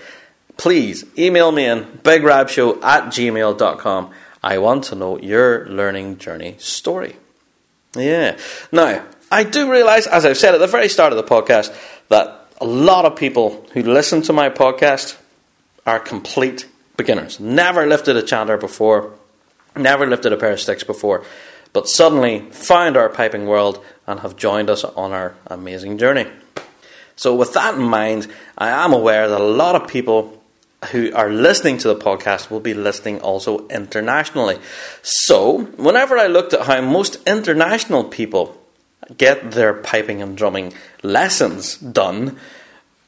Please 0.57 1.05
email 1.17 1.51
me 1.51 1.65
in 1.65 1.83
bigrabshow 2.03 2.83
at 2.83 3.05
gmail.com. 3.05 4.11
I 4.43 4.57
want 4.57 4.85
to 4.85 4.95
know 4.95 5.19
your 5.19 5.67
learning 5.67 6.17
journey 6.17 6.55
story. 6.57 7.15
Yeah. 7.95 8.37
Now, 8.71 9.05
I 9.31 9.43
do 9.43 9.71
realize, 9.71 10.07
as 10.07 10.25
I've 10.25 10.37
said 10.37 10.53
at 10.53 10.59
the 10.59 10.67
very 10.67 10.89
start 10.89 11.13
of 11.13 11.17
the 11.17 11.23
podcast, 11.23 11.75
that 12.09 12.47
a 12.59 12.65
lot 12.65 13.05
of 13.05 13.15
people 13.15 13.65
who 13.73 13.83
listen 13.83 14.21
to 14.23 14.33
my 14.33 14.49
podcast 14.49 15.17
are 15.85 15.99
complete 15.99 16.67
beginners. 16.95 17.39
Never 17.39 17.85
lifted 17.85 18.17
a 18.17 18.23
chanter 18.23 18.57
before, 18.57 19.13
never 19.75 20.07
lifted 20.07 20.33
a 20.33 20.37
pair 20.37 20.53
of 20.53 20.59
sticks 20.59 20.83
before, 20.83 21.23
but 21.73 21.87
suddenly 21.87 22.39
found 22.51 22.97
our 22.97 23.09
piping 23.09 23.45
world 23.45 23.83
and 24.07 24.21
have 24.21 24.35
joined 24.35 24.69
us 24.69 24.83
on 24.83 25.11
our 25.11 25.35
amazing 25.47 25.97
journey. 25.97 26.25
So, 27.15 27.35
with 27.35 27.53
that 27.53 27.75
in 27.75 27.83
mind, 27.83 28.27
I 28.57 28.69
am 28.69 28.93
aware 28.93 29.27
that 29.27 29.41
a 29.41 29.43
lot 29.43 29.75
of 29.75 29.87
people 29.87 30.36
who 30.91 31.11
are 31.13 31.29
listening 31.29 31.77
to 31.79 31.87
the 31.87 31.95
podcast 31.95 32.51
will 32.51 32.59
be 32.59 32.73
listening 32.73 33.19
also 33.21 33.67
internationally. 33.67 34.59
So, 35.01 35.63
whenever 35.77 36.17
I 36.17 36.27
looked 36.27 36.53
at 36.53 36.67
how 36.67 36.81
most 36.81 37.17
international 37.25 38.03
people 38.03 38.61
get 39.17 39.51
their 39.51 39.73
piping 39.73 40.21
and 40.21 40.37
drumming 40.37 40.73
lessons 41.01 41.77
done, 41.77 42.37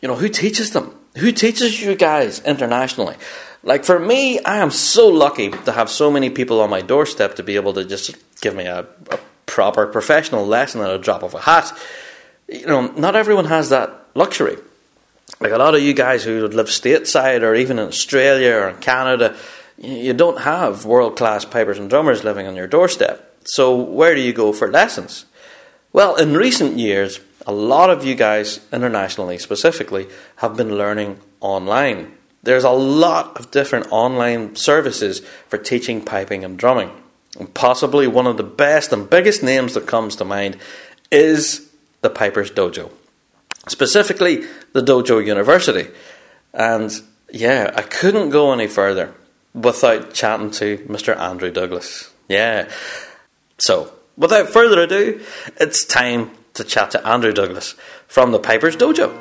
you 0.01 0.07
know, 0.07 0.15
who 0.15 0.29
teaches 0.29 0.71
them? 0.71 0.95
Who 1.17 1.31
teaches 1.31 1.81
you 1.81 1.95
guys 1.95 2.39
internationally? 2.41 3.15
Like 3.61 3.83
for 3.83 3.99
me, 3.99 4.39
I 4.39 4.57
am 4.57 4.71
so 4.71 5.07
lucky 5.07 5.49
to 5.49 5.71
have 5.71 5.89
so 5.89 6.09
many 6.09 6.29
people 6.29 6.61
on 6.61 6.69
my 6.69 6.81
doorstep 6.81 7.35
to 7.35 7.43
be 7.43 7.55
able 7.55 7.73
to 7.73 7.83
just 7.83 8.15
give 8.41 8.55
me 8.55 8.65
a, 8.65 8.87
a 9.11 9.19
proper 9.45 9.87
professional 9.87 10.45
lesson 10.45 10.81
at 10.81 10.89
a 10.89 10.97
drop 10.97 11.23
of 11.23 11.33
a 11.33 11.41
hat. 11.41 11.77
You 12.47 12.65
know, 12.65 12.87
not 12.91 13.15
everyone 13.15 13.45
has 13.45 13.69
that 13.69 14.07
luxury. 14.15 14.57
Like 15.39 15.51
a 15.51 15.57
lot 15.57 15.75
of 15.75 15.81
you 15.81 15.93
guys 15.93 16.23
who 16.23 16.47
live 16.47 16.67
stateside 16.67 17.43
or 17.43 17.55
even 17.55 17.79
in 17.79 17.87
Australia 17.87 18.55
or 18.55 18.73
Canada, 18.73 19.35
you 19.77 20.13
don't 20.13 20.41
have 20.41 20.85
world 20.85 21.15
class 21.15 21.45
pipers 21.45 21.79
and 21.79 21.89
drummers 21.89 22.23
living 22.23 22.47
on 22.47 22.55
your 22.55 22.67
doorstep. 22.67 23.25
So, 23.45 23.75
where 23.75 24.15
do 24.15 24.21
you 24.21 24.33
go 24.33 24.51
for 24.51 24.69
lessons? 24.69 25.25
Well, 25.93 26.15
in 26.17 26.35
recent 26.35 26.77
years, 26.77 27.19
a 27.47 27.53
lot 27.53 27.89
of 27.89 28.05
you 28.05 28.15
guys, 28.15 28.59
internationally 28.71 29.37
specifically, 29.37 30.07
have 30.37 30.57
been 30.57 30.77
learning 30.77 31.19
online. 31.39 32.11
There's 32.43 32.63
a 32.63 32.69
lot 32.69 33.39
of 33.39 33.51
different 33.51 33.87
online 33.91 34.55
services 34.55 35.21
for 35.47 35.57
teaching 35.57 36.03
piping 36.03 36.43
and 36.43 36.57
drumming. 36.57 36.91
And 37.39 37.53
possibly 37.53 38.07
one 38.07 38.27
of 38.27 38.37
the 38.37 38.43
best 38.43 38.91
and 38.91 39.09
biggest 39.09 39.41
names 39.41 39.73
that 39.73 39.87
comes 39.87 40.15
to 40.17 40.25
mind 40.25 40.57
is 41.11 41.69
the 42.01 42.09
Piper's 42.09 42.51
Dojo. 42.51 42.91
Specifically, 43.69 44.43
the 44.73 44.81
Dojo 44.81 45.25
University. 45.25 45.89
And 46.53 46.91
yeah, 47.31 47.71
I 47.75 47.83
couldn't 47.83 48.31
go 48.31 48.51
any 48.51 48.67
further 48.67 49.13
without 49.53 50.13
chatting 50.13 50.51
to 50.51 50.79
Mr. 50.79 51.17
Andrew 51.17 51.51
Douglas. 51.51 52.11
Yeah. 52.27 52.69
So, 53.59 53.93
without 54.17 54.49
further 54.49 54.81
ado, 54.81 55.21
it's 55.57 55.85
time 55.85 56.31
to 56.55 56.63
chat 56.63 56.91
to 56.91 57.07
Andrew 57.07 57.31
Douglas 57.31 57.75
from 58.07 58.31
the 58.31 58.39
Piper's 58.39 58.75
Dojo. 58.75 59.15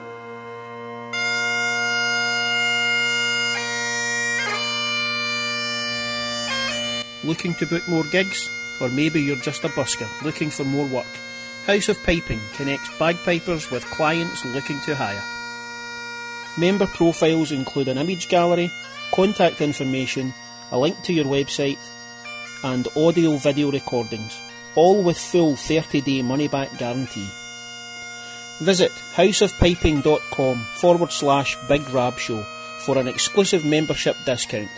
Looking 7.24 7.54
to 7.56 7.66
book 7.66 7.86
more 7.88 8.04
gigs? 8.04 8.48
Or 8.80 8.88
maybe 8.88 9.20
you're 9.20 9.36
just 9.36 9.64
a 9.64 9.68
busker 9.68 10.08
looking 10.22 10.50
for 10.50 10.64
more 10.64 10.86
work? 10.86 11.06
House 11.68 11.90
of 11.90 12.02
Piping 12.02 12.40
connects 12.54 12.88
bagpipers 12.98 13.70
with 13.70 13.84
clients 13.84 14.42
looking 14.46 14.80
to 14.86 14.96
hire. 14.96 15.22
Member 16.58 16.86
profiles 16.86 17.52
include 17.52 17.88
an 17.88 17.98
image 17.98 18.30
gallery, 18.30 18.70
contact 19.12 19.60
information, 19.60 20.32
a 20.72 20.78
link 20.78 21.00
to 21.02 21.12
your 21.12 21.26
website, 21.26 21.76
and 22.64 22.88
audio 22.96 23.36
video 23.36 23.70
recordings 23.70 24.40
all 24.76 25.02
with 25.02 25.18
full 25.18 25.56
30 25.56 26.00
day 26.00 26.22
money 26.22 26.48
back 26.48 26.70
guarantee. 26.78 27.28
Visit 28.62 28.90
houseofpiping.com 29.14 30.58
forward 30.80 31.12
slash 31.12 31.54
Big 31.68 31.86
Rab 31.90 32.18
Show 32.18 32.42
for 32.86 32.96
an 32.96 33.08
exclusive 33.08 33.66
membership 33.66 34.16
discount. 34.24 34.70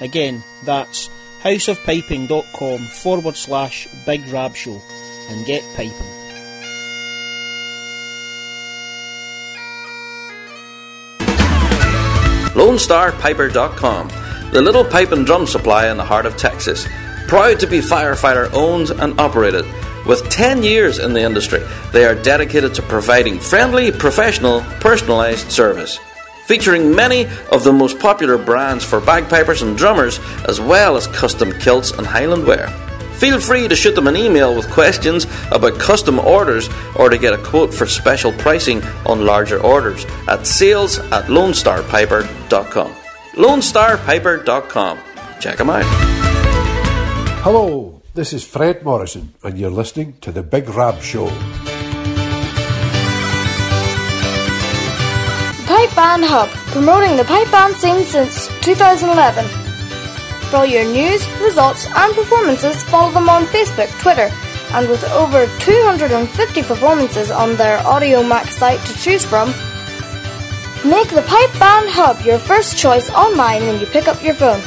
Again, 0.00 0.42
that's 0.64 1.10
houseofpiping.com 1.42 2.86
forward 2.86 3.36
slash 3.36 3.86
Big 4.06 4.26
Rab 4.28 4.56
Show 4.56 4.80
and 5.28 5.44
get 5.44 5.62
piping. 5.76 6.17
LoneStarPiper.com, 12.58 14.08
the 14.52 14.60
little 14.60 14.84
pipe 14.84 15.12
and 15.12 15.24
drum 15.24 15.46
supply 15.46 15.88
in 15.88 15.96
the 15.96 16.04
heart 16.04 16.26
of 16.26 16.36
Texas 16.36 16.86
Proud 17.28 17.60
to 17.60 17.66
be 17.66 17.80
firefighter 17.80 18.50
owned 18.54 18.88
and 18.88 19.20
operated. 19.20 19.66
With 20.06 20.30
10 20.30 20.62
years 20.62 20.98
in 20.98 21.12
the 21.12 21.20
industry, 21.20 21.60
they 21.92 22.06
are 22.06 22.14
dedicated 22.14 22.72
to 22.74 22.82
providing 22.82 23.38
friendly, 23.38 23.92
professional, 23.92 24.62
personalised 24.80 25.50
service. 25.50 25.98
Featuring 26.46 26.96
many 26.96 27.26
of 27.52 27.64
the 27.64 27.72
most 27.72 27.98
popular 27.98 28.38
brands 28.38 28.82
for 28.82 28.98
bagpipers 29.02 29.60
and 29.60 29.76
drummers, 29.76 30.18
as 30.48 30.58
well 30.58 30.96
as 30.96 31.06
custom 31.08 31.52
kilts 31.60 31.90
and 31.90 32.06
Highland 32.06 32.46
wear. 32.46 32.87
Feel 33.18 33.40
free 33.40 33.66
to 33.66 33.74
shoot 33.74 33.96
them 33.96 34.06
an 34.06 34.16
email 34.16 34.54
with 34.54 34.70
questions 34.70 35.26
about 35.50 35.80
custom 35.80 36.20
orders 36.20 36.68
or 36.94 37.08
to 37.08 37.18
get 37.18 37.32
a 37.32 37.38
quote 37.38 37.74
for 37.74 37.84
special 37.84 38.32
pricing 38.32 38.80
on 39.06 39.26
larger 39.26 39.60
orders 39.60 40.06
at 40.28 40.46
sales 40.46 41.00
at 41.10 41.24
lonestarpiper.com. 41.24 42.92
lonestarpiper.com. 43.34 44.98
Check 45.40 45.56
them 45.58 45.70
out. 45.70 45.84
Hello, 47.42 48.02
this 48.14 48.32
is 48.32 48.44
Fred 48.44 48.84
Morrison, 48.84 49.34
and 49.42 49.58
you're 49.58 49.70
listening 49.70 50.14
to 50.20 50.30
The 50.30 50.42
Big 50.42 50.68
Rab 50.68 51.00
Show. 51.02 51.28
Pipe 55.66 55.94
Band 55.94 56.24
Hub, 56.24 56.48
promoting 56.72 57.16
the 57.16 57.24
pipe 57.24 57.50
band 57.50 57.74
scene 57.74 58.04
since 58.04 58.48
2011. 58.62 59.67
For 60.50 60.56
all 60.56 60.66
your 60.66 60.84
news, 60.84 61.28
results, 61.40 61.86
and 61.94 62.14
performances, 62.14 62.82
follow 62.84 63.12
them 63.12 63.28
on 63.28 63.44
Facebook, 63.46 63.90
Twitter, 64.00 64.30
and 64.72 64.88
with 64.88 65.04
over 65.12 65.46
250 65.58 66.62
performances 66.62 67.30
on 67.30 67.56
their 67.56 67.78
Audiomack 67.80 68.48
site 68.48 68.80
to 68.86 68.94
choose 68.98 69.24
from, 69.24 69.48
make 70.90 71.10
the 71.10 71.24
Pipe 71.26 71.52
Band 71.58 71.90
Hub 71.90 72.24
your 72.24 72.38
first 72.38 72.78
choice 72.78 73.10
online 73.10 73.62
when 73.62 73.78
you 73.78 73.86
pick 73.86 74.08
up 74.08 74.22
your 74.22 74.34
phone. 74.34 74.62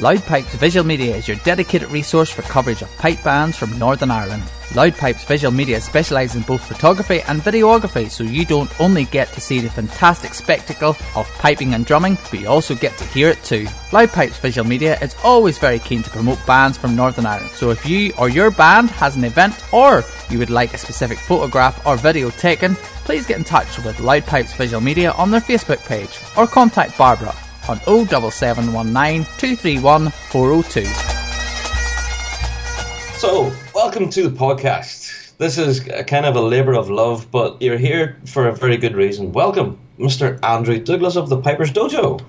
Loud 0.00 0.22
Pipes 0.26 0.54
Visual 0.54 0.86
Media 0.86 1.16
is 1.16 1.26
your 1.26 1.38
dedicated 1.38 1.90
resource 1.90 2.30
for 2.30 2.42
coverage 2.42 2.82
of 2.82 2.98
pipe 2.98 3.20
bands 3.24 3.56
from 3.56 3.76
Northern 3.80 4.12
Ireland. 4.12 4.44
Loud 4.76 4.96
Pipes 4.96 5.24
Visual 5.24 5.52
Media 5.52 5.80
specialises 5.80 6.36
in 6.36 6.42
both 6.42 6.64
photography 6.64 7.20
and 7.22 7.40
videography, 7.40 8.08
so 8.08 8.22
you 8.22 8.44
don't 8.44 8.70
only 8.80 9.06
get 9.06 9.32
to 9.32 9.40
see 9.40 9.58
the 9.58 9.68
fantastic 9.68 10.34
spectacle 10.34 10.96
of 11.16 11.28
piping 11.38 11.74
and 11.74 11.84
drumming, 11.84 12.16
but 12.30 12.38
you 12.38 12.46
also 12.46 12.76
get 12.76 12.96
to 12.98 13.04
hear 13.06 13.28
it 13.30 13.42
too. 13.42 13.66
Loud 13.92 14.10
Pipes 14.10 14.38
Visual 14.38 14.68
Media 14.68 14.96
is 15.00 15.16
always 15.24 15.58
very 15.58 15.80
keen 15.80 16.04
to 16.04 16.10
promote 16.10 16.46
bands 16.46 16.78
from 16.78 16.94
Northern 16.94 17.26
Ireland, 17.26 17.50
so 17.50 17.70
if 17.70 17.84
you 17.84 18.12
or 18.20 18.28
your 18.28 18.52
band 18.52 18.90
has 18.90 19.16
an 19.16 19.24
event 19.24 19.64
or 19.72 20.04
you 20.30 20.38
would 20.38 20.50
like 20.50 20.74
a 20.74 20.78
specific 20.78 21.18
photograph 21.18 21.84
or 21.84 21.96
video 21.96 22.30
taken, 22.30 22.76
please 23.04 23.26
get 23.26 23.38
in 23.38 23.44
touch 23.44 23.78
with 23.78 23.98
Loud 23.98 24.26
Pipes 24.26 24.54
Visual 24.54 24.80
Media 24.80 25.10
on 25.12 25.32
their 25.32 25.40
Facebook 25.40 25.84
page 25.88 26.20
or 26.36 26.46
contact 26.46 26.96
Barbara 26.96 27.34
on 27.68 27.78
07719 27.80 29.24
231 29.38 30.10
402. 30.10 30.84
So, 33.18 33.52
welcome 33.74 34.08
to 34.10 34.28
the 34.28 34.36
podcast. 34.36 35.36
This 35.38 35.58
is 35.58 35.86
a 35.88 36.04
kind 36.04 36.24
of 36.24 36.36
a 36.36 36.40
labour 36.40 36.74
of 36.74 36.88
love, 36.88 37.30
but 37.30 37.60
you're 37.60 37.78
here 37.78 38.16
for 38.26 38.48
a 38.48 38.54
very 38.54 38.76
good 38.76 38.94
reason. 38.94 39.32
Welcome, 39.32 39.78
Mr. 39.98 40.42
Andrew 40.42 40.78
Douglas 40.78 41.16
of 41.16 41.28
the 41.28 41.36
Piper's 41.40 41.72
Dojo. 41.72 42.20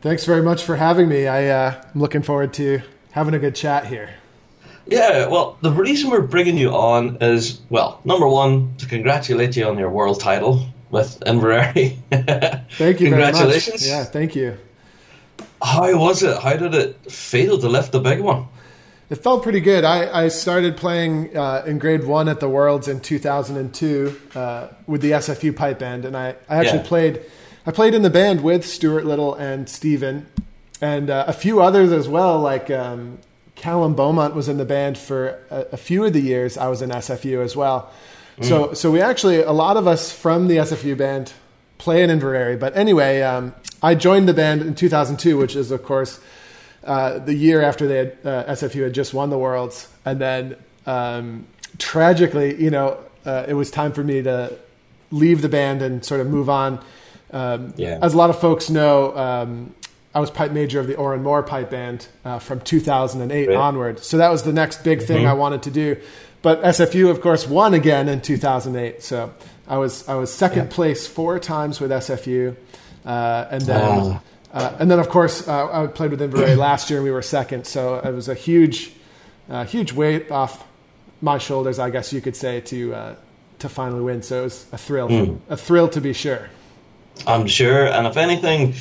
Thanks 0.00 0.24
very 0.24 0.42
much 0.42 0.62
for 0.62 0.76
having 0.76 1.08
me. 1.08 1.26
I, 1.26 1.48
uh, 1.48 1.82
I'm 1.94 2.00
looking 2.00 2.22
forward 2.22 2.54
to 2.54 2.82
having 3.10 3.34
a 3.34 3.38
good 3.38 3.54
chat 3.54 3.86
here. 3.86 4.10
Yeah, 4.86 5.26
well, 5.26 5.58
the 5.60 5.72
reason 5.72 6.10
we're 6.10 6.22
bringing 6.22 6.56
you 6.56 6.70
on 6.70 7.18
is, 7.20 7.60
well, 7.68 8.00
number 8.04 8.26
one, 8.26 8.74
to 8.78 8.86
congratulate 8.86 9.56
you 9.56 9.66
on 9.66 9.76
your 9.78 9.90
world 9.90 10.20
title 10.20 10.64
with 10.90 11.22
Inverary. 11.26 11.98
thank 12.10 13.00
you 13.00 13.08
Congratulations. 13.08 13.86
Yeah, 13.86 14.04
thank 14.04 14.34
you. 14.34 14.56
How 15.62 15.96
was 15.98 16.22
it? 16.22 16.38
How 16.38 16.56
did 16.56 16.74
it 16.74 17.10
feel 17.10 17.58
to 17.58 17.68
lift 17.68 17.92
the 17.92 18.00
big 18.00 18.20
one? 18.20 18.46
It 19.10 19.16
felt 19.16 19.42
pretty 19.42 19.60
good. 19.60 19.84
I, 19.84 20.24
I 20.24 20.28
started 20.28 20.76
playing 20.76 21.34
uh, 21.36 21.64
in 21.66 21.78
grade 21.78 22.04
one 22.04 22.28
at 22.28 22.40
the 22.40 22.48
Worlds 22.48 22.88
in 22.88 23.00
2002 23.00 24.20
uh, 24.34 24.68
with 24.86 25.00
the 25.00 25.12
SFU 25.12 25.56
pipe 25.56 25.78
band, 25.78 26.04
and 26.04 26.16
I, 26.16 26.36
I 26.48 26.56
actually 26.56 26.78
Yeah. 26.80 26.84
played. 26.84 27.20
I 27.66 27.70
played 27.70 27.94
in 27.94 28.02
the 28.02 28.10
band 28.10 28.42
with 28.42 28.66
Stuart 28.66 29.04
Liddell 29.04 29.34
and 29.34 29.68
Steven 29.68 30.26
and 30.80 31.10
uh, 31.10 31.24
a 31.26 31.32
few 31.32 31.60
others 31.60 31.90
as 31.92 32.08
well. 32.08 32.38
Like 32.40 32.70
um, 32.70 33.18
Callum 33.56 33.94
Beaumont 33.94 34.34
was 34.34 34.48
in 34.48 34.58
the 34.58 34.64
band 34.64 34.96
for 34.96 35.38
a, 35.50 35.66
a 35.72 35.76
few 35.76 36.04
of 36.04 36.12
the 36.12 36.20
years. 36.20 36.56
I 36.56 36.68
was 36.68 36.82
in 36.82 36.90
SFU 36.90 37.42
as 37.44 37.56
well. 37.56 37.90
So 38.40 38.72
so 38.74 38.90
we 38.92 39.00
actually 39.00 39.42
a 39.42 39.50
lot 39.52 39.76
of 39.76 39.88
us 39.88 40.12
from 40.12 40.46
the 40.46 40.58
SFU 40.58 40.96
band 40.96 41.32
play 41.78 42.02
in 42.02 42.10
Inverary. 42.10 42.56
But 42.56 42.76
anyway, 42.76 43.22
um, 43.22 43.54
I 43.82 43.94
joined 43.94 44.28
the 44.28 44.34
band 44.34 44.62
in 44.62 44.74
2002, 44.74 45.36
which 45.38 45.56
is 45.56 45.70
of 45.70 45.82
course 45.84 46.20
uh, 46.84 47.18
the 47.18 47.34
year 47.34 47.60
after 47.62 47.86
they 47.86 47.96
had, 47.98 48.18
uh, 48.24 48.44
SFU 48.52 48.84
had 48.84 48.92
just 48.94 49.12
won 49.14 49.30
the 49.30 49.38
Worlds, 49.38 49.88
and 50.04 50.20
then 50.20 50.56
um, 50.86 51.46
tragically, 51.78 52.60
you 52.62 52.70
know, 52.70 52.98
uh, 53.26 53.44
it 53.48 53.54
was 53.54 53.70
time 53.70 53.92
for 53.92 54.02
me 54.02 54.22
to 54.22 54.56
leave 55.10 55.42
the 55.42 55.48
band 55.48 55.82
and 55.82 56.04
sort 56.04 56.20
of 56.20 56.28
move 56.28 56.48
on. 56.48 56.80
Um, 57.32 57.74
Yeah. 57.76 57.98
As 58.00 58.14
a 58.14 58.16
lot 58.16 58.30
of 58.30 58.38
folks 58.40 58.70
know, 58.70 59.16
um, 59.16 59.74
I 60.14 60.20
was 60.20 60.30
pipe 60.30 60.52
major 60.52 60.80
of 60.80 60.86
the 60.86 60.96
Oran 60.96 61.22
Mor 61.22 61.42
pipe 61.42 61.70
band 61.70 62.06
uh, 62.24 62.38
from 62.38 62.60
2008 62.60 63.48
Right. 63.48 63.56
onward. 63.56 63.98
So 64.00 64.16
that 64.16 64.30
was 64.30 64.42
the 64.44 64.52
next 64.52 64.82
big 64.82 65.02
thing 65.02 65.26
I 65.26 65.34
wanted 65.34 65.62
to 65.64 65.70
do. 65.70 65.96
But 66.40 66.62
SFU, 66.62 67.10
of 67.10 67.20
course, 67.20 67.46
won 67.46 67.74
again 67.74 68.08
in 68.08 68.20
2008. 68.20 69.02
So 69.02 69.30
I 69.68 69.76
was 69.78 70.08
I 70.08 70.14
was 70.14 70.32
second 70.32 70.70
place 70.70 71.06
four 71.06 71.38
times 71.38 71.80
with 71.80 71.90
SFU, 71.90 72.56
uh, 73.04 73.46
and 73.50 73.62
then 73.62 73.80
Wow. 73.80 74.22
uh, 74.52 74.76
and 74.78 74.90
then 74.90 74.98
of 74.98 75.08
course 75.08 75.46
uh, 75.46 75.82
I 75.82 75.86
played 75.88 76.10
with 76.10 76.22
Inverary 76.22 76.54
last 76.68 76.88
year 76.90 76.98
and 77.00 77.04
we 77.04 77.10
were 77.12 77.22
second. 77.22 77.66
So 77.66 77.96
it 77.96 78.12
was 78.14 78.28
a 78.28 78.34
huge 78.34 78.92
uh, 79.50 79.64
huge 79.64 79.92
weight 79.92 80.30
off 80.30 80.64
my 81.20 81.38
shoulders, 81.38 81.78
I 81.78 81.90
guess 81.90 82.12
you 82.12 82.20
could 82.20 82.36
say, 82.36 82.60
to 82.62 82.94
uh, 82.94 83.14
to 83.58 83.68
finally 83.68 84.00
win. 84.02 84.22
So 84.22 84.40
it 84.40 84.44
was 84.44 84.66
a 84.72 84.78
thrill, 84.78 85.40
a 85.48 85.56
thrill 85.56 85.88
to 85.88 86.00
be 86.00 86.12
sure. 86.12 86.48
I'm 87.26 87.46
sure, 87.48 87.86
and 87.86 88.06
if 88.06 88.16
anything, 88.16 88.74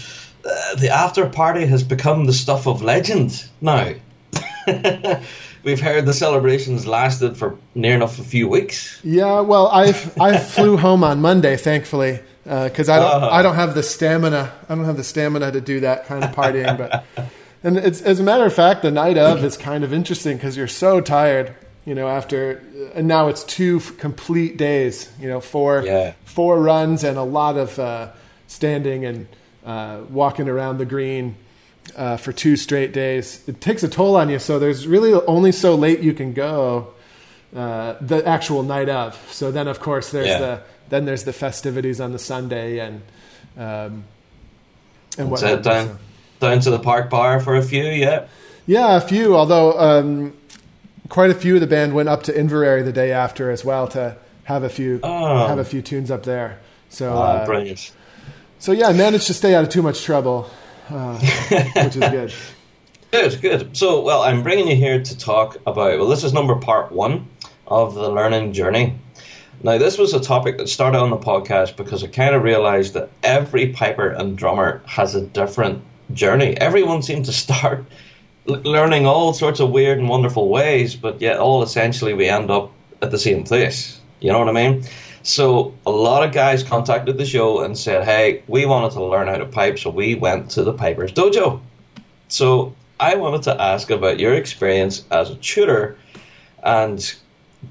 uh, 0.46 0.76
the 0.76 0.90
after 0.90 1.28
party 1.28 1.66
has 1.66 1.84
become 1.84 2.26
the 2.26 2.34
stuff 2.34 2.68
of 2.68 2.82
legend 2.82 3.46
now. 3.62 3.94
We've 5.68 5.82
heard 5.82 6.06
the 6.06 6.14
celebrations 6.14 6.88
lasted 6.88 7.36
for 7.36 7.58
near 7.76 7.94
enough 7.96 8.20
a 8.20 8.24
few 8.24 8.48
weeks. 8.48 9.02
Yeah, 9.04 9.42
well, 9.42 9.68
I 9.68 9.88
I 10.18 10.38
flew 10.38 10.78
home 10.78 11.04
on 11.04 11.20
Monday, 11.20 11.58
thankfully, 11.58 12.20
because 12.46 12.88
I 12.88 13.00
don't 13.00 13.24
Oh. 13.24 13.30
I 13.30 13.42
don't 13.42 13.56
have 13.56 13.76
the 13.76 13.84
stamina. 13.84 14.50
I 14.70 14.76
don't 14.76 14.86
have 14.86 14.96
the 14.96 15.04
stamina 15.04 15.52
to 15.52 15.60
do 15.60 15.82
that 15.82 16.06
kind 16.06 16.24
of 16.24 16.32
partying. 16.32 16.78
But 16.78 17.04
and 17.66 17.78
it's 17.78 18.02
as 18.02 18.22
a 18.22 18.24
matter 18.24 18.46
of 18.46 18.54
fact, 18.54 18.82
the 18.82 18.92
night 18.92 19.18
of 19.18 19.44
is 19.44 19.58
kind 19.58 19.84
of 19.84 19.92
interesting 19.92 20.38
because 20.38 20.56
you're 20.56 20.70
so 20.70 21.02
tired. 21.02 21.54
You 21.84 21.96
know, 21.96 22.08
after 22.08 22.64
and 22.96 23.06
now 23.06 23.28
it's 23.28 23.44
two 23.44 23.82
complete 23.98 24.56
days. 24.56 25.12
You 25.20 25.28
know, 25.28 25.42
four 25.42 25.84
Yeah. 25.86 26.14
four 26.24 26.62
runs 26.62 27.04
and 27.04 27.18
a 27.18 27.24
lot 27.24 27.58
of 27.58 27.78
uh, 27.78 28.08
standing 28.48 29.04
and 29.04 29.28
uh, 29.66 29.98
walking 30.10 30.48
around 30.48 30.78
the 30.78 30.86
green. 30.86 31.36
Uh, 31.98 32.16
for 32.16 32.32
two 32.32 32.56
straight 32.56 32.94
days, 32.94 33.42
it 33.48 33.60
takes 33.60 33.82
a 33.82 33.88
toll 33.90 34.16
on 34.16 34.30
you. 34.30 34.38
So 34.38 34.60
there's 34.60 34.86
really 34.86 35.14
only 35.26 35.52
so 35.52 35.74
late 35.74 36.00
you 36.02 36.14
can 36.14 36.32
go 36.34 36.90
uh, 37.56 37.96
the 38.00 38.24
actual 38.24 38.62
night 38.62 38.88
of. 38.88 39.16
So 39.32 39.50
then, 39.52 39.68
of 39.68 39.80
course, 39.80 40.12
there's 40.12 40.28
Yeah. 40.28 40.38
the 40.40 40.62
then 40.90 41.06
there's 41.06 41.24
the 41.24 41.34
festivities 41.34 42.00
on 42.00 42.12
the 42.12 42.20
Sunday 42.20 42.78
and 42.80 43.02
um, 43.58 44.04
and 45.18 45.32
what 45.32 45.40
So 45.40 45.58
down, 45.60 45.98
down 46.40 46.60
to 46.62 46.70
the 46.70 46.80
park 46.80 47.10
bar 47.10 47.40
for 47.40 47.56
a 47.56 47.64
few, 47.64 47.84
yeah. 47.84 48.28
yeah, 48.68 48.96
a 48.98 49.02
few. 49.02 49.36
Although 49.36 49.78
um, 49.80 50.34
quite 51.10 51.32
a 51.32 51.34
few 51.34 51.56
of 51.56 51.62
the 51.62 51.68
band 51.68 51.94
went 51.96 52.10
up 52.10 52.24
to 52.24 52.40
Inverary 52.40 52.84
the 52.84 52.94
day 52.94 53.12
after 53.12 53.50
as 53.50 53.66
well 53.66 53.88
to 53.90 54.16
have 54.44 54.62
a 54.64 54.70
few 54.70 55.00
Oh. 55.04 55.48
have 55.48 55.58
a 55.60 55.66
few 55.66 55.82
tunes 55.82 56.12
up 56.12 56.24
there. 56.24 56.60
So 56.90 57.12
Ah, 57.14 57.38
uh, 57.42 57.46
brilliant. 57.46 57.92
so 58.60 58.72
yeah, 58.72 58.88
I 58.90 58.94
managed 58.94 59.28
to 59.28 59.34
stay 59.34 59.56
out 59.56 59.64
of 59.64 59.70
too 59.70 59.82
much 59.82 60.04
trouble, 60.04 60.48
which 60.90 61.96
is 61.96 62.10
good. 62.10 62.34
Good, 63.10 63.42
good. 63.42 63.78
So, 63.78 64.02
well, 64.02 64.22
I'm 64.22 64.44
bringing 64.44 64.68
you 64.68 64.76
here 64.76 65.02
to 65.02 65.18
talk 65.18 65.56
about. 65.66 65.98
Well, 65.98 66.10
this 66.10 66.26
is 66.26 66.34
number 66.34 66.58
part 66.58 66.92
one 66.92 67.30
of 67.66 67.96
the 67.96 68.10
learning 68.10 68.52
journey. 68.52 69.00
Now, 69.64 69.78
this 69.78 69.98
was 69.98 70.14
a 70.14 70.20
topic 70.20 70.58
that 70.58 70.68
started 70.68 71.00
on 71.00 71.10
the 71.10 71.18
podcast 71.18 71.78
because 71.78 72.04
I 72.04 72.08
kind 72.08 72.36
of 72.36 72.44
realized 72.44 72.94
that 72.96 73.10
every 73.24 73.68
piper 73.68 74.10
and 74.10 74.38
drummer 74.38 74.82
has 74.86 75.16
a 75.16 75.22
different 75.22 75.84
journey. 76.14 76.58
Everyone 76.58 77.02
seemed 77.02 77.26
to 77.26 77.32
start 77.46 77.86
learning 78.46 79.06
all 79.06 79.34
sorts 79.34 79.62
of 79.62 79.72
weird 79.72 80.00
and 80.00 80.10
wonderful 80.10 80.50
ways, 80.50 80.96
but 80.96 81.22
yet 81.22 81.40
all 81.40 81.64
essentially 81.64 82.14
we 82.14 82.28
end 82.28 82.52
up 82.52 82.72
at 83.02 83.12
the 83.12 83.18
same 83.18 83.44
place. 83.46 84.00
You 84.20 84.32
know 84.32 84.40
what 84.40 84.50
I 84.50 84.52
mean? 84.52 84.84
So 85.24 85.74
a 85.86 85.92
lot 85.92 86.24
of 86.24 86.32
guys 86.32 86.64
contacted 86.64 87.18
the 87.18 87.26
show 87.26 87.62
and 87.62 87.78
said, 87.78 88.06
"Hey, 88.06 88.44
we 88.48 88.66
wanted 88.66 88.92
to 88.92 89.04
learn 89.04 89.28
how 89.28 89.38
to 89.38 89.46
pipe, 89.46 89.80
so 89.80 89.90
we 89.90 90.16
went 90.16 90.50
to 90.52 90.64
the 90.64 90.74
Pipers 90.74 91.12
Dojo." 91.12 91.60
So 92.28 92.74
I 93.00 93.16
wanted 93.16 93.44
to 93.44 93.62
ask 93.62 93.90
about 93.90 94.20
your 94.20 94.34
experience 94.34 95.04
as 95.12 95.30
a 95.30 95.36
tutor, 95.36 95.98
and 96.64 97.14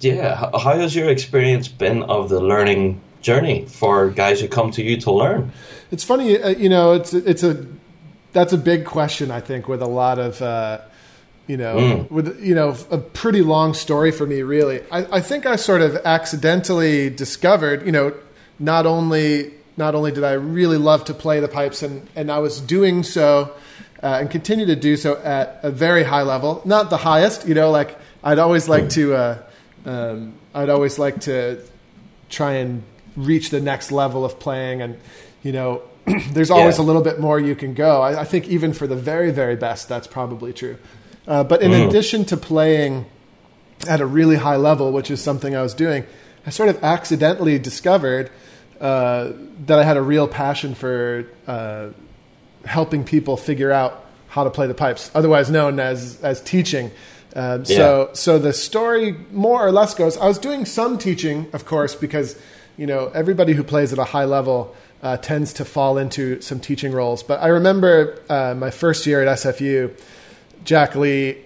yeah, 0.00 0.34
how 0.36 0.76
has 0.76 0.94
your 0.94 1.08
experience 1.08 1.68
been 1.68 2.02
of 2.04 2.28
the 2.28 2.40
learning 2.40 3.00
journey 3.22 3.66
for 3.66 4.10
guys 4.10 4.40
who 4.40 4.48
come 4.48 4.70
to 4.72 4.82
you 4.82 4.96
to 4.98 5.10
learn? 5.10 5.52
It's 5.90 6.04
funny, 6.04 6.40
uh, 6.40 6.50
you 6.50 6.68
know. 6.68 6.92
It's 6.92 7.12
it's 7.14 7.42
a 7.42 7.66
that's 8.32 8.52
a 8.52 8.58
big 8.58 8.84
question. 8.84 9.30
I 9.30 9.40
think 9.40 9.68
with 9.68 9.82
a 9.82 9.86
lot 9.86 10.18
of 10.18 10.42
uh, 10.42 10.80
you 11.46 11.56
know 11.56 12.06
with 12.10 12.42
you 12.42 12.54
know 12.54 12.76
a 12.90 12.98
pretty 12.98 13.42
long 13.42 13.74
story 13.74 14.10
for 14.10 14.26
me. 14.26 14.42
Really, 14.42 14.80
I, 14.90 15.16
I 15.16 15.20
think 15.20 15.46
I 15.46 15.56
sort 15.56 15.80
of 15.80 15.96
accidentally 16.04 17.10
discovered. 17.10 17.84
You 17.86 17.92
know, 17.92 18.14
not 18.58 18.86
only 18.86 19.52
not 19.76 19.94
only 19.94 20.10
did 20.12 20.24
I 20.24 20.32
really 20.32 20.76
love 20.78 21.04
to 21.06 21.14
play 21.14 21.40
the 21.40 21.48
pipes, 21.48 21.82
and 21.82 22.06
and 22.16 22.30
I 22.30 22.38
was 22.38 22.60
doing 22.60 23.02
so. 23.02 23.52
Uh, 24.02 24.18
and 24.20 24.30
continue 24.30 24.66
to 24.66 24.76
do 24.76 24.94
so 24.94 25.16
at 25.24 25.58
a 25.62 25.70
very 25.70 26.04
high 26.04 26.20
level, 26.22 26.60
not 26.66 26.90
the 26.90 26.98
highest. 26.98 27.48
You 27.48 27.54
know, 27.54 27.70
like 27.70 27.96
I'd 28.22 28.38
always 28.38 28.68
like 28.68 28.90
to, 28.90 29.14
uh, 29.14 29.38
um, 29.86 30.34
I'd 30.54 30.68
always 30.68 30.98
like 30.98 31.22
to 31.22 31.62
try 32.28 32.52
and 32.56 32.82
reach 33.16 33.48
the 33.48 33.60
next 33.60 33.90
level 33.90 34.22
of 34.24 34.38
playing 34.38 34.82
and 34.82 34.98
you 35.42 35.50
know 35.52 35.80
there's 36.32 36.50
always 36.50 36.76
Yeah. 36.78 36.84
a 36.84 36.86
little 36.86 37.00
bit 37.02 37.18
more 37.18 37.40
you 37.40 37.54
can 37.56 37.72
go 37.72 38.02
I, 38.02 38.20
I 38.20 38.24
think 38.24 38.46
even 38.48 38.74
for 38.74 38.86
the 38.86 38.94
very 38.96 39.30
very 39.30 39.56
best 39.56 39.88
that's 39.88 40.06
probably 40.06 40.52
true 40.52 40.76
uh, 41.26 41.44
but 41.44 41.62
in 41.62 41.72
addition 41.72 42.24
to 42.24 42.36
playing 42.36 43.06
at 43.88 44.00
a 44.00 44.06
really 44.06 44.36
high 44.36 44.56
level 44.56 44.92
which 44.92 45.10
is 45.10 45.20
something 45.22 45.54
i 45.56 45.62
was 45.62 45.74
doing 45.74 46.04
i 46.46 46.50
sort 46.50 46.68
of 46.68 46.82
accidentally 46.82 47.58
discovered 47.58 48.30
uh, 48.80 49.32
that 49.66 49.78
i 49.78 49.84
had 49.84 49.96
a 49.96 50.02
real 50.02 50.28
passion 50.28 50.74
for 50.74 51.26
uh, 51.46 51.88
helping 52.64 53.04
people 53.04 53.36
figure 53.36 53.72
out 53.72 54.04
how 54.28 54.44
to 54.44 54.50
play 54.50 54.66
the 54.66 54.74
pipes, 54.74 55.10
otherwise 55.14 55.50
known 55.50 55.80
as 55.80 56.20
as 56.22 56.40
teaching. 56.42 56.90
Um, 57.34 57.64
So 57.64 58.10
so 58.12 58.38
the 58.38 58.52
story 58.52 59.16
more 59.32 59.64
or 59.66 59.72
less 59.72 59.94
goes. 59.94 60.16
I 60.18 60.26
was 60.26 60.38
doing 60.38 60.66
some 60.66 60.98
teaching, 60.98 61.48
of 61.52 61.64
course, 61.64 61.94
because 61.94 62.36
you 62.76 62.86
know 62.86 63.10
everybody 63.14 63.54
who 63.54 63.62
plays 63.64 63.92
at 63.92 63.98
a 63.98 64.04
high 64.04 64.24
level 64.26 64.74
uh, 65.02 65.16
tends 65.16 65.52
to 65.54 65.64
fall 65.64 65.96
into 65.98 66.40
some 66.40 66.60
teaching 66.60 66.92
roles. 66.92 67.22
But 67.22 67.42
I 67.42 67.48
remember 67.48 68.20
uh, 68.28 68.54
my 68.54 68.70
first 68.70 69.06
year 69.06 69.22
at 69.22 69.38
SFU. 69.38 69.90
Jack 70.66 70.94
Lee 70.94 71.38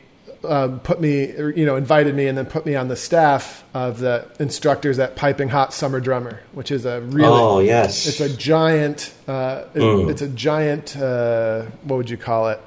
um, 0.42 0.80
put 0.80 1.00
me, 1.00 1.32
or, 1.32 1.50
you 1.50 1.66
know, 1.66 1.76
invited 1.76 2.14
me 2.14 2.26
and 2.26 2.36
then 2.36 2.46
put 2.46 2.64
me 2.64 2.74
on 2.74 2.88
the 2.88 2.96
staff 2.96 3.62
of 3.74 3.98
the 3.98 4.26
instructors 4.40 4.98
at 4.98 5.14
Piping 5.14 5.50
Hot 5.50 5.72
Summer 5.74 6.00
Drummer, 6.00 6.40
which 6.52 6.70
is 6.70 6.86
a 6.86 7.02
really, 7.02 7.28
Oh 7.28 7.58
yes. 7.60 8.06
it's 8.06 8.20
a 8.20 8.34
giant, 8.34 9.12
uh, 9.28 9.64
it- 9.74 9.80
Mm. 9.80 10.10
it's 10.10 10.22
a 10.22 10.28
giant, 10.28 10.96
uh, 10.96 11.62
what 11.84 11.96
would 11.98 12.10
you 12.10 12.16
call 12.16 12.48
it? 12.48 12.60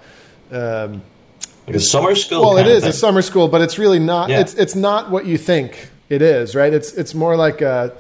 Um, 0.52 1.02
like 1.66 1.78
a 1.78 1.80
summer 1.80 2.14
school. 2.14 2.42
well, 2.42 2.58
it 2.58 2.68
is 2.68 2.84
a 2.86 2.94
summer 2.94 3.22
school, 3.24 3.48
but 3.48 3.62
it's 3.62 3.80
really 3.80 3.98
not. 4.00 4.30
Yeah. 4.30 4.42
It's 4.42 4.54
it's 4.56 4.76
not 4.76 5.10
what 5.10 5.26
you 5.26 5.38
think 5.38 5.90
it 6.10 6.22
is, 6.22 6.56
right? 6.56 6.74
It's 6.74 6.92
it's 6.94 7.16
more 7.16 7.36
like 7.38 7.62
a 7.62 7.94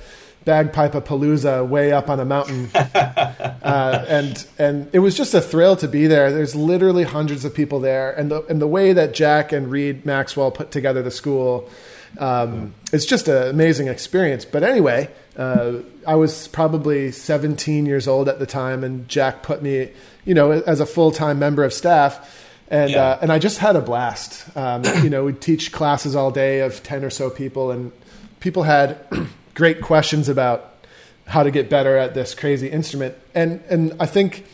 bagpipe 0.45 0.93
palooza 0.93 1.67
way 1.67 1.91
up 1.91 2.09
on 2.09 2.19
a 2.19 2.25
mountain, 2.25 2.69
uh, 2.75 4.05
and 4.07 4.45
and 4.57 4.89
it 4.93 4.99
was 4.99 5.15
just 5.15 5.33
a 5.33 5.41
thrill 5.41 5.75
to 5.77 5.87
be 5.87 6.07
there. 6.07 6.31
There's 6.31 6.55
literally 6.55 7.03
hundreds 7.03 7.45
of 7.45 7.53
people 7.53 7.79
there, 7.79 8.11
and 8.11 8.29
the 8.31 8.43
and 8.45 8.61
the 8.61 8.67
way 8.67 8.93
that 8.93 9.13
Jack 9.13 9.51
and 9.51 9.69
Reed 9.71 10.05
Maxwell 10.05 10.51
put 10.51 10.71
together 10.71 11.01
the 11.01 11.11
school, 11.11 11.69
um, 12.17 12.73
it's 12.91 13.05
just 13.05 13.27
an 13.27 13.49
amazing 13.49 13.87
experience. 13.87 14.45
But 14.45 14.63
anyway, 14.63 15.09
uh, 15.37 15.73
I 16.05 16.15
was 16.15 16.47
probably 16.49 17.11
17 17.11 17.85
years 17.85 18.07
old 18.07 18.27
at 18.29 18.39
the 18.39 18.45
time, 18.45 18.83
and 18.83 19.07
Jack 19.07 19.43
put 19.43 19.61
me, 19.63 19.89
you 20.25 20.33
know, 20.33 20.51
as 20.51 20.79
a 20.79 20.85
full 20.85 21.11
time 21.11 21.39
member 21.39 21.63
of 21.63 21.73
staff 21.73 22.39
and 22.69 22.91
Yeah. 22.91 23.03
uh, 23.03 23.19
and 23.21 23.31
I 23.31 23.39
just 23.39 23.59
had 23.59 23.75
a 23.75 23.81
blast. 23.81 24.45
Um, 24.57 24.83
you 25.03 25.09
know, 25.09 25.25
we'd 25.25 25.41
teach 25.41 25.71
classes 25.71 26.15
all 26.15 26.31
day 26.31 26.61
of 26.61 26.81
ten 26.83 27.03
or 27.03 27.09
so 27.09 27.29
people, 27.29 27.71
and 27.71 27.91
people 28.39 28.63
had 28.63 28.97
great 29.53 29.81
questions 29.81 30.29
about 30.29 30.73
how 31.25 31.43
to 31.43 31.51
get 31.51 31.69
better 31.69 31.97
at 31.97 32.13
this 32.13 32.35
crazy 32.35 32.69
instrument. 32.69 33.15
And 33.33 33.61
and 33.69 33.95
I 33.99 34.05
think, 34.05 34.45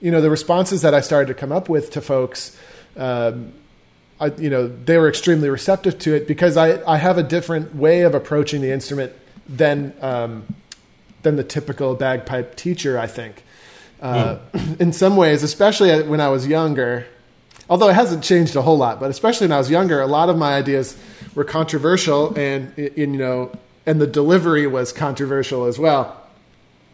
you 0.00 0.10
know, 0.10 0.20
the 0.20 0.30
responses 0.30 0.82
that 0.82 0.94
I 0.94 1.00
started 1.00 1.28
to 1.28 1.34
come 1.34 1.52
up 1.52 1.68
with 1.68 1.90
to 1.92 2.00
folks, 2.00 2.56
um, 2.96 3.52
I, 4.20 4.26
you 4.26 4.50
know, 4.50 4.68
they 4.68 4.98
were 4.98 5.08
extremely 5.08 5.48
receptive 5.48 5.98
to 6.00 6.14
it 6.14 6.26
because 6.26 6.56
I 6.56 6.82
I 6.90 6.96
have 6.96 7.18
a 7.18 7.22
different 7.22 7.74
way 7.74 8.02
of 8.02 8.14
approaching 8.14 8.60
the 8.60 8.72
instrument 8.72 9.12
than 9.48 9.94
um, 10.00 10.54
than 11.22 11.36
the 11.36 11.44
typical 11.44 11.94
bagpipe 11.94 12.56
teacher. 12.56 12.98
I 12.98 13.06
think. 13.06 13.44
Uh, 14.00 14.38
In 14.78 14.92
some 14.92 15.16
ways, 15.16 15.42
especially 15.42 16.02
when 16.02 16.20
I 16.20 16.28
was 16.28 16.46
younger, 16.46 17.06
although 17.68 17.88
it 17.88 17.94
hasn't 17.94 18.22
changed 18.22 18.54
a 18.54 18.62
whole 18.62 18.78
lot, 18.78 19.00
but 19.00 19.10
especially 19.10 19.46
when 19.48 19.52
I 19.52 19.58
was 19.58 19.70
younger, 19.70 20.00
a 20.00 20.06
lot 20.06 20.28
of 20.28 20.38
my 20.38 20.54
ideas 20.54 20.96
were 21.34 21.44
controversial, 21.44 22.32
and 22.38 22.72
in, 22.78 23.14
you 23.14 23.18
know, 23.18 23.52
and 23.88 24.00
the 24.00 24.06
delivery 24.06 24.66
was 24.66 24.92
controversial 24.92 25.64
as 25.64 25.78
well. 25.78 26.20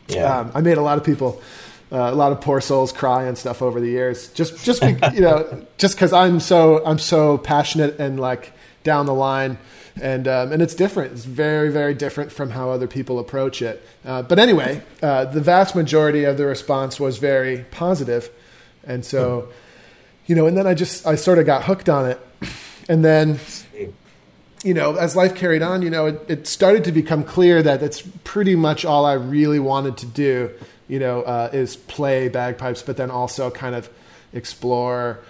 Yeah. 0.06 0.38
Um, 0.38 0.52
I 0.54 0.60
made 0.60 0.78
a 0.78 0.82
lot 0.82 0.96
of 0.96 1.02
people, 1.02 1.42
uh, 1.90 1.96
a 1.96 2.14
lot 2.14 2.30
of 2.30 2.40
poor 2.40 2.60
souls 2.60 2.92
cry 2.92 3.24
and 3.24 3.36
stuff 3.36 3.62
over 3.62 3.80
the 3.80 3.88
years. 3.88 4.28
Just, 4.28 4.64
just 4.64 4.80
be, 4.80 4.96
you 5.12 5.20
know, 5.20 5.66
just 5.78 5.96
because 5.96 6.12
I'm 6.12 6.38
so 6.38 6.84
I'm 6.86 7.00
so 7.00 7.38
passionate 7.38 7.98
and 7.98 8.20
like 8.20 8.52
down 8.84 9.06
the 9.06 9.14
line, 9.14 9.58
and 10.00 10.28
um, 10.28 10.52
and 10.52 10.62
it's 10.62 10.74
different. 10.74 11.12
It's 11.12 11.24
very 11.24 11.70
very 11.70 11.94
different 11.94 12.30
from 12.30 12.50
how 12.50 12.70
other 12.70 12.86
people 12.86 13.18
approach 13.18 13.60
it. 13.60 13.84
Uh, 14.04 14.22
but 14.22 14.38
anyway, 14.38 14.80
uh, 15.02 15.24
the 15.24 15.40
vast 15.40 15.74
majority 15.74 16.24
of 16.24 16.36
the 16.36 16.46
response 16.46 17.00
was 17.00 17.18
very 17.18 17.64
positive, 17.72 18.30
and 18.84 19.04
so, 19.04 19.48
you 20.26 20.36
know, 20.36 20.46
and 20.46 20.56
then 20.56 20.66
I 20.68 20.74
just 20.74 21.06
I 21.06 21.16
sort 21.16 21.38
of 21.38 21.46
got 21.46 21.64
hooked 21.64 21.88
on 21.88 22.08
it, 22.08 22.20
and 22.88 23.04
then 23.04 23.40
you 24.64 24.72
know, 24.72 24.96
as 24.96 25.14
life 25.14 25.34
carried 25.34 25.62
on, 25.62 25.82
you 25.82 25.90
know, 25.90 26.06
it, 26.06 26.24
it 26.26 26.46
started 26.46 26.84
to 26.84 26.92
become 26.92 27.22
clear 27.22 27.62
that 27.62 27.80
that's 27.80 28.02
pretty 28.24 28.56
much 28.56 28.84
all 28.84 29.04
I 29.04 29.12
really 29.12 29.60
wanted 29.60 29.98
to 29.98 30.06
do, 30.06 30.50
you 30.88 30.98
know, 30.98 31.22
uh, 31.22 31.50
is 31.52 31.76
play 31.76 32.28
bagpipes, 32.28 32.82
but 32.82 32.96
then 32.96 33.10
also 33.10 33.50
kind 33.50 33.74
of 33.74 33.90
explore 34.32 35.20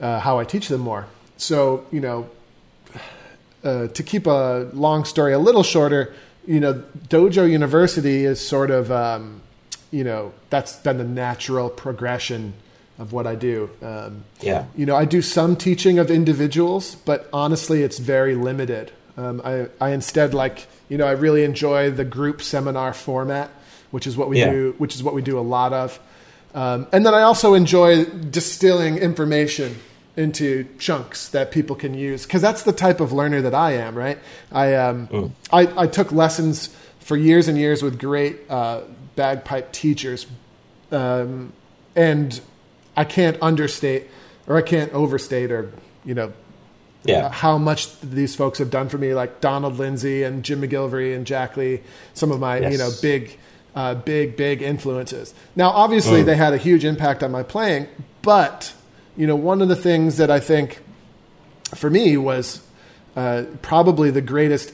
uh, 0.00 0.20
how 0.20 0.38
I 0.38 0.44
teach 0.44 0.68
them 0.68 0.80
more. 0.80 1.06
So, 1.36 1.84
you 1.90 2.00
know, 2.00 2.30
uh, 3.64 3.88
to 3.88 4.02
keep 4.02 4.26
a 4.26 4.70
long 4.72 5.04
story 5.04 5.32
a 5.32 5.38
little 5.38 5.64
shorter, 5.64 6.14
you 6.46 6.60
know, 6.60 6.84
Dojo 7.08 7.50
University 7.50 8.24
is 8.24 8.40
sort 8.40 8.70
of, 8.70 8.92
um, 8.92 9.42
you 9.90 10.04
know, 10.04 10.32
that's 10.48 10.76
been 10.76 10.98
the 10.98 11.04
natural 11.04 11.68
progression 11.68 12.54
of 13.00 13.12
what 13.12 13.26
I 13.26 13.34
do. 13.34 13.70
Um, 13.82 14.24
Yeah. 14.42 14.64
you 14.76 14.84
know, 14.86 14.94
I 14.94 15.06
do 15.06 15.22
some 15.22 15.56
teaching 15.56 15.98
of 15.98 16.10
individuals, 16.10 16.96
but 17.06 17.28
honestly, 17.32 17.82
it's 17.82 17.98
very 17.98 18.34
limited. 18.34 18.92
Um, 19.16 19.40
I, 19.44 19.66
I 19.80 19.90
instead 19.90 20.34
like, 20.34 20.66
you 20.88 20.98
know, 20.98 21.06
I 21.06 21.12
really 21.12 21.42
enjoy 21.44 21.90
the 21.90 22.04
group 22.04 22.42
seminar 22.42 22.92
format, 22.92 23.50
which 23.90 24.06
is 24.06 24.16
what 24.16 24.28
we 24.28 24.38
Yeah. 24.38 24.50
do, 24.52 24.74
which 24.78 24.94
is 24.94 25.02
what 25.02 25.14
we 25.14 25.22
do 25.22 25.38
a 25.38 25.40
lot 25.40 25.72
of. 25.72 25.98
Um, 26.54 26.86
and 26.92 27.06
then 27.06 27.14
I 27.14 27.22
also 27.22 27.54
enjoy 27.54 28.04
distilling 28.04 28.98
information 28.98 29.76
into 30.16 30.66
chunks 30.78 31.28
that 31.28 31.50
people 31.52 31.76
can 31.76 31.94
use 31.94 32.26
because 32.26 32.42
that's 32.42 32.64
the 32.64 32.72
type 32.72 33.00
of 33.00 33.12
learner 33.12 33.40
that 33.40 33.54
I 33.54 33.72
am, 33.72 33.94
right? 33.96 34.18
I, 34.52 34.74
um, 34.74 35.32
I, 35.52 35.68
I 35.84 35.86
took 35.86 36.12
lessons 36.12 36.68
for 36.98 37.16
years 37.16 37.48
and 37.48 37.56
years 37.56 37.82
with 37.82 37.98
great 37.98 38.36
uh, 38.50 38.80
bagpipe 39.16 39.72
teachers, 39.72 40.26
um, 40.92 41.52
and 41.96 42.40
I 43.00 43.04
can't 43.04 43.36
understate 43.40 44.02
or 44.46 44.56
I 44.56 44.62
can't 44.62 44.92
overstate 44.92 45.50
or 45.50 45.72
you 46.04 46.14
know 46.14 46.32
Yeah. 47.04 47.30
how 47.30 47.56
much 47.56 47.80
these 48.02 48.34
folks 48.36 48.58
have 48.58 48.70
done 48.70 48.88
for 48.90 48.98
me, 48.98 49.14
like 49.14 49.40
Donald 49.40 49.78
Lindsay 49.78 50.22
and 50.22 50.42
Jim 50.42 50.60
McGillivray 50.62 51.16
and 51.16 51.26
Jack 51.26 51.56
Lee, 51.56 51.80
some 52.14 52.30
of 52.30 52.38
my 52.40 52.58
Yes. 52.58 52.72
you 52.72 52.78
know 52.78 52.90
big, 53.00 53.38
uh, 53.74 53.94
big, 53.94 54.36
big 54.36 54.60
influences. 54.62 55.32
Now, 55.56 55.70
obviously, 55.70 56.22
they 56.22 56.36
had 56.36 56.52
a 56.52 56.58
huge 56.58 56.84
impact 56.84 57.22
on 57.22 57.30
my 57.30 57.42
playing, 57.42 57.86
but 58.22 58.72
you 59.16 59.26
know, 59.26 59.36
one 59.36 59.62
of 59.62 59.68
the 59.68 59.76
things 59.88 60.16
that 60.18 60.30
I 60.30 60.40
think 60.40 60.80
for 61.74 61.88
me 61.90 62.16
was 62.18 62.60
uh, 63.16 63.42
probably 63.62 64.10
the 64.10 64.20
greatest 64.34 64.72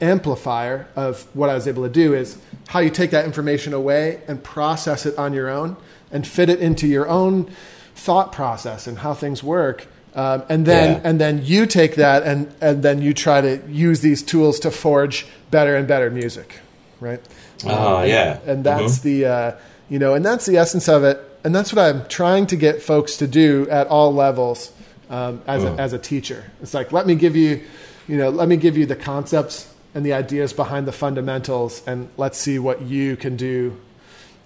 amplifier 0.00 0.86
of 0.96 1.26
what 1.34 1.48
I 1.48 1.54
was 1.54 1.66
able 1.68 1.82
to 1.84 1.88
do 2.04 2.12
is 2.14 2.36
how 2.68 2.80
you 2.80 2.90
take 2.90 3.10
that 3.12 3.24
information 3.24 3.72
away 3.72 4.20
and 4.28 4.42
process 4.42 5.06
it 5.06 5.16
on 5.18 5.32
your 5.32 5.48
own 5.48 5.76
and 6.12 6.26
fit 6.26 6.48
it 6.48 6.60
into 6.60 6.86
your 6.86 7.08
own 7.08 7.50
thought 7.94 8.32
process 8.32 8.86
and 8.86 8.98
how 8.98 9.14
things 9.14 9.42
work. 9.42 9.86
Um, 10.14 10.42
and 10.48 10.66
then 10.66 10.92
Yeah. 10.96 11.00
and 11.08 11.20
then 11.20 11.40
you 11.42 11.64
take 11.66 11.94
that 11.96 12.22
and, 12.24 12.54
and 12.60 12.82
then 12.82 13.00
you 13.00 13.14
try 13.14 13.40
to 13.40 13.60
use 13.68 14.00
these 14.02 14.22
tools 14.22 14.60
to 14.60 14.70
forge 14.70 15.26
better 15.50 15.74
and 15.74 15.88
better 15.88 16.10
music, 16.10 16.60
right? 17.00 17.20
Oh, 17.64 17.98
and, 17.98 18.08
yeah. 18.10 18.38
and 18.46 18.62
that's 18.64 18.98
the 19.00 19.24
uh, 19.24 19.52
you 19.88 19.98
know 19.98 20.14
and 20.14 20.24
that's 20.24 20.44
the 20.46 20.56
essence 20.58 20.88
of 20.88 21.04
it 21.04 21.18
and 21.44 21.54
that's 21.54 21.72
what 21.72 21.82
i'm 21.82 22.06
trying 22.08 22.46
to 22.46 22.56
get 22.56 22.82
folks 22.82 23.16
to 23.18 23.26
do 23.26 23.68
at 23.70 23.86
all 23.88 24.12
levels 24.14 24.72
um, 25.10 25.40
as, 25.46 25.62
a, 25.64 25.68
as 25.72 25.92
a 25.92 25.98
teacher 25.98 26.44
it's 26.62 26.72
like 26.74 26.92
let 26.92 27.06
me 27.06 27.14
give 27.14 27.36
you 27.36 27.60
you 28.08 28.16
know 28.16 28.30
let 28.30 28.48
me 28.48 28.56
give 28.56 28.76
you 28.76 28.86
the 28.86 28.96
concepts 28.96 29.72
and 29.94 30.04
the 30.06 30.12
ideas 30.12 30.52
behind 30.52 30.86
the 30.88 30.92
fundamentals 30.92 31.82
and 31.86 32.08
let's 32.16 32.38
see 32.38 32.58
what 32.58 32.82
you 32.82 33.16
can 33.16 33.36
do 33.36 33.76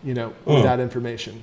you 0.04 0.12
know 0.14 0.32
with 0.44 0.62
that 0.64 0.80
information 0.80 1.42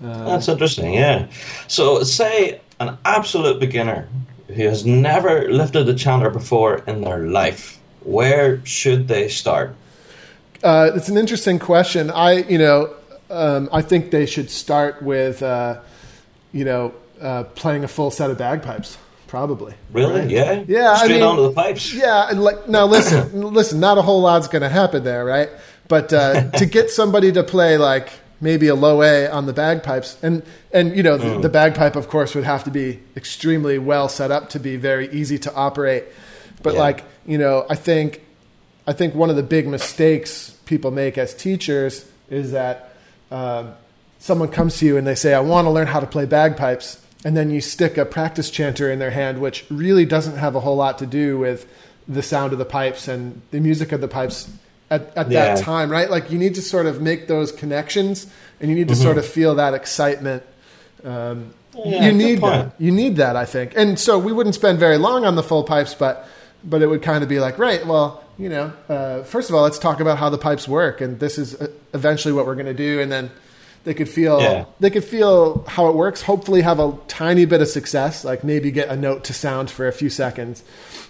That's 0.00 0.48
interesting, 0.48 0.94
yeah. 0.94 1.26
So, 1.68 2.02
say 2.02 2.60
an 2.78 2.96
absolute 3.04 3.60
beginner 3.60 4.08
who 4.48 4.62
has 4.62 4.84
never 4.86 5.50
lifted 5.52 5.88
a 5.88 5.94
chanter 5.94 6.30
before 6.30 6.78
in 6.86 7.02
their 7.02 7.18
life, 7.26 7.78
where 8.02 8.64
should 8.64 9.08
they 9.08 9.28
start? 9.28 9.74
Uh, 10.62 10.90
it's 10.94 11.08
an 11.08 11.16
interesting 11.16 11.58
question. 11.58 12.10
I, 12.10 12.38
you 12.42 12.58
know, 12.58 12.94
um, 13.30 13.68
I 13.72 13.82
think 13.82 14.10
they 14.10 14.26
should 14.26 14.50
start 14.50 15.02
with, 15.02 15.42
uh, 15.42 15.80
you 16.52 16.64
know, 16.64 16.94
uh, 17.20 17.44
playing 17.44 17.84
a 17.84 17.88
full 17.88 18.10
set 18.10 18.30
of 18.30 18.38
bagpipes, 18.38 18.96
probably. 19.26 19.74
Really? 19.92 20.20
right? 20.22 20.30
Yeah. 20.30 20.64
Yeah, 20.66 20.90
I 20.92 20.96
Straight 20.96 21.10
mean- 21.16 21.22
onto 21.22 21.42
the 21.42 21.52
pipes. 21.52 21.94
Yeah, 21.94 22.28
and 22.30 22.42
like 22.42 22.68
now, 22.68 22.86
listen, 22.86 23.42
listen. 23.52 23.78
Not 23.80 23.98
a 23.98 24.02
whole 24.02 24.22
lot's 24.22 24.48
going 24.48 24.62
to 24.62 24.68
happen 24.68 25.04
there, 25.04 25.24
right? 25.24 25.50
But 25.88 26.12
uh, 26.12 26.50
to 26.52 26.66
get 26.66 26.90
somebody 26.90 27.30
to 27.32 27.42
play 27.44 27.76
like 27.76 28.10
maybe 28.40 28.68
a 28.68 28.74
low 28.74 29.02
A 29.02 29.28
on 29.28 29.46
the 29.46 29.52
bagpipes, 29.52 30.16
and 30.22 30.42
and 30.72 30.96
you 30.96 31.02
know 31.02 31.16
the, 31.16 31.24
Mm. 31.26 31.42
the 31.42 31.48
bagpipe, 31.48 31.96
of 31.96 32.08
course, 32.08 32.34
would 32.34 32.44
have 32.44 32.64
to 32.64 32.70
be 32.70 33.00
extremely 33.16 33.78
well 33.78 34.08
set 34.08 34.30
up 34.30 34.48
to 34.50 34.58
be 34.60 34.76
very 34.76 35.08
easy 35.12 35.38
to 35.38 35.54
operate. 35.54 36.04
But 36.62 36.74
Yeah. 36.74 36.80
like 36.80 37.04
you 37.26 37.38
know, 37.38 37.66
I 37.68 37.74
think 37.76 38.20
I 38.86 38.92
think 38.92 39.14
one 39.14 39.30
of 39.30 39.36
the 39.36 39.42
big 39.42 39.68
mistakes 39.68 40.52
people 40.64 40.90
make 40.90 41.18
as 41.18 41.34
teachers 41.34 42.04
is 42.30 42.52
that 42.52 42.92
um, 43.30 43.72
someone 44.18 44.48
comes 44.48 44.78
to 44.78 44.86
you 44.86 44.96
and 44.96 45.06
they 45.06 45.14
say, 45.14 45.34
"I 45.34 45.40
want 45.40 45.66
to 45.66 45.70
learn 45.70 45.86
how 45.86 46.00
to 46.00 46.06
play 46.06 46.24
bagpipes," 46.24 46.98
and 47.24 47.36
then 47.36 47.50
you 47.50 47.60
stick 47.60 47.98
a 47.98 48.04
practice 48.04 48.50
chanter 48.50 48.90
in 48.90 48.98
their 48.98 49.10
hand, 49.10 49.38
which 49.40 49.64
really 49.70 50.04
doesn't 50.06 50.36
have 50.38 50.54
a 50.56 50.60
whole 50.60 50.76
lot 50.76 50.98
to 50.98 51.06
do 51.06 51.38
with 51.38 51.66
the 52.08 52.22
sound 52.22 52.52
of 52.52 52.58
the 52.58 52.64
pipes 52.64 53.06
and 53.06 53.40
the 53.52 53.60
music 53.60 53.92
of 53.92 54.00
the 54.00 54.08
pipes 54.08 54.48
at, 54.90 55.16
at 55.16 55.30
that 55.30 55.58
time, 55.62 55.90
right? 55.90 56.10
Like 56.10 56.30
you 56.30 56.38
need 56.38 56.54
to 56.56 56.62
sort 56.62 56.86
of 56.86 57.00
make 57.00 57.28
those 57.28 57.52
connections, 57.52 58.26
and 58.60 58.68
you 58.70 58.74
need 58.76 58.88
to 58.88 58.96
sort 58.96 59.18
of 59.18 59.26
feel 59.26 59.54
that 59.56 59.74
excitement. 59.74 60.42
Um, 61.04 61.54
Yeah, 61.74 62.06
you 62.06 62.12
need 62.12 62.40
that. 62.40 62.72
You 62.78 62.90
need 62.90 63.16
that, 63.16 63.36
I 63.36 63.44
think. 63.44 63.72
And 63.76 63.98
so 63.98 64.18
we 64.18 64.32
wouldn't 64.32 64.54
spend 64.56 64.78
very 64.80 64.98
long 64.98 65.24
on 65.24 65.36
the 65.36 65.42
full 65.42 65.62
pipes, 65.64 65.94
but 65.94 66.26
but 66.64 66.82
it 66.82 66.88
would 66.88 67.00
kind 67.02 67.22
of 67.22 67.28
be 67.28 67.40
like, 67.40 67.56
right, 67.58 67.86
well, 67.86 68.22
you 68.38 68.48
know, 68.50 68.70
uh, 68.88 69.22
first 69.22 69.48
of 69.48 69.54
all, 69.54 69.62
let's 69.62 69.78
talk 69.78 70.00
about 70.00 70.18
how 70.18 70.28
the 70.28 70.36
pipes 70.36 70.68
work, 70.68 71.00
and 71.00 71.18
this 71.18 71.38
is 71.38 71.54
uh, 71.54 71.68
eventually 71.94 72.34
what 72.34 72.44
we're 72.44 72.54
going 72.56 72.66
to 72.66 72.74
do, 72.74 73.00
and 73.00 73.10
then 73.10 73.30
They 73.84 73.94
could 73.94 74.10
feel 74.10 74.40
Yeah. 74.42 74.64
they 74.78 74.90
could 74.90 75.04
feel 75.04 75.64
how 75.66 75.88
it 75.88 75.94
works. 75.96 76.20
Hopefully, 76.22 76.60
have 76.62 76.80
a 76.80 76.92
tiny 77.08 77.46
bit 77.46 77.62
of 77.62 77.68
success, 77.68 78.24
like 78.24 78.44
maybe 78.44 78.70
get 78.70 78.88
a 78.90 78.96
note 78.96 79.24
to 79.24 79.32
sound 79.32 79.70
for 79.70 79.88
a 79.88 79.92
few 79.92 80.10
seconds, 80.10 80.62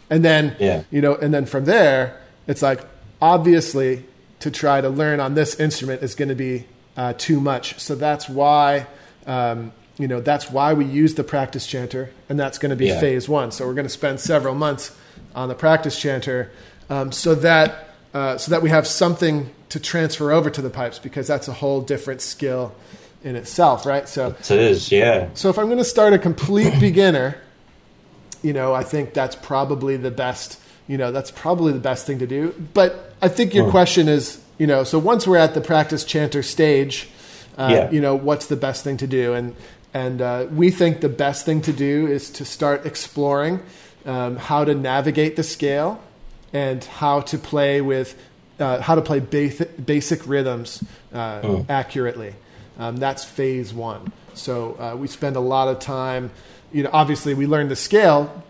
and 0.09 0.23
then 0.25 0.55
Yeah. 0.61 0.83
you 0.93 1.01
know, 1.01 1.17
and 1.17 1.35
then 1.35 1.47
from 1.47 1.65
there, 1.65 2.15
it's 2.47 2.63
like 2.63 2.81
obviously 3.21 4.05
to 4.41 4.51
try 4.51 4.81
to 4.81 4.89
learn 4.89 5.21
on 5.21 5.35
this 5.35 5.59
instrument 5.61 6.03
is 6.03 6.15
going 6.15 6.29
to 6.31 6.35
be 6.35 6.67
uh, 6.97 7.13
too 7.15 7.41
much. 7.41 7.79
So 7.81 7.95
that's 7.95 8.29
why. 8.29 8.87
Um, 9.27 9.73
you 9.99 10.09
know 10.09 10.21
that's 10.23 10.51
why 10.51 10.73
we 10.73 10.87
use 10.87 11.15
the 11.15 11.25
practice 11.25 11.67
chanter, 11.67 12.11
and 12.31 12.41
that's 12.41 12.57
going 12.57 12.71
to 12.71 12.77
be 12.77 12.87
Yeah. 12.87 13.01
phase 13.01 13.29
one. 13.29 13.53
So 13.53 13.67
we're 13.67 13.75
going 13.75 13.87
to 13.87 13.91
spend 13.91 14.19
several 14.19 14.55
months 14.55 14.97
on 15.35 15.51
the 15.51 15.55
practice 15.55 15.99
chanter, 15.99 16.51
um, 16.89 17.13
so 17.13 17.35
that 17.35 17.89
uh, 18.15 18.39
so 18.39 18.51
that 18.51 18.63
we 18.63 18.71
have 18.71 18.87
something 18.87 19.51
to 19.69 19.79
transfer 19.79 20.33
over 20.33 20.49
to 20.49 20.63
the 20.63 20.71
pipes 20.71 20.99
because 20.99 21.27
that's 21.27 21.49
a 21.49 21.53
whole 21.53 21.83
different 21.83 22.23
skill 22.23 22.73
in 23.23 23.37
itself, 23.37 23.85
right? 23.85 24.09
So 24.09 24.35
It 24.41 24.51
is, 24.51 24.91
yeah. 24.91 25.29
so 25.35 25.51
if 25.51 25.59
I'm 25.59 25.67
going 25.67 25.79
to 25.79 25.85
start 25.85 26.15
a 26.15 26.19
complete 26.19 26.81
beginner, 26.81 27.37
you 28.43 28.53
know, 28.55 28.73
I 28.73 28.83
think 28.83 29.13
that's 29.13 29.37
probably 29.37 29.97
the 29.99 30.11
best. 30.11 30.59
You 30.91 30.99
know, 30.99 31.13
that's 31.13 31.31
probably 31.31 31.73
the 31.73 31.79
best 31.91 32.05
thing 32.07 32.19
to 32.19 32.27
do. 32.27 32.53
But 32.75 33.15
I 33.23 33.29
think 33.29 33.55
your 33.55 33.71
question 33.71 34.09
is, 34.09 34.41
you 34.59 34.67
know, 34.67 34.83
so 34.83 34.99
once 34.99 35.25
we're 35.25 35.37
at 35.47 35.55
the 35.55 35.61
practice 35.61 36.03
chanter 36.05 36.43
stage, 36.43 37.09
uh, 37.57 37.69
Yeah. 37.71 37.91
you 37.95 38.01
know, 38.01 38.17
what's 38.17 38.47
the 38.47 38.57
best 38.57 38.83
thing 38.83 38.97
to 38.97 39.07
do? 39.07 39.33
And 39.39 39.55
and 39.95 40.21
uh, 40.21 40.47
we 40.51 40.71
think 40.73 41.01
the 41.01 41.09
best 41.09 41.45
thing 41.47 41.63
to 41.63 41.73
do 41.73 42.07
is 42.17 42.31
to 42.31 42.45
start 42.45 42.87
exploring 42.87 43.61
um, 44.05 44.37
how 44.37 44.65
to 44.65 44.75
navigate 44.75 45.37
the 45.37 45.43
scale 45.45 46.01
and 46.53 46.83
how 46.85 47.21
to 47.21 47.39
play 47.39 47.81
with 47.81 48.15
uh, 48.59 48.81
how 48.81 48.95
to 48.97 49.03
play 49.03 49.21
basic, 49.21 49.69
basic 49.87 50.27
rhythms 50.27 50.83
uh, 51.15 51.63
accurately. 51.69 52.35
Um, 52.81 52.97
that's 52.97 53.25
phase 53.25 53.73
one. 53.73 54.13
So 54.35 54.77
uh, 54.79 54.97
we 54.97 55.07
spend 55.07 55.37
a 55.37 55.41
lot 55.55 55.69
of 55.69 55.79
time. 55.79 56.31
You 56.73 56.83
know, 56.85 56.91
obviously 56.93 57.35
we 57.35 57.47
learn 57.47 57.69
the 57.69 57.77
scale, 57.77 58.43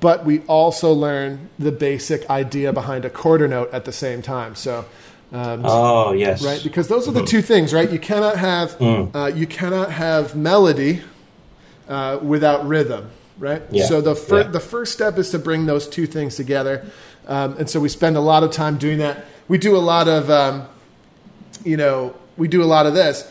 but 0.00 0.24
we 0.24 0.40
also 0.40 0.92
learn 0.92 1.48
the 1.58 1.72
basic 1.72 2.28
idea 2.30 2.72
behind 2.72 3.04
a 3.04 3.10
quarter 3.10 3.48
note 3.48 3.72
at 3.72 3.84
the 3.84 3.92
same 3.92 4.22
time. 4.22 4.54
So. 4.54 4.84
Um, 5.32 5.62
Oh, 5.64 6.12
yes. 6.12 6.44
right? 6.44 6.60
Because 6.62 6.86
those 6.86 7.08
are 7.08 7.12
the 7.12 7.24
two 7.24 7.42
things, 7.42 7.74
right? 7.74 7.90
You 7.90 7.98
cannot 7.98 8.36
have 8.38 8.76
uh, 8.80 9.32
you 9.34 9.46
cannot 9.48 9.90
have 9.90 10.36
melody 10.36 11.02
uh, 11.88 12.20
without 12.22 12.66
rhythm, 12.68 13.10
right? 13.36 13.60
Yeah. 13.72 13.86
So 13.86 14.00
the 14.00 14.14
fir- 14.14 14.42
Yeah. 14.42 14.48
the 14.52 14.60
first 14.60 14.92
step 14.92 15.18
is 15.18 15.30
to 15.30 15.40
bring 15.40 15.66
those 15.66 15.88
two 15.88 16.06
things 16.06 16.36
together, 16.36 16.84
um, 17.26 17.56
and 17.58 17.68
so 17.68 17.80
we 17.80 17.88
spend 17.88 18.16
a 18.16 18.20
lot 18.20 18.44
of 18.44 18.52
time 18.52 18.76
doing 18.78 18.98
that. 18.98 19.24
We 19.48 19.58
do 19.58 19.76
a 19.76 19.82
lot 19.82 20.06
of, 20.06 20.30
um, 20.30 20.68
you 21.64 21.76
know, 21.76 22.14
we 22.36 22.46
do 22.46 22.62
a 22.62 22.70
lot 22.76 22.86
of 22.86 22.94
this. 22.94 23.28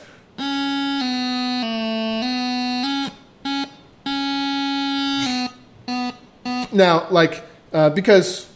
Now, 6.76 7.08
like, 7.10 7.44
uh, 7.74 7.90
because 7.90 8.48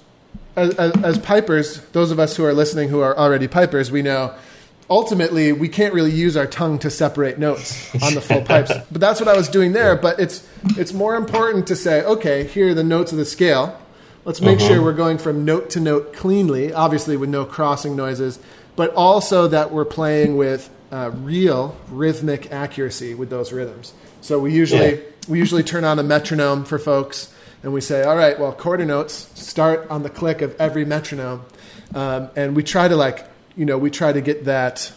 as, 0.55 0.75
as, 0.75 0.91
as 1.03 1.17
pipers, 1.19 1.81
those 1.93 2.11
of 2.11 2.19
us 2.19 2.35
who 2.35 2.43
are 2.45 2.53
listening 2.53 2.89
who 2.89 2.99
are 2.99 3.17
already 3.17 3.47
pipers, 3.47 3.91
we 3.91 4.01
know 4.01 4.33
ultimately 4.89 5.51
we 5.51 5.69
can't 5.69 5.93
really 5.93 6.11
use 6.11 6.35
our 6.35 6.47
tongue 6.47 6.79
to 6.79 6.89
separate 6.89 7.37
notes 7.37 7.93
on 8.03 8.13
the 8.15 8.21
full 8.21 8.41
pipes. 8.41 8.71
But 8.91 9.01
that's 9.01 9.19
what 9.19 9.29
I 9.29 9.37
was 9.37 9.47
doing 9.49 9.71
there. 9.73 9.95
But 9.95 10.19
it's 10.19 10.47
it's 10.77 10.93
more 10.93 11.15
important 11.15 11.67
to 11.67 11.75
say, 11.75 12.03
okay, 12.03 12.45
here 12.45 12.69
are 12.69 12.73
the 12.73 12.83
notes 12.83 13.11
of 13.11 13.17
the 13.17 13.25
scale. 13.25 13.79
Let's 14.25 14.41
make 14.41 14.59
sure 14.59 14.81
we're 14.83 14.93
going 14.93 15.17
from 15.17 15.45
note 15.45 15.69
to 15.71 15.79
note 15.79 16.13
cleanly, 16.13 16.73
obviously 16.73 17.17
with 17.17 17.29
no 17.29 17.45
crossing 17.45 17.95
noises, 17.95 18.37
but 18.75 18.93
also 18.93 19.47
that 19.47 19.71
we're 19.71 19.85
playing 19.85 20.35
with 20.37 20.69
uh, 20.91 21.11
real 21.13 21.75
rhythmic 21.89 22.51
accuracy 22.51 23.15
with 23.15 23.29
those 23.29 23.53
rhythms. 23.53 23.93
So 24.21 24.39
we 24.39 24.53
usually 24.53 24.95
Yeah. 24.95 25.01
we 25.29 25.39
usually 25.39 25.63
turn 25.63 25.83
on 25.85 25.99
a 25.99 26.03
metronome 26.03 26.65
for 26.65 26.77
folks 26.77 27.33
and 27.63 27.73
we 27.73 27.81
say, 27.81 28.03
all 28.03 28.15
right, 28.15 28.39
well, 28.39 28.51
quarter 28.53 28.85
notes 28.85 29.29
start 29.35 29.87
on 29.89 30.03
the 30.03 30.09
click 30.09 30.41
of 30.41 30.55
every 30.59 30.85
metronome. 30.85 31.41
Um, 31.93 32.29
and 32.35 32.55
we 32.55 32.63
try 32.63 32.87
to 32.87 32.95
like, 32.95 33.27
you 33.55 33.65
know, 33.65 33.77
we 33.77 33.89
try 33.89 34.13
to 34.13 34.21
get 34.21 34.45
that, 34.45 34.91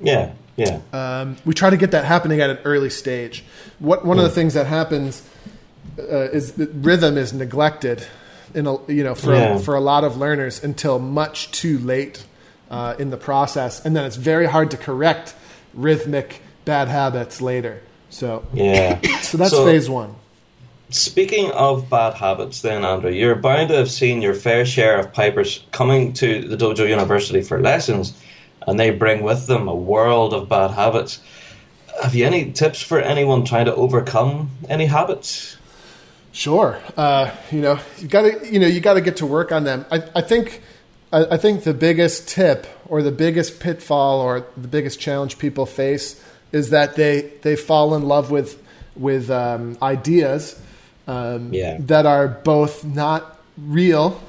Yeah, 0.00 0.32
yeah. 0.56 0.80
um, 0.92 1.36
we 1.44 1.52
try 1.54 1.68
to 1.70 1.76
get 1.76 1.90
that 1.90 2.04
happening 2.04 2.40
at 2.40 2.48
an 2.50 2.58
early 2.64 2.90
stage. 2.90 3.44
What, 3.78 4.04
one 4.06 4.18
of 4.18 4.24
the 4.24 4.30
things 4.30 4.54
that 4.54 4.66
happens 4.66 5.22
uh, 5.98 6.02
is 6.30 6.52
that 6.52 6.70
rhythm 6.72 7.18
is 7.18 7.32
neglected 7.32 8.06
in 8.54 8.66
a, 8.66 8.84
you 8.90 9.02
know, 9.04 9.14
for, 9.14 9.34
Yeah. 9.34 9.58
for 9.58 9.74
a 9.74 9.80
lot 9.80 10.04
of 10.04 10.16
learners 10.16 10.62
until 10.62 10.98
much 10.98 11.50
too 11.50 11.78
late 11.78 12.24
uh, 12.70 12.94
in 12.98 13.10
the 13.10 13.16
process. 13.18 13.84
And 13.84 13.94
then 13.96 14.04
it's 14.04 14.16
very 14.16 14.46
hard 14.46 14.70
to 14.70 14.76
correct 14.78 15.34
rhythmic 15.74 16.40
bad 16.64 16.88
habits 16.88 17.40
later. 17.42 17.82
So, 18.10 18.46
Yeah. 18.54 19.00
so 19.20 19.36
that's 19.36 19.50
So- 19.50 19.66
phase 19.66 19.90
one. 19.90 20.14
Speaking 20.92 21.50
of 21.52 21.88
bad 21.88 22.12
habits, 22.14 22.60
then, 22.60 22.84
Andrew, 22.84 23.10
you're 23.10 23.34
bound 23.34 23.70
to 23.70 23.76
have 23.76 23.90
seen 23.90 24.20
your 24.20 24.34
fair 24.34 24.66
share 24.66 24.98
of 24.98 25.12
pipers 25.14 25.64
coming 25.72 26.12
to 26.14 26.46
the 26.46 26.56
Dojo 26.56 26.86
University 26.86 27.40
for 27.40 27.60
lessons, 27.60 28.12
and 28.66 28.78
they 28.78 28.90
bring 28.90 29.22
with 29.22 29.46
them 29.46 29.68
a 29.68 29.74
world 29.74 30.34
of 30.34 30.50
bad 30.50 30.70
habits. 30.72 31.18
Have 32.02 32.14
you 32.14 32.26
any 32.26 32.52
tips 32.52 32.82
for 32.82 33.00
anyone 33.00 33.46
trying 33.46 33.66
to 33.66 33.74
overcome 33.74 34.50
any 34.68 34.84
habits? 34.84 35.56
Sure. 36.30 36.78
Uh, 36.94 37.30
you 37.50 37.62
know, 37.62 37.78
you 37.98 38.08
got 38.08 38.22
to 38.22 38.52
you 38.52 38.58
know 38.58 38.66
you 38.66 38.80
got 38.80 38.94
to 38.94 39.00
get 39.00 39.16
to 39.16 39.26
work 39.26 39.50
on 39.50 39.64
them. 39.64 39.86
I, 39.90 40.02
I 40.14 40.20
think 40.20 40.62
I, 41.10 41.24
I 41.24 41.36
think 41.38 41.64
the 41.64 41.74
biggest 41.74 42.28
tip 42.28 42.66
or 42.86 43.02
the 43.02 43.12
biggest 43.12 43.60
pitfall 43.60 44.20
or 44.20 44.46
the 44.58 44.68
biggest 44.68 45.00
challenge 45.00 45.38
people 45.38 45.64
face 45.64 46.22
is 46.52 46.68
that 46.68 46.96
they 46.96 47.32
they 47.42 47.56
fall 47.56 47.94
in 47.94 48.02
love 48.02 48.30
with 48.30 48.62
with 48.94 49.30
um, 49.30 49.78
ideas 49.80 50.60
um, 51.06 51.52
Yeah. 51.52 51.76
that 51.80 52.06
are 52.06 52.28
both 52.28 52.84
not 52.84 53.38
real 53.58 54.20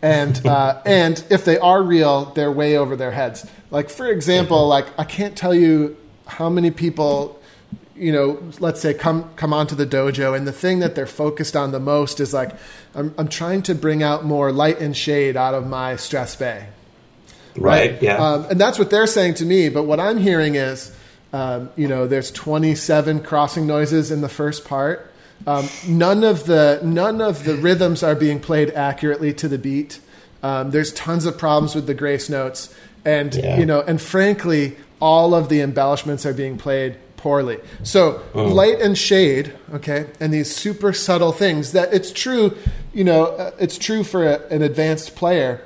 and 0.00 0.44
uh, 0.46 0.80
and 0.86 1.22
if 1.30 1.44
they 1.44 1.58
are 1.58 1.82
real, 1.82 2.26
they're 2.34 2.50
way 2.52 2.76
over 2.76 2.96
their 2.96 3.12
heads. 3.12 3.46
Like 3.70 3.88
for 3.90 4.06
example, 4.08 4.66
like 4.68 4.86
I 4.98 5.04
can't 5.04 5.36
tell 5.36 5.54
you 5.54 5.96
how 6.26 6.48
many 6.48 6.70
people, 6.70 7.40
you 7.94 8.10
know, 8.12 8.42
let's 8.58 8.80
say 8.80 8.94
come 8.94 9.30
come 9.36 9.52
onto 9.52 9.74
the 9.76 9.86
dojo, 9.86 10.36
and 10.36 10.46
the 10.46 10.52
thing 10.52 10.80
that 10.80 10.94
they're 10.94 11.06
focused 11.06 11.54
on 11.54 11.70
the 11.72 11.78
most 11.80 12.18
is 12.20 12.34
like, 12.34 12.50
I'm 12.94 13.14
I'm 13.16 13.28
trying 13.28 13.62
to 13.62 13.74
bring 13.74 14.02
out 14.02 14.24
more 14.24 14.50
light 14.50 14.80
and 14.80 14.96
shade 14.96 15.36
out 15.36 15.54
of 15.54 15.66
my 15.68 15.94
strathspey, 15.94 16.64
Right, 17.56 18.00
yeah. 18.02 18.16
um, 18.16 18.46
and 18.50 18.60
that's 18.60 18.78
what 18.78 18.90
they're 18.90 19.06
saying 19.06 19.34
to 19.34 19.44
me. 19.44 19.68
But 19.68 19.84
what 19.84 20.00
I'm 20.00 20.16
hearing 20.18 20.54
is, 20.56 20.94
um, 21.32 21.70
you 21.76 21.86
know, 21.86 22.06
there's 22.08 22.30
27 22.32 23.22
crossing 23.22 23.66
noises 23.68 24.10
in 24.10 24.20
the 24.20 24.28
first 24.28 24.64
part. 24.64 25.11
Um, 25.46 25.68
none 25.88 26.24
of 26.24 26.46
the 26.46 26.80
none 26.82 27.20
of 27.20 27.44
the 27.44 27.56
rhythms 27.56 28.02
are 28.02 28.14
being 28.14 28.40
played 28.40 28.70
accurately 28.70 29.32
to 29.34 29.48
the 29.48 29.58
beat. 29.58 30.00
Um, 30.42 30.70
there's 30.70 30.92
tons 30.92 31.26
of 31.26 31.38
problems 31.38 31.74
with 31.74 31.86
the 31.86 31.94
grace 31.94 32.28
notes, 32.28 32.72
and 33.04 33.34
Yeah. 33.34 33.58
you 33.58 33.66
know, 33.66 33.80
and 33.80 34.00
frankly, 34.00 34.76
all 35.00 35.34
of 35.34 35.48
the 35.48 35.60
embellishments 35.60 36.24
are 36.26 36.32
being 36.34 36.56
played 36.58 36.96
poorly. 37.16 37.58
So 37.84 38.20
light 38.34 38.80
and 38.80 38.98
shade, 38.98 39.52
okay, 39.74 40.06
and 40.18 40.32
these 40.34 40.54
super 40.54 40.92
subtle 40.92 41.30
things 41.32 41.70
that 41.72 41.92
it's 41.94 42.10
true, 42.10 42.56
you 42.92 43.04
know, 43.04 43.26
uh, 43.26 43.50
it's 43.60 43.78
true 43.78 44.02
for 44.02 44.26
a, 44.26 44.40
an 44.50 44.62
advanced 44.62 45.14
player 45.14 45.60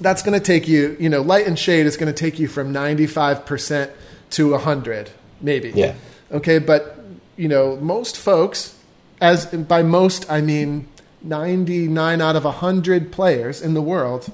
that's 0.00 0.22
going 0.22 0.38
to 0.38 0.44
take 0.44 0.68
you, 0.68 0.96
you 1.00 1.08
know, 1.08 1.20
light 1.20 1.48
and 1.48 1.58
shade 1.58 1.84
is 1.86 1.96
going 1.96 2.12
to 2.12 2.16
take 2.16 2.38
you 2.38 2.46
from 2.46 2.72
95% 2.72 3.90
to 4.30 4.50
100, 4.52 5.10
maybe. 5.40 5.72
Yeah. 5.74 5.94
Okay, 6.30 6.60
but, 6.60 6.96
you 7.36 7.48
know, 7.48 7.76
most 7.78 8.16
folks, 8.16 8.76
as 9.20 9.46
by 9.46 9.82
most, 9.82 10.30
I 10.30 10.40
mean 10.40 10.88
99 11.22 12.20
out 12.20 12.36
of 12.36 12.44
100 12.44 13.10
players 13.12 13.60
in 13.60 13.74
the 13.74 13.82
world, 13.82 14.30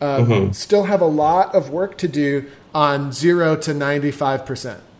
um, 0.00 0.52
still 0.52 0.84
have 0.84 1.00
a 1.00 1.06
lot 1.06 1.54
of 1.54 1.70
work 1.70 1.98
to 1.98 2.08
do 2.08 2.46
on 2.74 3.12
0 3.12 3.56
to 3.56 3.72
95%. 3.72 4.80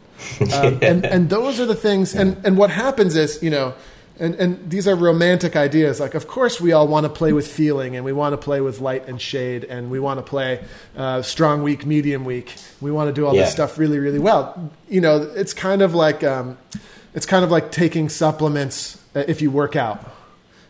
Um, 0.52 0.80
and, 0.82 1.06
and 1.06 1.30
those 1.30 1.60
are 1.60 1.66
the 1.66 1.76
things, 1.76 2.12
and, 2.12 2.36
and 2.44 2.58
what 2.58 2.70
happens 2.70 3.14
is, 3.14 3.40
you 3.40 3.50
know, 3.50 3.72
and, 4.18 4.34
and 4.34 4.68
these 4.68 4.88
are 4.88 4.96
romantic 4.96 5.54
ideas. 5.54 6.00
Like, 6.00 6.14
of 6.16 6.26
course, 6.26 6.60
we 6.60 6.72
all 6.72 6.88
want 6.88 7.04
to 7.04 7.08
play 7.08 7.32
with 7.32 7.46
feeling, 7.46 7.94
and 7.94 8.04
we 8.04 8.12
want 8.12 8.32
to 8.32 8.36
play 8.36 8.60
with 8.60 8.80
light 8.80 9.06
and 9.06 9.20
shade, 9.20 9.62
and 9.62 9.92
we 9.92 10.00
want 10.00 10.18
to 10.18 10.24
play 10.24 10.64
uh, 10.96 11.22
strong, 11.22 11.62
weak, 11.62 11.86
medium, 11.86 12.24
weak. 12.24 12.56
We 12.80 12.90
want 12.90 13.06
to 13.08 13.12
do 13.12 13.28
all 13.28 13.34
Yeah. 13.36 13.42
this 13.42 13.52
stuff 13.52 13.78
really, 13.78 14.00
really 14.00 14.18
well. 14.18 14.72
You 14.88 15.00
know, 15.00 15.22
it's 15.36 15.54
kind 15.54 15.82
of 15.82 15.94
like 15.94 16.24
um, 16.24 16.58
it's 17.14 17.26
kind 17.26 17.44
of 17.44 17.52
like 17.52 17.70
taking 17.70 18.08
supplements 18.08 18.96
uh, 18.96 18.97
if 19.14 19.40
you 19.42 19.50
work 19.50 19.76
out. 19.76 20.00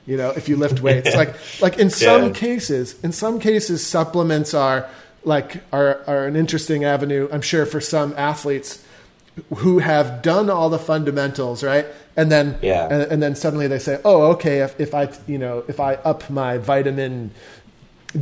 You 0.07 0.16
know, 0.16 0.30
if 0.30 0.49
you 0.49 0.57
lift 0.57 0.80
weights, 0.80 1.14
like 1.14 1.34
like 1.61 1.78
in 1.78 1.91
some 1.91 2.24
Yeah. 2.28 2.30
cases, 2.32 2.99
in 3.05 3.12
some 3.12 3.39
cases, 3.41 3.86
supplements 3.86 4.55
are 4.55 4.89
like 5.24 5.62
are 5.72 6.01
are 6.07 6.26
an 6.26 6.34
interesting 6.36 6.84
avenue. 6.84 7.28
I'm 7.30 7.43
sure 7.43 7.66
for 7.66 7.80
some 7.80 8.14
athletes 8.16 8.82
who 9.57 9.78
have 9.80 10.22
done 10.22 10.49
all 10.51 10.70
the 10.70 10.78
fundamentals, 10.78 11.62
right? 11.62 11.86
And 12.16 12.32
then, 12.32 12.59
Yeah. 12.62 12.89
and, 12.91 13.03
and 13.12 13.22
then 13.22 13.36
suddenly 13.36 13.68
they 13.68 13.78
say, 13.78 14.01
"Oh, 14.05 14.32
okay. 14.32 14.62
If, 14.62 14.80
if 14.80 14.95
I, 14.95 15.11
you 15.28 15.39
know, 15.39 15.62
if 15.68 15.78
I 15.78 15.95
up 15.97 16.28
my 16.30 16.59
vitamin 16.59 17.30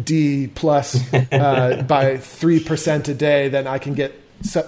D 0.04 0.48
plus 0.48 1.00
uh, 1.32 1.84
by 1.88 2.16
three 2.18 2.58
percent 2.60 3.08
a 3.08 3.14
day, 3.14 3.48
then 3.48 3.66
I 3.68 3.78
can 3.78 3.94
get 3.94 4.12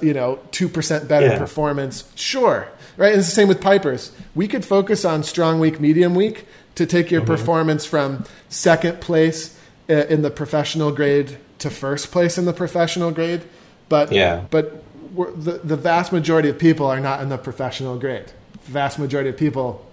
you 0.01 0.15
know, 0.15 0.39
two 0.53 0.69
percent 0.69 1.09
better 1.09 1.27
Yeah. 1.27 1.39
performance. 1.39 2.05
Sure, 2.15 2.69
right? 2.99 3.13
And 3.13 3.19
it's 3.21 3.29
the 3.29 3.35
same 3.35 3.49
with 3.49 3.61
pipers. 3.63 4.13
We 4.35 4.47
could 4.49 4.65
focus 4.65 5.05
on 5.07 5.23
strong 5.23 5.59
weak, 5.61 5.81
medium 5.81 6.15
weak 6.15 6.47
to 6.75 6.85
take 6.85 7.11
your 7.11 7.23
Mm-hmm. 7.23 7.31
performance 7.35 7.87
from 7.87 8.25
second 8.51 9.01
place 9.01 9.59
uh, 9.89 9.95
in 10.11 10.21
the 10.23 10.31
professional 10.31 10.93
grade 10.93 11.39
to 11.61 11.71
first 11.71 12.11
place 12.13 12.37
in 12.37 12.45
the 12.45 12.53
professional 12.53 13.11
grade. 13.11 13.41
But 13.89 14.13
Yeah. 14.13 14.45
but 14.51 14.83
we're, 15.15 15.31
the 15.33 15.53
the 15.65 15.77
vast 15.77 16.13
majority 16.13 16.51
of 16.51 16.59
people 16.59 16.87
are 16.87 17.01
not 17.01 17.23
in 17.23 17.31
the 17.31 17.39
professional 17.39 17.99
grade. 17.99 18.27
The 18.67 18.73
vast 18.73 18.99
majority 18.99 19.31
of 19.31 19.37
people 19.39 19.85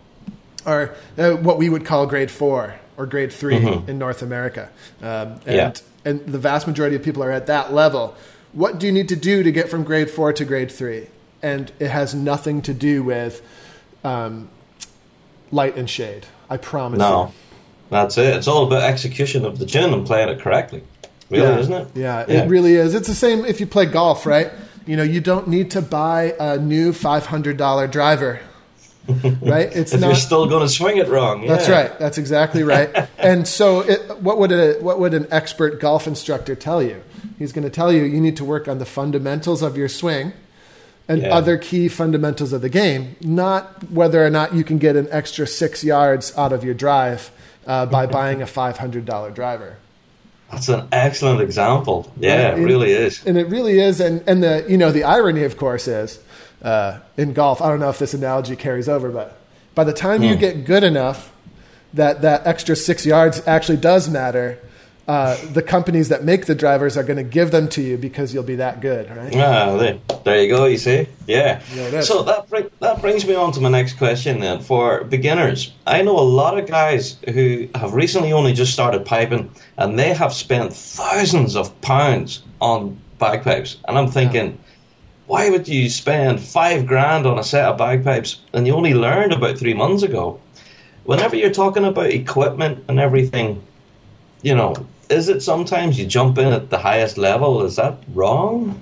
are 0.66 0.94
uh, 1.18 1.32
what 1.32 1.58
we 1.58 1.70
would 1.70 1.86
call 1.86 2.06
grade 2.08 2.30
four 2.30 2.76
or 2.98 3.06
grade 3.06 3.32
3 3.32 3.56
in 3.88 3.98
North 4.00 4.22
America, 4.22 4.70
um, 5.02 5.40
and 5.46 5.56
Yeah. 5.56 5.74
and 6.06 6.26
the 6.26 6.38
vast 6.40 6.68
majority 6.68 6.96
of 6.96 7.04
people 7.04 7.24
are 7.24 7.32
at 7.32 7.48
that 7.48 7.74
level. 7.74 8.16
What 8.54 8.80
do 8.80 8.86
you 8.86 8.92
need 8.94 9.10
to 9.10 9.16
do 9.16 9.44
to 9.44 9.52
get 9.52 9.70
from 9.70 9.84
grade 9.84 10.10
four 10.10 10.32
to 10.34 10.46
grade 10.46 10.72
three? 10.72 11.08
And 11.42 11.72
it 11.80 11.92
has 11.92 12.16
nothing 12.16 12.62
to 12.64 12.74
do 12.74 13.04
with 13.04 13.42
um, 14.04 14.50
light 15.52 15.76
and 15.76 15.90
shade. 15.90 16.26
I 16.50 16.58
promise. 16.58 17.00
You. 17.00 17.06
No, 17.06 17.26
you. 17.26 17.34
that's 17.90 18.18
it. 18.18 18.36
It's 18.36 18.48
all 18.48 18.66
about 18.66 18.84
execution 18.84 19.46
of 19.46 19.60
the 19.60 19.66
tune 19.66 19.94
and 19.94 20.06
playing 20.06 20.30
it 20.30 20.40
correctly. 20.40 20.84
Really, 21.30 21.44
yeah. 21.44 21.60
isn't 21.60 21.74
it? 21.74 21.88
Yeah, 21.96 22.26
it 22.28 22.50
really 22.50 22.76
is. 22.76 22.94
It's 22.94 23.08
the 23.08 23.16
same 23.16 23.46
if 23.46 23.60
you 23.60 23.66
play 23.66 23.88
golf, 23.88 24.26
right? 24.26 24.52
You 24.86 24.96
know, 24.96 25.04
you 25.04 25.22
don't 25.22 25.48
need 25.48 25.72
to 25.72 25.82
buy 25.82 26.36
a 26.40 26.58
new 26.60 26.94
five 26.94 27.26
hundred 27.26 27.58
dollar 27.58 27.88
driver, 27.88 28.40
right? 29.42 29.76
It's 29.76 29.94
if 29.94 30.02
not. 30.02 30.08
you're 30.08 30.16
still 30.16 30.46
going 30.46 30.62
to 30.62 30.70
swing 30.70 30.98
it 30.98 31.08
wrong. 31.08 31.48
That's 31.48 31.68
right. 31.68 31.98
That's 31.98 32.20
exactly 32.20 32.62
right. 32.62 33.10
and 33.18 33.48
so, 33.48 33.80
it, 33.82 34.22
what 34.22 34.38
would 34.38 34.52
a 34.52 34.74
what 34.82 35.00
would 35.00 35.16
an 35.16 35.28
expert 35.32 35.80
golf 35.80 36.06
instructor 36.06 36.54
tell 36.54 36.84
you? 36.84 37.02
He's 37.40 37.52
going 37.52 37.64
to 37.64 37.72
tell 37.72 37.92
you 37.92 38.04
you 38.04 38.22
need 38.22 38.38
to 38.38 38.46
work 38.46 38.68
on 38.68 38.78
the 38.78 38.86
fundamentals 38.86 39.64
of 39.64 39.76
your 39.76 39.90
swing 39.90 40.32
and 41.08 41.22
Yeah. 41.22 41.36
other 41.36 41.58
key 41.58 41.88
fundamentals 41.88 42.52
of 42.54 42.62
the 42.62 42.70
game, 42.70 43.16
not 43.22 43.92
whether 43.92 44.26
or 44.26 44.30
not 44.30 44.54
you 44.56 44.64
can 44.64 44.78
get 44.78 44.96
an 44.96 45.08
extra 45.12 45.46
six 45.48 45.84
yards 45.84 46.34
out 46.38 46.52
of 46.52 46.64
your 46.64 46.74
drive 46.74 47.30
uh, 47.68 47.86
by 47.86 48.06
buying 48.20 48.42
a 48.42 48.48
five 48.48 48.78
hundred 48.78 49.06
dollar 49.06 49.32
driver. 49.32 49.78
That's 50.52 50.70
an 50.70 50.88
excellent 50.92 51.42
example. 51.42 52.12
Yeah, 52.20 52.50
Right? 52.52 52.60
it 52.60 52.64
really 52.64 52.92
is. 52.92 53.26
and 53.26 53.38
it 53.38 53.48
really 53.48 53.80
is. 53.80 54.00
And 54.00 54.24
and 54.28 54.42
the 54.44 54.66
you 54.68 54.78
know 54.78 54.92
the 54.92 55.04
irony, 55.04 55.44
of 55.44 55.58
course, 55.58 55.88
is 55.88 56.20
uh, 56.64 57.00
in 57.18 57.34
golf. 57.34 57.62
I 57.62 57.70
don't 57.70 57.80
know 57.80 57.90
if 57.90 58.00
this 58.00 58.14
analogy 58.14 58.56
carries 58.56 58.88
over, 58.90 59.10
but 59.10 59.38
by 59.74 59.84
the 59.84 59.94
time 59.94 60.24
you 60.24 60.36
get 60.36 60.66
good 60.66 60.84
enough 60.84 61.32
that 61.94 62.22
that 62.22 62.46
extra 62.46 62.76
six 62.76 63.06
yards 63.06 63.42
actually 63.48 63.78
does 63.78 64.10
matter, 64.10 64.60
uh, 65.08 65.38
the 65.54 65.62
companies 65.62 66.10
that 66.10 66.24
make 66.24 66.48
the 66.48 66.56
drivers 66.56 66.98
are 66.98 67.04
going 67.04 67.18
to 67.18 67.24
give 67.24 67.52
them 67.52 67.68
to 67.70 67.82
you 67.82 67.96
because 67.96 68.34
you'll 68.34 68.44
be 68.44 68.56
that 68.56 68.82
good, 68.82 69.08
right? 69.16 69.36
Ah, 69.36 69.78
there, 69.78 70.00
there 70.24 70.42
you 70.42 70.50
go. 70.50 70.66
You 70.66 70.78
see, 70.80 71.08
yeah. 71.28 71.62
Yeah, 71.74 72.02
so 72.02 72.24
that 72.24 72.50
bring, 72.50 72.70
that 72.80 73.02
brings 73.02 73.26
me 73.28 73.36
on 73.36 73.52
to 73.52 73.62
my 73.62 73.70
next 73.70 74.00
question. 74.00 74.40
Then, 74.40 74.62
for 74.62 75.04
beginners, 75.04 75.72
I 75.86 76.02
know 76.02 76.18
a 76.18 76.22
lot 76.22 76.58
of 76.58 76.68
guys 76.68 77.18
who 77.30 77.68
have 77.76 77.94
recently 77.94 78.34
only 78.34 78.54
just 78.54 78.74
started 78.74 79.06
piping, 79.06 79.52
and 79.78 80.00
they 80.00 80.12
have 80.14 80.34
spent 80.34 80.74
thousands 80.74 81.56
of 81.56 81.80
pounds 81.82 82.42
on 82.60 83.00
bagpipes, 83.20 83.78
and 83.88 83.98
I'm 83.98 84.10
thinking. 84.10 84.58
Why 85.28 85.50
would 85.50 85.68
you 85.68 85.90
spend 85.90 86.40
five 86.40 86.86
grand 86.86 87.26
on 87.26 87.40
a 87.40 87.44
set 87.44 87.66
of 87.66 87.80
bagpipes 87.80 88.42
and 88.54 88.68
you 88.68 88.76
only 88.76 88.94
learned 88.94 89.34
about 89.34 89.58
three 89.58 89.74
months 89.74 90.04
ago? 90.04 90.40
Whenever 91.06 91.36
you're 91.36 91.50
talking 91.50 91.84
about 91.84 92.12
equipment 92.12 92.86
and 92.88 93.00
everything, 93.00 93.60
you 94.44 94.54
know, 94.54 94.76
is 95.10 95.30
it 95.30 95.42
sometimes 95.42 95.98
you 96.00 96.06
jump 96.06 96.38
in 96.38 96.48
at 96.54 96.70
the 96.70 96.78
highest 96.78 97.18
level? 97.18 97.64
Is 97.64 97.76
that 97.76 97.98
wrong? 98.14 98.82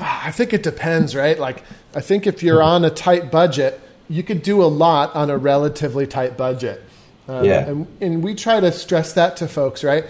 I 0.00 0.30
think 0.30 0.52
it 0.52 0.62
depends, 0.62 1.14
right? 1.14 1.38
Like, 1.38 1.62
I 1.94 2.00
think 2.00 2.26
if 2.26 2.42
you're 2.42 2.62
on 2.62 2.84
a 2.84 2.90
tight 2.90 3.30
budget, 3.30 3.80
you 4.08 4.22
could 4.22 4.42
do 4.42 4.62
a 4.62 4.66
lot 4.66 5.14
on 5.14 5.30
a 5.30 5.38
relatively 5.38 6.06
tight 6.06 6.36
budget. 6.36 6.82
Um, 7.28 7.44
Yeah. 7.44 7.66
And, 7.68 7.86
and 8.00 8.22
we 8.24 8.34
try 8.34 8.60
to 8.60 8.72
stress 8.72 9.12
that 9.14 9.36
to 9.38 9.48
folks, 9.48 9.84
right? 9.84 10.04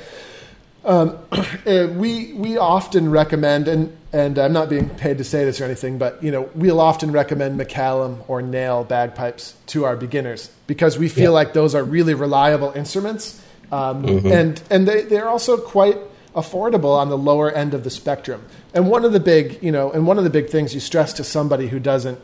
Um, 0.84 1.16
uh, 1.30 1.88
we 1.94 2.32
we 2.32 2.56
often 2.56 3.08
recommend, 3.10 3.68
and 3.68 3.96
and 4.12 4.36
I'm 4.36 4.52
not 4.52 4.68
being 4.68 4.88
paid 4.88 5.18
to 5.18 5.24
say 5.24 5.44
this 5.44 5.60
or 5.60 5.64
anything, 5.64 5.96
but 5.96 6.20
you 6.24 6.32
know 6.32 6.50
we'll 6.56 6.80
often 6.80 7.12
recommend 7.12 7.60
McCallum 7.60 8.24
or 8.28 8.42
Naill 8.42 8.88
bagpipes 8.88 9.54
to 9.68 9.84
our 9.84 9.94
beginners 9.96 10.50
because 10.66 10.98
we 10.98 11.08
feel 11.08 11.30
Yeah. 11.30 11.40
like 11.40 11.52
those 11.52 11.76
are 11.76 11.84
really 11.84 12.14
reliable 12.14 12.72
instruments, 12.74 13.40
um, 13.72 14.04
and 14.26 14.62
and 14.70 14.86
they 14.86 15.02
they're 15.02 15.28
also 15.28 15.56
quite 15.56 15.98
affordable 16.36 16.96
on 16.96 17.08
the 17.08 17.18
lower 17.18 17.50
end 17.50 17.74
of 17.74 17.82
the 17.84 17.90
spectrum. 17.90 18.44
And 18.74 18.88
one 18.88 19.04
of 19.04 19.12
the 19.12 19.20
big 19.20 19.58
you 19.62 19.72
know, 19.72 19.90
and 19.90 20.06
one 20.06 20.18
of 20.18 20.24
the 20.24 20.30
big 20.30 20.48
things 20.48 20.74
you 20.74 20.80
stress 20.80 21.12
to 21.14 21.24
somebody 21.24 21.68
who 21.68 21.80
doesn't 21.80 22.18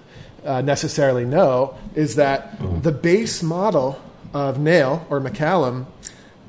uh, 0.45 0.61
necessarily 0.63 1.25
know 1.25 1.77
is 1.95 2.15
that 2.15 2.57
the 2.83 2.93
base 2.93 3.43
model 3.43 4.01
of 4.33 4.57
Naill 4.59 5.05
or 5.11 5.21
McCallum 5.21 5.87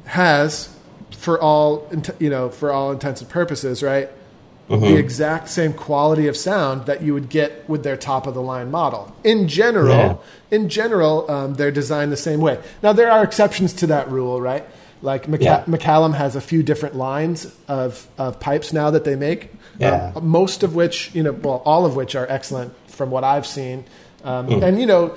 has 0.05 0.69
for 1.11 1.41
all 1.41 1.89
you 2.19 2.29
know 2.29 2.49
for 2.49 2.71
all 2.71 2.91
intents 2.91 3.21
and 3.21 3.29
purposes 3.29 3.81
right 3.83 4.09
the 4.69 4.95
exact 4.97 5.49
same 5.49 5.73
quality 5.73 6.27
of 6.27 6.37
sound 6.37 6.85
that 6.85 7.01
you 7.01 7.11
would 7.15 7.27
get 7.27 7.67
with 7.67 7.81
their 7.83 7.97
top 7.97 8.27
of 8.27 8.35
the 8.35 8.41
line 8.41 8.69
model. 8.69 9.11
In 9.23 9.47
general 9.47 9.89
Yeah. 9.89 10.15
in 10.51 10.69
general 10.69 11.29
um, 11.29 11.55
they're 11.55 11.71
designed 11.71 12.11
the 12.11 12.17
same 12.17 12.39
way. 12.39 12.59
Now 12.83 12.93
there 12.93 13.09
are 13.11 13.23
exceptions 13.23 13.73
to 13.73 13.87
that 13.87 14.09
rule 14.11 14.39
right 14.39 14.63
like 15.01 15.27
McCa- 15.27 15.39
Yeah. 15.41 15.63
mccallum 15.65 16.13
has 16.15 16.35
a 16.35 16.41
few 16.41 16.61
different 16.63 16.95
lines 16.95 17.47
of, 17.67 18.07
of 18.17 18.39
pipes 18.39 18.73
now 18.73 18.89
that 18.91 19.03
they 19.05 19.15
make 19.15 19.51
Yeah. 19.79 20.11
um, 20.15 20.27
most 20.27 20.63
of 20.63 20.75
which 20.75 21.11
you 21.13 21.23
know 21.23 21.31
well 21.31 21.61
all 21.65 21.85
of 21.85 21.95
which 21.95 22.15
are 22.15 22.27
excellent 22.29 22.73
from 22.87 23.09
what 23.11 23.23
i've 23.23 23.47
seen 23.47 23.85
um, 24.25 24.47
Hmm. 24.47 24.63
and 24.63 24.79
you 24.79 24.85
know 24.85 25.15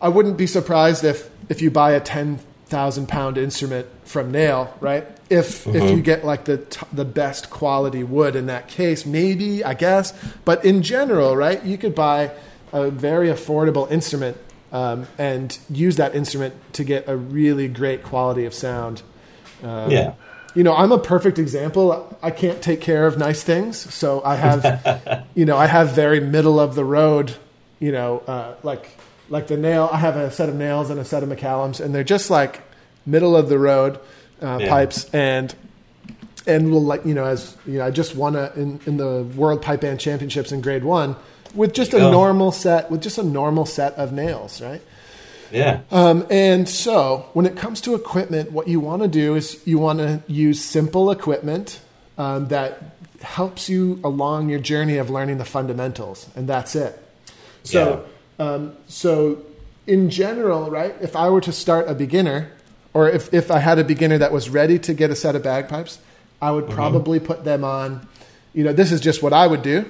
i 0.00 0.08
wouldn't 0.08 0.36
be 0.36 0.46
surprised 0.46 1.02
if 1.04 1.28
if 1.48 1.60
you 1.60 1.70
buy 1.70 1.92
a 1.92 2.00
10,000 2.00 3.06
pound 3.08 3.36
instrument 3.38 3.86
from 4.04 4.32
Naill 4.32 4.68
right 4.80 5.04
if 5.30 5.66
if 5.66 5.90
you 5.90 6.00
get 6.00 6.24
like 6.24 6.44
the 6.44 6.58
t- 6.58 6.86
the 6.92 7.04
best 7.04 7.50
quality 7.50 8.04
wood 8.04 8.36
in 8.36 8.46
that 8.46 8.68
case 8.68 9.04
maybe 9.04 9.64
i 9.64 9.74
guess 9.74 10.12
but 10.44 10.64
in 10.64 10.82
general 10.82 11.36
right 11.36 11.64
you 11.64 11.76
could 11.78 11.94
buy 11.94 12.30
a 12.72 12.90
very 12.90 13.28
affordable 13.28 13.90
instrument 13.90 14.36
um, 14.72 15.06
and 15.18 15.58
use 15.70 15.96
that 15.96 16.14
instrument 16.14 16.54
to 16.72 16.82
get 16.84 17.08
a 17.08 17.16
really 17.16 17.68
great 17.68 18.02
quality 18.02 18.44
of 18.44 18.52
sound 18.54 19.02
Um, 19.62 19.90
yeah. 19.90 20.14
you 20.54 20.62
know 20.64 20.74
i'm 20.74 20.92
a 20.92 20.98
perfect 20.98 21.38
example 21.38 22.16
i 22.22 22.30
can't 22.30 22.60
take 22.60 22.80
care 22.80 23.06
of 23.06 23.16
nice 23.18 23.42
things 23.42 23.78
so 23.94 24.22
i 24.24 24.34
have 24.36 25.24
you 25.34 25.44
know 25.44 25.56
i 25.56 25.66
have 25.66 25.92
very 25.92 26.20
middle 26.20 26.58
of 26.60 26.74
the 26.74 26.84
road 26.84 27.34
you 27.80 27.92
know 27.92 28.18
uh, 28.26 28.54
like 28.62 28.88
like 29.30 29.46
the 29.46 29.56
Naill 29.56 29.88
i 29.92 29.96
have 29.98 30.16
a 30.16 30.30
set 30.30 30.48
of 30.48 30.54
Naills 30.54 30.90
and 30.90 30.98
a 31.00 31.04
set 31.04 31.22
of 31.22 31.28
mccallums 31.28 31.80
and 31.82 31.94
they're 31.94 32.04
just 32.04 32.30
like 32.30 32.60
middle 33.06 33.36
of 33.36 33.48
the 33.48 33.58
road 33.58 33.98
uh, 34.42 34.58
Yeah. 34.60 34.68
pipes 34.68 35.08
and 35.14 35.54
and 36.46 36.70
we'll 36.70 36.82
like 36.84 37.06
you 37.06 37.14
know 37.14 37.24
as 37.24 37.56
you 37.66 37.78
know 37.78 37.86
i 37.86 37.90
just 37.90 38.14
won 38.16 38.36
a 38.36 38.52
in, 38.56 38.80
in 38.86 38.96
the 38.98 39.22
world 39.36 39.62
pipe 39.62 39.80
band 39.80 39.98
championships 40.00 40.52
in 40.52 40.60
grade 40.60 40.84
one 40.84 41.16
with 41.54 41.72
just 41.72 41.94
a 41.94 41.98
Yeah. 41.98 42.10
normal 42.10 42.52
set 42.52 42.90
with 42.90 43.02
just 43.02 43.16
a 43.18 43.22
normal 43.22 43.64
set 43.66 43.94
of 43.94 44.12
Naills 44.12 44.60
right 44.60 44.82
Yeah. 45.54 45.80
um, 45.90 46.26
and 46.30 46.68
so, 46.68 47.26
when 47.32 47.46
it 47.46 47.56
comes 47.56 47.80
to 47.82 47.94
equipment, 47.94 48.52
what 48.52 48.66
you 48.68 48.80
want 48.80 49.02
to 49.02 49.08
do 49.08 49.36
is 49.36 49.60
you 49.66 49.78
want 49.78 50.00
to 50.00 50.22
use 50.26 50.62
simple 50.62 51.10
equipment 51.10 51.80
um, 52.18 52.48
that 52.48 52.96
helps 53.20 53.68
you 53.68 54.00
along 54.04 54.50
your 54.50 54.58
journey 54.60 54.98
of 54.98 55.10
learning 55.10 55.38
the 55.38 55.44
fundamentals, 55.44 56.28
and 56.36 56.48
that's 56.48 56.74
it. 56.74 57.00
So, 57.62 58.04
um, 58.38 58.76
so 58.86 59.42
in 59.86 60.10
general, 60.10 60.70
right? 60.70 60.94
If 61.00 61.16
I 61.16 61.30
were 61.30 61.40
to 61.42 61.52
start 61.52 61.88
a 61.88 61.94
beginner, 61.94 62.50
or 62.92 63.08
if, 63.08 63.32
if 63.32 63.50
I 63.50 63.58
had 63.60 63.78
a 63.78 63.84
beginner 63.84 64.18
that 64.18 64.32
was 64.32 64.50
ready 64.50 64.78
to 64.80 64.94
get 64.94 65.10
a 65.10 65.16
set 65.16 65.34
of 65.36 65.42
bagpipes, 65.42 65.98
I 66.42 66.50
would 66.50 66.68
probably 66.68 67.20
put 67.20 67.44
them 67.44 67.64
on. 67.64 68.06
You 68.52 68.64
know, 68.64 68.72
this 68.72 68.92
is 68.92 69.00
just 69.00 69.22
what 69.22 69.32
I 69.32 69.46
would 69.46 69.62
do. 69.62 69.86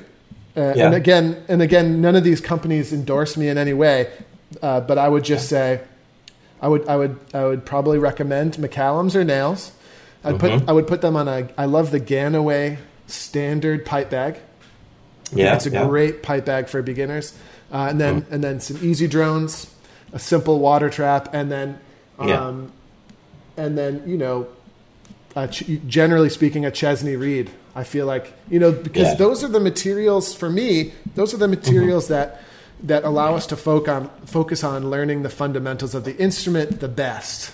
Uh, 0.56 0.72
Yeah. 0.76 0.86
And 0.86 0.94
again, 0.94 1.44
and 1.48 1.60
again, 1.62 2.00
none 2.00 2.14
of 2.16 2.22
these 2.22 2.40
companies 2.40 2.92
endorse 2.92 3.36
me 3.36 3.48
in 3.48 3.58
any 3.58 3.72
way, 3.72 4.08
uh, 4.62 4.80
but 4.80 4.98
I 4.98 5.08
would 5.08 5.24
just 5.24 5.48
say, 5.48 5.80
I 6.60 6.68
would, 6.68 6.88
I 6.88 6.96
would, 6.96 7.18
I 7.32 7.44
would 7.44 7.64
probably 7.66 7.98
recommend 7.98 8.54
McCallum's 8.54 9.14
or 9.16 9.24
Naills. 9.24 9.72
I'd 10.22 10.40
put, 10.40 10.68
I 10.68 10.72
would 10.72 10.86
put 10.86 11.02
them 11.02 11.16
on 11.16 11.28
a. 11.28 11.48
I 11.58 11.66
love 11.66 11.90
the 11.90 12.00
Gannaway 12.00 12.78
standard 13.06 13.84
pipe 13.84 14.08
bag. 14.10 14.36
yeah. 15.32 15.54
it's 15.54 15.66
a 15.66 15.70
yeah. 15.70 15.86
great 15.86 16.22
pipe 16.22 16.46
bag 16.46 16.68
for 16.68 16.80
beginners. 16.80 17.36
Uh, 17.70 17.88
and 17.90 18.00
then, 18.00 18.24
and 18.30 18.42
then 18.42 18.60
some 18.60 18.78
easy 18.82 19.06
drones, 19.06 19.74
a 20.12 20.18
simple 20.18 20.60
water 20.60 20.88
trap, 20.88 21.34
and 21.34 21.50
then, 21.52 21.78
um, 22.18 22.28
Yeah. 22.28 23.64
and 23.64 23.76
then 23.76 24.02
you 24.06 24.16
know, 24.16 24.46
uh, 25.36 25.48
ch- 25.48 25.64
generally 25.86 26.30
speaking, 26.30 26.64
a 26.64 26.70
Chesney 26.70 27.16
Reed. 27.16 27.50
I 27.76 27.82
feel 27.84 28.06
like 28.06 28.32
you 28.48 28.60
know 28.60 28.70
because 28.70 29.08
Yeah. 29.08 29.14
those 29.14 29.42
are 29.42 29.48
the 29.48 29.60
materials 29.60 30.32
for 30.32 30.48
me. 30.48 30.92
Those 31.16 31.34
are 31.34 31.38
the 31.38 31.48
materials 31.48 32.08
that 32.08 32.40
that 32.84 33.04
allow 33.04 33.34
us 33.34 33.46
to 33.48 33.56
focus 33.56 33.90
on 33.90 34.10
focus 34.26 34.62
on 34.64 34.90
learning 34.90 35.22
the 35.22 35.28
fundamentals 35.30 35.94
of 35.94 36.04
the 36.04 36.16
instrument 36.16 36.80
the 36.80 36.88
best. 36.88 37.52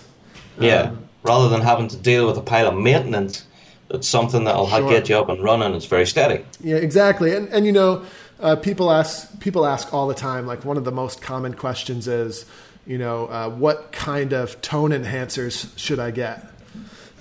Yeah. 0.59 0.83
Um, 0.91 1.07
Rather 1.23 1.51
than 1.51 1.61
having 1.61 1.87
to 1.89 1.97
deal 1.99 2.27
with 2.27 2.39
a 2.39 2.41
pile 2.43 2.69
of 2.69 2.75
maintenance, 2.75 3.45
it's 3.91 4.09
something 4.09 4.45
that'll 4.45 4.67
Sure. 4.69 4.89
get 4.89 5.11
you 5.11 5.19
up 5.19 5.29
and 5.29 5.43
running. 5.45 5.75
It's 5.75 5.85
very 5.85 6.07
steady. 6.07 6.43
Yeah, 6.63 6.77
exactly. 6.77 7.35
And 7.37 7.49
and 7.51 7.67
you 7.67 7.73
know, 7.73 8.03
uh, 8.41 8.57
people 8.57 8.91
ask 8.91 9.39
people 9.41 9.67
ask 9.67 9.93
all 9.93 10.09
the 10.09 10.15
time. 10.15 10.47
Like 10.47 10.65
one 10.65 10.79
of 10.79 10.85
the 10.85 10.93
most 10.93 11.21
common 11.21 11.53
questions 11.55 12.09
is, 12.09 12.47
you 12.87 12.97
know, 12.97 13.27
uh, 13.27 13.51
what 13.51 13.93
kind 13.93 14.33
of 14.33 14.61
tone 14.63 14.93
enhancers 14.93 15.69
should 15.77 15.99
I 15.99 16.11
get? 16.11 16.47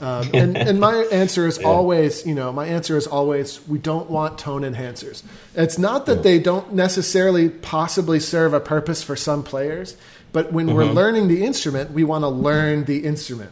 Um, 0.02 0.30
and, 0.34 0.58
and 0.58 0.80
my 0.80 0.96
answer 1.12 1.46
is 1.48 1.58
Yeah. 1.62 1.68
always, 1.68 2.26
you 2.26 2.34
know, 2.34 2.52
my 2.54 2.68
answer 2.68 2.96
is 2.96 3.06
always, 3.08 3.60
we 3.68 3.80
don't 3.80 4.10
want 4.10 4.38
tone 4.40 4.62
enhancers. 4.62 5.24
It's 5.56 5.78
not 5.78 6.06
that 6.06 6.24
they 6.24 6.40
don't 6.40 6.74
necessarily 6.74 7.50
possibly 7.50 8.20
serve 8.20 8.54
a 8.54 8.60
purpose 8.60 9.04
for 9.04 9.16
some 9.16 9.44
players, 9.44 9.98
but 10.32 10.54
when 10.54 10.74
we're 10.74 10.86
learning 10.86 11.28
the 11.28 11.44
instrument, 11.44 11.92
we 11.92 12.04
want 12.04 12.24
to 12.24 12.30
learn 12.30 12.86
the 12.86 13.00
instrument, 13.04 13.52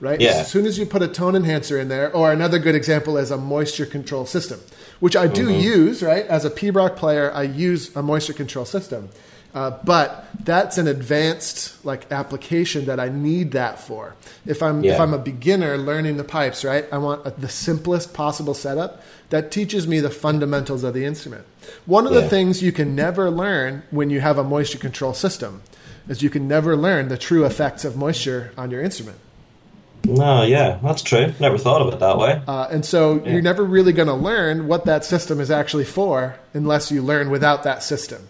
right? 0.00 0.20
Yeah. 0.20 0.30
As 0.30 0.50
soon 0.50 0.64
as 0.64 0.78
you 0.78 0.86
put 0.86 1.02
a 1.02 1.08
tone 1.08 1.34
enhancer 1.36 1.78
in 1.78 1.88
there, 1.88 2.10
or 2.14 2.32
another 2.32 2.58
good 2.58 2.74
example 2.74 3.18
is 3.18 3.30
a 3.30 3.36
moisture 3.36 3.84
control 3.86 4.24
system, 4.24 4.60
which 5.00 5.16
I 5.16 5.26
do 5.26 5.50
use, 5.50 6.02
right? 6.02 6.24
As 6.26 6.44
a 6.44 6.50
pibroch 6.50 6.96
player, 6.96 7.30
I 7.34 7.42
use 7.42 7.94
a 7.96 8.02
moisture 8.02 8.32
control 8.32 8.64
system. 8.64 9.10
Uh, 9.54 9.70
but 9.84 10.26
that's 10.40 10.78
an 10.78 10.88
advanced 10.88 11.84
like 11.84 12.10
application 12.10 12.86
that 12.86 12.98
I 12.98 13.08
need 13.08 13.52
that 13.52 13.78
for. 13.78 14.16
If 14.44 14.62
I'm 14.62 14.84
if 14.84 14.98
I'm 14.98 15.14
a 15.14 15.18
beginner 15.18 15.78
learning 15.78 16.16
the 16.16 16.24
pipes, 16.24 16.64
right? 16.64 16.86
I 16.90 16.98
want 16.98 17.24
a, 17.24 17.30
the 17.30 17.48
simplest 17.48 18.12
possible 18.12 18.54
setup 18.54 19.00
that 19.30 19.52
teaches 19.52 19.86
me 19.86 20.00
the 20.00 20.10
fundamentals 20.10 20.82
of 20.82 20.92
the 20.92 21.04
instrument. 21.04 21.46
One 21.86 22.06
of 22.06 22.14
the 22.14 22.28
things 22.28 22.62
you 22.62 22.72
can 22.72 22.96
never 22.96 23.30
learn 23.30 23.84
when 23.90 24.10
you 24.10 24.20
have 24.20 24.38
a 24.38 24.44
moisture 24.44 24.78
control 24.78 25.14
system 25.14 25.62
is 26.08 26.22
you 26.22 26.30
can 26.30 26.48
never 26.48 26.76
learn 26.76 27.08
the 27.08 27.16
true 27.16 27.44
effects 27.44 27.84
of 27.84 27.96
moisture 27.96 28.52
on 28.58 28.70
your 28.70 28.82
instrument. 28.82 29.18
No, 30.04 30.42
yeah, 30.42 30.78
that's 30.82 31.02
true. 31.02 31.32
Never 31.40 31.56
thought 31.56 31.80
of 31.80 31.94
it 31.94 32.00
that 32.00 32.18
way. 32.18 32.42
Uh, 32.46 32.68
and 32.70 32.84
so 32.84 33.24
you're 33.24 33.40
never 33.40 33.64
really 33.64 33.92
going 33.92 34.08
to 34.08 34.14
learn 34.14 34.66
what 34.66 34.84
that 34.84 35.04
system 35.04 35.40
is 35.40 35.50
actually 35.50 35.84
for 35.86 36.36
unless 36.52 36.90
you 36.90 37.00
learn 37.00 37.30
without 37.30 37.62
that 37.62 37.82
system. 37.82 38.28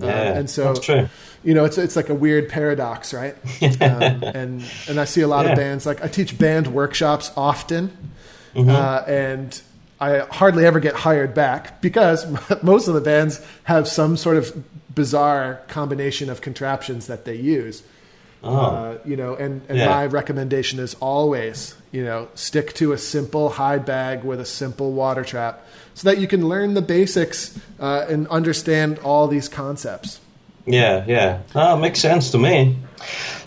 Uh, 0.00 0.06
yeah, 0.06 0.38
and 0.38 0.48
so 0.48 0.64
that's 0.72 0.80
true. 0.80 1.08
you 1.44 1.54
know, 1.54 1.64
it's 1.64 1.76
it's 1.78 1.96
like 1.96 2.08
a 2.08 2.14
weird 2.14 2.48
paradox, 2.48 3.12
right? 3.12 3.34
um, 3.82 4.22
and 4.22 4.64
and 4.88 4.98
I 5.00 5.04
see 5.04 5.20
a 5.20 5.28
lot 5.28 5.44
Yeah. 5.44 5.52
of 5.52 5.56
bands 5.58 5.84
like 5.86 6.02
I 6.02 6.08
teach 6.08 6.38
band 6.38 6.68
workshops 6.68 7.30
often, 7.36 7.90
Mm-hmm. 8.54 8.68
uh, 8.70 9.02
and 9.06 9.60
I 10.00 10.20
hardly 10.30 10.66
ever 10.66 10.78
get 10.80 10.94
hired 10.94 11.32
back 11.34 11.80
because 11.82 12.26
most 12.62 12.88
of 12.88 12.94
the 12.94 13.00
bands 13.00 13.40
have 13.64 13.86
some 13.88 14.16
sort 14.16 14.36
of 14.36 14.64
bizarre 14.94 15.60
combination 15.68 16.28
of 16.30 16.40
contraptions 16.40 17.06
that 17.06 17.24
they 17.24 17.36
use. 17.36 17.82
Uh, 18.42 18.96
you 19.04 19.16
know, 19.16 19.36
and, 19.36 19.62
and 19.68 19.78
Oh. 19.78 19.82
Yeah. 19.84 19.88
my 19.88 20.06
recommendation 20.06 20.80
is 20.80 20.94
always, 21.00 21.76
you 21.92 22.02
know, 22.04 22.26
stick 22.34 22.72
to 22.74 22.92
a 22.92 22.98
simple 22.98 23.50
hide 23.50 23.84
bag 23.86 24.24
with 24.24 24.40
a 24.40 24.44
simple 24.44 24.90
water 24.92 25.22
trap 25.22 25.64
so 25.94 26.08
that 26.08 26.18
you 26.18 26.26
can 26.26 26.48
learn 26.48 26.74
the 26.74 26.82
basics 26.82 27.58
uh, 27.80 28.06
and 28.08 28.26
understand 28.28 28.98
all 29.00 29.28
these 29.28 29.48
concepts. 29.48 30.20
Yeah, 30.66 31.04
yeah. 31.06 31.42
Ah, 31.54 31.76
makes 31.76 32.00
sense 32.00 32.30
to 32.30 32.38
me. 32.38 32.78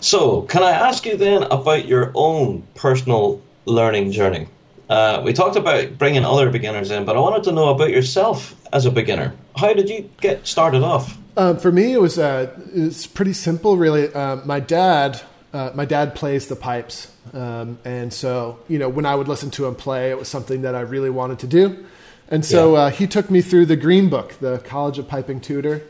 So, 0.00 0.42
can 0.42 0.62
I 0.62 0.72
ask 0.72 1.06
you 1.06 1.16
then 1.16 1.44
about 1.44 1.86
your 1.86 2.12
own 2.14 2.62
personal 2.74 3.40
learning 3.64 4.12
journey? 4.12 4.48
Uh, 4.88 5.22
we 5.24 5.32
talked 5.32 5.56
about 5.56 5.98
bringing 5.98 6.24
other 6.24 6.50
beginners 6.50 6.90
in, 6.90 7.04
but 7.04 7.16
I 7.16 7.20
wanted 7.20 7.44
to 7.44 7.52
know 7.52 7.70
about 7.70 7.90
yourself 7.90 8.54
as 8.72 8.86
a 8.86 8.90
beginner. 8.90 9.34
How 9.56 9.72
did 9.72 9.88
you 9.88 10.08
get 10.20 10.46
started 10.46 10.82
off? 10.82 11.18
Um, 11.36 11.58
for 11.58 11.72
me, 11.72 11.92
it 11.92 12.00
was 12.00 12.18
uh, 12.18 12.50
it's 12.72 13.06
pretty 13.06 13.32
simple, 13.32 13.76
really. 13.76 14.12
Um, 14.14 14.46
my 14.46 14.60
dad, 14.60 15.20
uh, 15.52 15.70
my 15.74 15.84
dad 15.84 16.14
plays 16.14 16.46
the 16.46 16.56
pipes, 16.56 17.12
um, 17.34 17.78
and 17.84 18.12
so 18.12 18.60
you 18.68 18.78
know 18.78 18.88
when 18.88 19.04
I 19.04 19.14
would 19.14 19.28
listen 19.28 19.50
to 19.52 19.66
him 19.66 19.74
play, 19.74 20.10
it 20.10 20.18
was 20.18 20.28
something 20.28 20.62
that 20.62 20.74
I 20.74 20.80
really 20.80 21.10
wanted 21.10 21.40
to 21.40 21.46
do, 21.46 21.84
and 22.30 22.44
so 22.44 22.74
Yeah. 22.74 22.80
uh, 22.80 22.90
he 22.90 23.06
took 23.06 23.30
me 23.30 23.40
through 23.42 23.66
the 23.66 23.76
Green 23.76 24.08
Book, 24.08 24.34
the 24.40 24.58
College 24.58 24.98
of 24.98 25.08
Piping 25.08 25.40
tutor, 25.40 25.82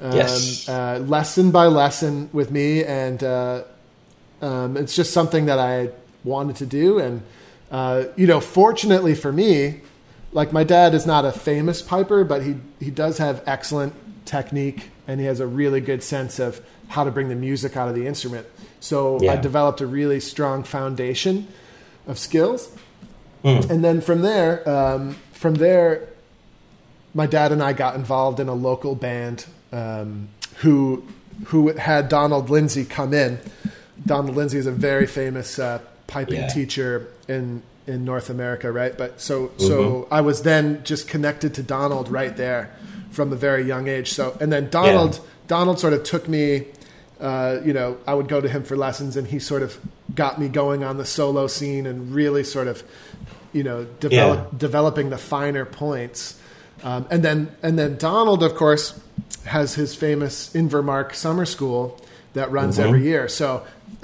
um, 0.00 0.16
Yes. 0.16 0.68
uh, 0.68 1.02
lesson 1.06 1.50
by 1.50 1.66
lesson 1.66 2.28
with 2.32 2.50
me, 2.50 2.84
and 2.84 3.22
uh, 3.22 3.62
um, 4.42 4.76
it's 4.76 4.94
just 4.94 5.12
something 5.12 5.46
that 5.46 5.58
I 5.58 5.90
wanted 6.24 6.56
to 6.56 6.66
do, 6.66 6.98
and 6.98 7.22
uh, 7.70 8.04
you 8.16 8.26
know, 8.26 8.40
fortunately 8.40 9.14
for 9.14 9.32
me, 9.32 9.80
like 10.32 10.52
my 10.52 10.64
dad 10.64 10.94
is 10.94 11.06
not 11.06 11.24
a 11.24 11.32
famous 11.32 11.82
piper, 11.82 12.24
but 12.24 12.42
he 12.42 12.56
he 12.80 12.90
does 12.90 13.18
have 13.18 13.42
excellent 13.46 13.92
technique 14.26 14.90
and 15.08 15.18
he 15.20 15.26
has 15.26 15.40
a 15.40 15.46
really 15.46 15.80
good 15.80 16.02
sense 16.04 16.38
of 16.38 16.60
how 16.88 17.02
to 17.04 17.10
bring 17.10 17.28
the 17.28 17.34
music 17.34 17.76
out 17.76 17.88
of 17.88 17.94
the 17.96 18.06
instrument. 18.06 18.46
So 18.80 19.18
I 19.28 19.36
developed 19.36 19.80
a 19.80 19.86
really 19.86 20.20
strong 20.20 20.62
foundation 20.62 21.48
of 22.06 22.18
skills, 22.18 22.70
and 23.44 23.82
then 23.84 24.00
from 24.00 24.22
there, 24.22 24.68
um, 24.68 25.16
from 25.40 25.54
there, 25.54 26.06
my 27.14 27.26
dad 27.26 27.50
and 27.50 27.62
I 27.62 27.72
got 27.72 27.94
involved 27.96 28.38
in 28.40 28.48
a 28.48 28.54
local 28.54 28.94
band 28.94 29.46
um, 29.72 30.28
who 30.58 31.02
who 31.46 31.68
had 31.72 32.08
Donald 32.10 32.50
Lindsay 32.50 32.84
come 32.84 33.14
in. 33.14 33.38
Donald 34.04 34.36
Lindsay 34.36 34.58
is 34.58 34.66
a 34.66 34.72
very 34.72 35.06
famous 35.06 35.58
uh, 35.58 35.80
piping 36.06 36.40
Yeah. 36.42 36.48
teacher 36.48 37.08
in 37.26 37.62
in 37.86 38.04
North 38.04 38.28
America, 38.30 38.70
right? 38.70 38.96
But 38.96 39.20
so 39.20 39.50
so 39.56 40.06
I 40.10 40.20
was 40.20 40.42
then 40.42 40.82
just 40.84 41.08
connected 41.08 41.54
to 41.54 41.62
Donald 41.62 42.10
right 42.10 42.36
there 42.36 42.70
from 43.10 43.32
a 43.32 43.36
very 43.36 43.64
young 43.64 43.88
age. 43.88 44.12
So 44.12 44.36
and 44.40 44.52
then 44.52 44.68
Donald 44.70 45.20
Donald 45.48 45.80
sort 45.80 45.94
of 45.94 46.04
took 46.04 46.28
me. 46.28 46.66
Uh, 47.20 47.60
you 47.66 47.74
know, 47.74 47.98
I 48.06 48.14
would 48.14 48.28
go 48.28 48.40
to 48.40 48.48
him 48.48 48.62
for 48.62 48.76
lessons, 48.78 49.14
and 49.16 49.26
he 49.26 49.38
sort 49.40 49.62
of 49.62 49.78
got 50.14 50.40
me 50.40 50.48
going 50.48 50.84
on 50.84 50.96
the 50.96 51.04
solo 51.04 51.46
scene 51.48 51.86
and 51.86 52.14
really 52.14 52.42
sort 52.44 52.66
of, 52.66 52.82
you 53.52 53.62
know, 53.62 53.84
develop, 54.00 54.38
Yeah. 54.52 54.58
developing 54.58 55.10
the 55.10 55.18
finer 55.18 55.64
points. 55.64 56.38
Um, 56.82 57.06
and 57.10 57.22
then 57.22 57.48
and 57.62 57.78
then 57.78 57.96
Donald, 57.98 58.42
of 58.42 58.54
course, 58.54 58.98
has 59.44 59.74
his 59.74 59.94
famous 59.94 60.50
Invermark 60.54 61.14
summer 61.14 61.44
school 61.44 62.00
that 62.34 62.50
runs 62.52 62.78
every 62.78 63.02
year. 63.02 63.28
So 63.28 63.62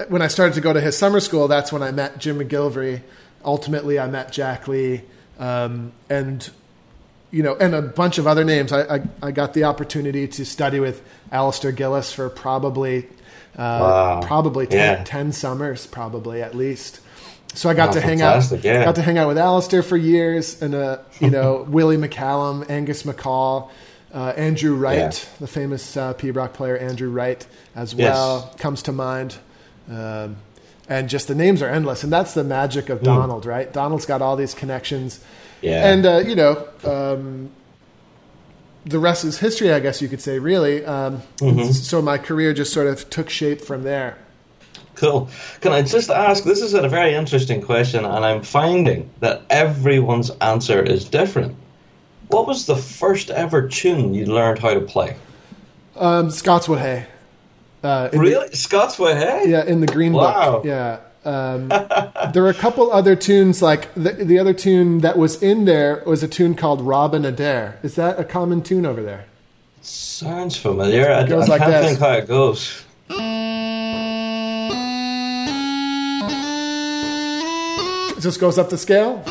when 0.09 0.21
I 0.21 0.27
started 0.27 0.53
to 0.55 0.61
go 0.61 0.73
to 0.73 0.81
his 0.81 0.97
summer 0.97 1.19
school, 1.19 1.47
that's 1.47 1.71
when 1.71 1.81
I 1.81 1.91
met 1.91 2.19
Jim 2.19 2.39
McGillivray. 2.39 3.01
Ultimately, 3.45 3.97
I 3.99 4.07
met 4.07 4.31
Jack 4.31 4.67
Lee, 4.67 5.01
um, 5.39 5.91
and 6.09 6.47
you 7.31 7.43
know, 7.43 7.55
and 7.55 7.73
a 7.75 7.81
bunch 7.81 8.17
of 8.17 8.27
other 8.27 8.43
names. 8.43 8.71
I, 8.71 8.95
I, 8.97 9.01
I 9.21 9.31
got 9.31 9.53
the 9.53 9.63
opportunity 9.65 10.27
to 10.27 10.45
study 10.45 10.79
with 10.79 11.01
Alistair 11.31 11.71
Gillies 11.71 12.11
for 12.11 12.29
probably 12.29 13.05
uh, 13.57 13.79
Wow. 13.81 14.21
probably 14.23 14.67
10, 14.67 14.77
Yeah. 14.99 15.03
10 15.03 15.31
summers, 15.31 15.87
probably 15.87 16.41
at 16.43 16.53
least. 16.55 16.99
So 17.57 17.69
I 17.69 17.73
got 17.73 17.87
Wow, 17.87 17.93
to 17.93 18.01
hang 18.01 18.21
out, 18.21 18.63
yeah. 18.63 18.85
got 18.85 18.95
to 18.95 19.01
hang 19.01 19.17
out 19.17 19.27
with 19.27 19.37
Alistair 19.39 19.81
for 19.81 19.97
years, 19.97 20.61
and 20.61 20.75
uh, 20.75 20.99
you 21.19 21.31
know 21.31 21.65
Willie 21.67 21.97
McCallum, 21.97 22.69
Angus 22.69 23.01
MacColl, 23.03 23.69
uh, 24.13 24.33
Andrew 24.37 24.75
Wright, 24.75 24.97
Yeah. 24.97 25.11
the 25.39 25.47
famous 25.47 25.97
uh, 25.97 26.13
pibroch 26.13 26.53
player 26.53 26.77
Andrew 26.77 27.09
Wright, 27.09 27.45
as 27.75 27.95
well 27.95 28.53
comes 28.59 28.83
to 28.83 28.91
mind. 28.91 29.37
Um, 29.89 30.35
and 30.87 31.09
just 31.09 31.27
the 31.27 31.35
names 31.35 31.61
are 31.63 31.67
endless, 31.67 32.03
and 32.03 32.13
that's 32.13 32.33
the 32.35 32.43
magic 32.43 32.89
of 32.89 33.01
Donald, 33.01 33.45
right? 33.45 33.73
Donald's 33.73 34.05
got 34.05 34.21
all 34.21 34.35
these 34.35 34.53
connections, 34.53 35.19
Yeah. 35.61 35.89
and 35.91 36.05
uh, 36.05 36.17
you 36.19 36.35
know. 36.35 36.67
Um, 36.85 37.49
the 38.85 38.99
rest 38.99 39.25
is 39.25 39.39
history, 39.39 39.73
I 39.73 39.81
guess 39.81 40.01
you 40.01 40.07
could 40.07 40.21
say, 40.21 40.39
really. 40.39 40.85
Um, 40.85 41.21
So 41.73 42.01
my 42.01 42.17
career 42.17 42.53
just 42.53 42.71
sort 42.71 42.87
of 42.87 43.09
took 43.09 43.29
shape 43.29 43.59
from 43.59 43.83
there. 43.83 44.17
Cool. 44.97 45.29
Can 45.61 45.71
I 45.73 45.81
just 45.83 46.09
ask? 46.09 46.43
This 46.43 46.61
is 46.61 46.73
a 46.73 46.87
very 46.89 47.13
interesting 47.13 47.61
question, 47.61 48.03
and 48.03 48.25
I'm 48.25 48.41
finding 48.43 49.09
that 49.19 49.43
everyone's 49.49 50.31
answer 50.41 50.81
is 50.81 51.05
different. 51.05 51.55
What 52.29 52.47
was 52.47 52.65
the 52.65 52.75
first 52.75 53.29
ever 53.29 53.67
tune 53.67 54.13
you 54.13 54.25
learned 54.25 54.59
how 54.59 54.73
to 54.73 54.81
play? 54.81 55.15
Um, 55.95 56.29
Scotswood 56.31 56.79
Hay. 56.79 57.05
Uh, 57.83 58.07
the- 58.09 58.17
Really, 58.19 58.49
Scots 58.53 58.97
Way 58.99 59.15
Hey? 59.15 59.43
yeah, 59.49 59.63
in 59.65 59.81
the 59.81 59.87
Green 59.87 60.13
Wow. 60.13 60.53
Book. 60.53 60.65
Yeah. 60.65 60.97
Um, 61.23 61.67
there 62.33 62.41
were 62.43 62.49
a 62.49 62.53
couple 62.55 62.91
other 62.91 63.15
tunes, 63.15 63.61
like 63.61 63.93
the, 63.93 64.11
the 64.13 64.39
other 64.39 64.53
tune 64.53 64.99
that 65.01 65.17
was 65.17 65.41
in 65.43 65.65
there 65.65 66.01
was 66.07 66.23
a 66.23 66.27
tune 66.27 66.55
called 66.55 66.81
Robin 66.81 67.23
Adair. 67.23 67.79
Is 67.83 67.95
that 67.95 68.19
a 68.19 68.23
common 68.23 68.61
tune 68.63 68.85
over 68.85 69.03
there? 69.03 69.25
Sounds 69.81 70.57
familiar. 70.57 71.11
I, 71.11 71.25
goes 71.27 71.45
I 71.49 71.53
like 71.53 71.61
can't 71.61 71.71
this. 71.71 71.85
think 71.87 71.99
how 71.99 72.13
it 72.13 72.27
goes. 72.27 72.83
It 78.17 78.21
just 78.21 78.39
goes 78.39 78.57
up 78.57 78.69
the 78.69 78.77
scale. 78.77 79.23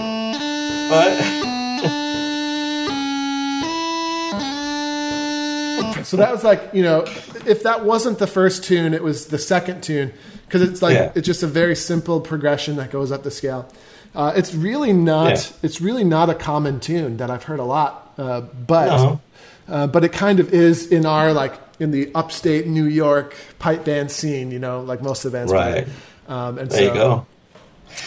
So 6.04 6.16
that 6.18 6.30
was 6.30 6.44
like, 6.44 6.70
you 6.72 6.82
know, 6.84 7.00
if 7.46 7.64
that 7.64 7.84
wasn't 7.84 8.20
the 8.20 8.28
first 8.28 8.62
tune, 8.62 8.94
it 8.94 9.02
was 9.02 9.26
the 9.26 9.38
second 9.38 9.82
tune 9.82 10.12
because 10.46 10.62
it's 10.62 10.80
like 10.80 10.94
Yeah. 10.94 11.10
it's 11.16 11.26
just 11.26 11.42
a 11.42 11.48
very 11.48 11.74
simple 11.74 12.20
progression 12.20 12.76
that 12.76 12.92
goes 12.92 13.10
up 13.10 13.24
the 13.24 13.30
scale. 13.32 13.66
Uh, 14.14 14.32
it's 14.36 14.54
really 14.54 14.92
not. 14.92 15.30
Yeah. 15.32 15.42
It's 15.64 15.80
really 15.80 16.04
not 16.04 16.30
a 16.30 16.34
common 16.34 16.78
tune 16.78 17.16
that 17.16 17.28
I've 17.28 17.42
heard 17.42 17.58
a 17.58 17.64
lot, 17.64 18.12
uh, 18.18 18.42
but 18.42 18.86
No. 18.86 19.20
uh, 19.68 19.86
but 19.88 20.04
it 20.04 20.12
kind 20.12 20.38
of 20.38 20.54
is 20.54 20.86
in 20.86 21.04
our 21.06 21.32
like 21.32 21.54
in 21.80 21.90
the 21.90 22.12
upstate 22.14 22.68
New 22.68 22.84
York 22.86 23.34
pipe 23.58 23.84
band 23.84 24.12
scene. 24.12 24.52
You 24.52 24.60
know, 24.60 24.82
like 24.82 25.02
most 25.02 25.24
of 25.24 25.32
the 25.32 25.38
bands. 25.38 25.52
Right. 25.52 25.88
Um, 26.28 26.58
and 26.58 26.70
There 26.70 26.78
so, 26.78 26.84
you 26.84 26.94
go. 26.94 27.26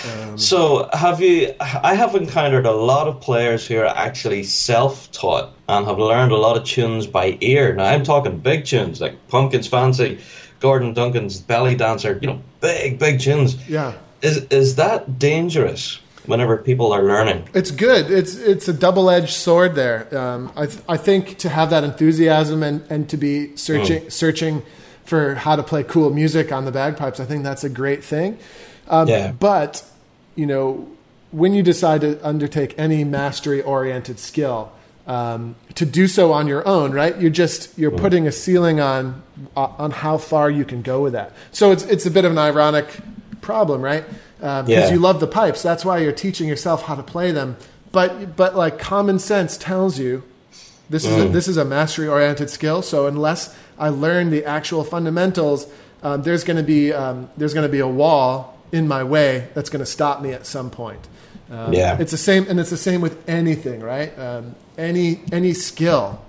Um, 0.05 0.37
so, 0.37 0.89
have 0.93 1.21
you? 1.21 1.53
I 1.59 1.93
have 1.93 2.15
encountered 2.15 2.65
a 2.65 2.71
lot 2.71 3.07
of 3.07 3.19
players 3.19 3.67
who 3.67 3.77
are 3.79 3.85
actually 3.85 4.43
self-taught 4.43 5.51
and 5.67 5.85
have 5.85 5.99
learned 5.99 6.31
a 6.31 6.37
lot 6.37 6.57
of 6.57 6.63
tunes 6.63 7.07
by 7.07 7.37
ear. 7.41 7.73
Now, 7.75 7.85
I'm 7.85 8.03
talking 8.03 8.39
big 8.39 8.65
tunes 8.65 9.01
like 9.01 9.27
Pumpkins 9.27 9.67
Fancy, 9.67 10.19
Gordon 10.59 10.93
Duncan's 10.93 11.41
Belly 11.41 11.75
Dancer. 11.75 12.17
You 12.21 12.27
know, 12.27 12.41
big, 12.61 12.99
big 12.99 13.19
tunes. 13.19 13.57
Yeah. 13.67 13.93
Is 14.21 14.45
is 14.45 14.75
that 14.75 15.19
dangerous? 15.19 15.99
Whenever 16.25 16.57
people 16.57 16.91
are 16.91 17.01
learning, 17.01 17.49
it's 17.55 17.71
good. 17.71 18.11
It's 18.11 18.35
it's 18.35 18.67
a 18.67 18.73
double 18.73 19.09
edged 19.09 19.33
sword. 19.33 19.73
There, 19.73 20.15
um, 20.15 20.51
I 20.55 20.67
th- 20.67 20.83
I 20.87 20.95
think 20.95 21.39
to 21.39 21.49
have 21.49 21.71
that 21.71 21.83
enthusiasm 21.83 22.61
and, 22.61 22.85
and 22.91 23.09
to 23.09 23.17
be 23.17 23.55
searching 23.55 24.03
mm. 24.03 24.11
searching 24.11 24.61
for 25.05 25.33
how 25.35 25.55
to 25.55 25.63
play 25.63 25.81
cool 25.81 26.11
music 26.11 26.51
on 26.51 26.65
the 26.65 26.71
bagpipes, 26.71 27.19
I 27.19 27.25
think 27.25 27.43
that's 27.43 27.63
a 27.63 27.69
great 27.69 28.03
thing. 28.03 28.37
Um, 28.89 29.07
yeah. 29.07 29.31
But, 29.31 29.83
you 30.35 30.45
know, 30.45 30.89
when 31.31 31.53
you 31.53 31.63
decide 31.63 32.01
to 32.01 32.19
undertake 32.27 32.73
any 32.77 33.03
mastery 33.03 33.61
oriented 33.61 34.19
skill, 34.19 34.71
um, 35.09 35.55
to 35.75 35.85
do 35.85 36.07
so 36.07 36.31
on 36.33 36.47
your 36.47 36.65
own, 36.67 36.91
right? 36.91 37.19
You're 37.19 37.31
just 37.31 37.77
you're 37.77 37.91
mm. 37.91 37.99
putting 37.99 38.27
a 38.27 38.31
ceiling 38.31 38.79
on 38.79 39.23
uh, 39.57 39.65
on 39.77 39.89
how 39.89 40.19
far 40.19 40.51
you 40.51 40.63
can 40.63 40.83
go 40.83 41.01
with 41.01 41.13
that. 41.13 41.33
So 41.51 41.71
it's 41.71 41.83
it's 41.83 42.05
a 42.05 42.11
bit 42.11 42.25
of 42.25 42.31
an 42.31 42.37
ironic 42.37 42.85
problem, 43.41 43.81
right? 43.81 44.03
Because 44.37 44.69
uh, 44.69 44.71
yeah. 44.71 44.91
you 44.91 44.99
love 44.99 45.19
the 45.19 45.27
pipes, 45.27 45.63
that's 45.63 45.83
why 45.83 45.97
you're 45.97 46.11
teaching 46.11 46.47
yourself 46.47 46.83
how 46.83 46.95
to 46.95 47.01
play 47.01 47.31
them. 47.31 47.57
But 47.91 48.35
but 48.35 48.55
like 48.55 48.77
common 48.77 49.17
sense 49.17 49.57
tells 49.57 49.97
you 49.97 50.23
this 50.91 51.05
mm. 51.05 51.09
is 51.09 51.17
a, 51.17 51.27
mm. 51.27 51.33
this 51.33 51.47
is 51.47 51.57
a 51.57 51.65
mastery 51.65 52.07
oriented 52.07 52.51
skill. 52.51 52.83
So 52.83 53.07
unless 53.07 53.57
I 53.79 53.89
learn 53.89 54.29
the 54.29 54.45
actual 54.45 54.83
fundamentals, 54.83 55.65
um, 56.03 56.21
there's 56.21 56.43
going 56.43 56.57
to 56.57 56.63
be 56.63 56.93
um, 56.93 57.31
there's 57.35 57.55
going 57.55 57.65
to 57.65 57.71
be 57.71 57.79
a 57.79 57.87
wall 57.87 58.58
in 58.71 58.87
my 58.87 59.03
way 59.03 59.47
that's 59.53 59.69
going 59.69 59.79
to 59.79 59.85
stop 59.85 60.21
me 60.21 60.31
at 60.31 60.45
some 60.45 60.69
point. 60.69 61.07
Um, 61.51 61.73
yeah, 61.73 61.97
it's 61.99 62.11
the 62.11 62.17
same, 62.17 62.45
and 62.47 62.59
it's 62.59 62.69
the 62.69 62.77
same 62.77 63.01
with 63.01 63.27
anything, 63.27 63.81
right? 63.81 64.17
Um, 64.19 64.55
any 64.77 65.21
any 65.31 65.53
skill, 65.53 66.21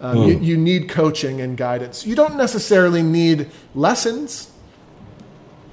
mm. 0.00 0.28
you, 0.28 0.38
you, 0.40 0.56
need 0.56 0.88
coaching 0.88 1.40
and 1.40 1.56
guidance. 1.56 2.04
You 2.04 2.16
don't 2.16 2.36
necessarily 2.36 3.02
need 3.02 3.50
lessons, 3.76 4.50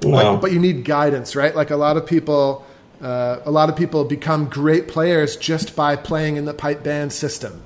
no. 0.04 0.12
but, 0.12 0.38
but 0.42 0.52
you 0.52 0.60
need 0.60 0.86
guidance, 0.86 1.36
right? 1.36 1.56
Like 1.56 1.72
a 1.72 1.76
lot 1.76 1.98
of 1.98 2.06
people, 2.06 2.64
uh, 3.02 3.40
a 3.44 3.50
lot 3.50 3.70
of 3.70 3.76
people 3.76 4.04
become 4.06 4.46
great 4.46 4.88
players 4.88 5.36
just 5.36 5.76
by 5.76 5.96
playing 5.96 6.36
in 6.36 6.46
the 6.46 6.54
pipe 6.54 6.84
band 6.84 7.12
system, 7.12 7.64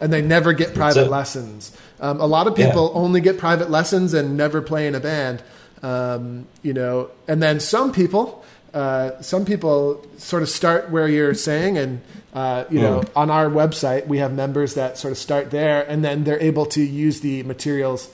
and 0.00 0.10
they 0.10 0.22
never 0.22 0.54
get 0.54 0.74
private 0.74 1.10
lessons. 1.10 1.76
Um, 2.00 2.18
a 2.18 2.26
lot 2.26 2.46
of 2.46 2.56
people 2.56 2.90
yeah. 2.92 3.00
only 3.00 3.20
get 3.20 3.36
private 3.36 3.70
lessons 3.70 4.14
and 4.14 4.38
never 4.38 4.62
play 4.62 4.86
in 4.86 4.94
a 4.94 5.00
band. 5.00 5.42
Um, 5.82 6.46
you 6.62 6.72
know, 6.72 7.10
and 7.26 7.42
then 7.42 7.58
some 7.58 7.92
people, 7.92 8.44
uh, 8.72 9.20
some 9.20 9.44
people 9.44 10.06
sort 10.16 10.42
of 10.42 10.48
start 10.48 10.90
where 10.90 11.08
you're 11.08 11.34
saying, 11.34 11.76
and 11.76 12.00
uh, 12.32 12.64
you 12.70 12.78
mm. 12.78 12.82
know, 12.82 13.04
on 13.16 13.30
our 13.30 13.46
website 13.46 14.06
we 14.06 14.18
have 14.18 14.32
members 14.32 14.74
that 14.74 14.96
sort 14.96 15.10
of 15.10 15.18
start 15.18 15.50
there, 15.50 15.82
and 15.88 16.04
then 16.04 16.24
they're 16.24 16.40
able 16.40 16.66
to 16.66 16.82
use 16.82 17.20
the 17.20 17.42
materials 17.42 18.08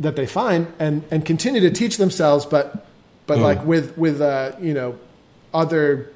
that 0.00 0.16
they 0.16 0.26
find 0.26 0.72
and 0.78 1.04
and 1.10 1.24
continue 1.24 1.60
to 1.60 1.70
teach 1.70 1.98
themselves, 1.98 2.46
but 2.46 2.86
but 3.26 3.38
mm. 3.38 3.42
like 3.42 3.64
with 3.64 3.96
with 3.96 4.20
uh, 4.20 4.52
you 4.60 4.74
know 4.74 4.98
other 5.52 6.10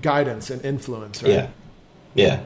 guidance 0.00 0.50
and 0.50 0.64
influence, 0.64 1.22
right? 1.22 1.32
Yeah, 1.32 1.48
yeah. 2.14 2.40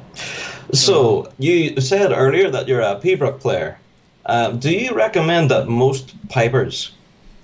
So 0.73 1.33
you 1.39 1.81
said 1.81 2.13
earlier 2.13 2.51
that 2.51 2.69
you're 2.69 2.81
a 2.81 2.97
pibroch 2.97 3.41
player. 3.41 3.79
Uh, 4.27 4.53
do 4.53 4.71
you 4.71 4.95
recommend 4.95 5.51
that 5.51 5.69
most 5.69 6.15
pipers 6.29 6.94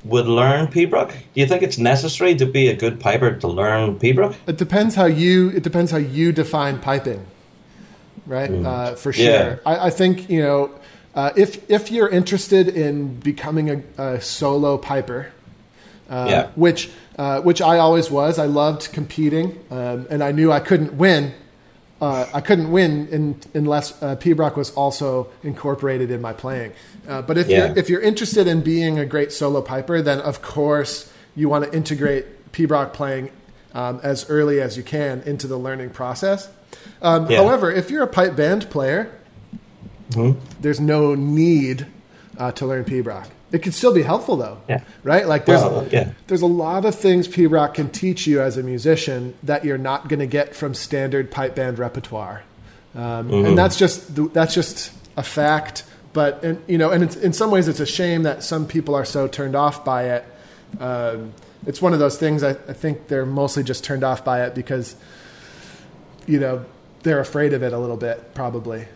would 0.04 0.26
learn 0.26 0.66
pibroch? 0.68 1.10
Do 1.10 1.40
you 1.40 1.46
think 1.46 1.62
it's 1.62 1.78
necessary 1.78 2.34
to 2.36 2.46
be 2.46 2.68
a 2.68 2.74
good 2.74 3.00
piper 3.00 3.34
to 3.34 3.48
learn 3.48 3.98
pibroch? 3.98 4.34
It 4.46 4.56
depends 4.56 4.94
how 4.94 5.06
you 5.06 5.50
it 5.50 5.62
depends 5.62 5.90
how 5.90 5.98
you 5.98 6.32
define 6.32 6.78
piping, 6.78 7.26
right? 8.26 8.50
Mm. 8.50 8.66
Uh, 8.66 8.94
for 8.94 9.12
sure. 9.12 9.24
Yeah. 9.24 9.56
I, 9.66 9.86
I, 9.86 9.90
think 9.90 10.30
you 10.30 10.42
know 10.42 10.70
uh, 11.14 11.32
if 11.36 11.68
if 11.70 11.90
you're 11.90 12.08
interested 12.08 12.68
in 12.68 13.14
becoming 13.20 13.70
a, 13.70 14.02
a 14.02 14.20
solo 14.20 14.78
piper, 14.78 15.32
uh, 16.08 16.26
yeah. 16.30 16.50
which 16.54 16.90
uh, 17.18 17.40
which 17.40 17.60
I 17.60 17.78
always 17.78 18.10
was. 18.10 18.38
I 18.38 18.46
loved 18.46 18.92
competing, 18.92 19.62
um, 19.70 20.06
and 20.10 20.24
I 20.24 20.32
knew 20.32 20.50
I 20.50 20.60
couldn't 20.60 20.94
win 20.94 21.34
uh, 22.00 22.26
I 22.32 22.40
couldn't 22.40 22.70
win 22.70 23.08
in, 23.08 23.40
unless 23.54 24.02
uh, 24.02 24.16
Pibroch 24.16 24.56
was 24.56 24.70
also 24.72 25.28
incorporated 25.42 26.10
in 26.10 26.20
my 26.20 26.32
playing. 26.32 26.72
Uh, 27.06 27.22
but 27.22 27.36
if 27.36 27.48
yeah. 27.48 27.66
you're 27.66 27.78
if 27.78 27.90
you're 27.90 28.00
interested 28.00 28.46
in 28.46 28.62
being 28.62 28.98
a 28.98 29.06
great 29.06 29.32
solo 29.32 29.60
piper, 29.60 30.00
then 30.00 30.20
of 30.20 30.40
course 30.42 31.12
you 31.36 31.48
want 31.48 31.64
to 31.64 31.76
integrate 31.76 32.52
Pibroch 32.52 32.92
playing 32.92 33.30
um, 33.74 34.00
as 34.02 34.28
early 34.30 34.60
as 34.60 34.76
you 34.76 34.82
can 34.82 35.22
into 35.22 35.46
the 35.46 35.56
learning 35.56 35.90
process. 35.90 36.48
Um, 37.02 37.30
yeah. 37.30 37.38
However, 37.38 37.70
if 37.70 37.90
you're 37.90 38.02
a 38.02 38.08
pipe 38.08 38.34
band 38.34 38.70
player, 38.70 39.12
mm-hmm. 40.10 40.38
there's 40.60 40.80
no 40.80 41.14
need 41.14 41.86
uh, 42.38 42.52
to 42.52 42.66
learn 42.66 42.84
Pibroch. 42.84 43.28
It 43.52 43.62
can 43.62 43.72
still 43.72 43.92
be 43.92 44.02
helpful 44.02 44.36
though, 44.36 44.58
yeah. 44.68 44.82
right? 45.02 45.26
Like 45.26 45.44
there's 45.44 45.60
well, 45.60 45.88
yeah. 45.90 46.12
there's 46.28 46.42
a 46.42 46.46
lot 46.46 46.84
of 46.84 46.94
things 46.94 47.26
Pibroch 47.26 47.74
can 47.74 47.90
teach 47.90 48.26
you 48.26 48.40
as 48.40 48.56
a 48.56 48.62
musician 48.62 49.34
that 49.42 49.64
you're 49.64 49.78
not 49.78 50.08
going 50.08 50.20
to 50.20 50.26
get 50.26 50.54
from 50.54 50.72
standard 50.72 51.30
pipe 51.30 51.56
band 51.56 51.78
repertoire, 51.78 52.44
um, 52.94 53.28
mm-hmm. 53.28 53.46
and 53.46 53.58
that's 53.58 53.76
just 53.76 54.14
that's 54.32 54.54
just 54.54 54.92
a 55.16 55.22
fact. 55.22 55.84
But 56.12 56.44
and, 56.44 56.62
you 56.68 56.78
know, 56.78 56.90
and 56.90 57.16
in 57.16 57.32
some 57.32 57.50
ways, 57.50 57.66
it's 57.66 57.80
a 57.80 57.86
shame 57.86 58.22
that 58.22 58.44
some 58.44 58.66
people 58.66 58.94
are 58.94 59.04
so 59.04 59.26
turned 59.26 59.56
off 59.56 59.84
by 59.84 60.10
it. 60.10 60.24
Um, 60.78 61.32
it's 61.66 61.82
one 61.82 61.92
of 61.92 61.98
those 61.98 62.18
things. 62.18 62.42
I, 62.44 62.50
I 62.50 62.72
think 62.72 63.08
they're 63.08 63.26
mostly 63.26 63.64
just 63.64 63.82
turned 63.82 64.04
off 64.04 64.24
by 64.24 64.44
it 64.44 64.54
because 64.54 64.94
you 66.26 66.38
know 66.38 66.64
they're 67.02 67.20
afraid 67.20 67.52
of 67.52 67.64
it 67.64 67.72
a 67.72 67.78
little 67.78 67.96
bit, 67.96 68.32
probably. 68.34 68.86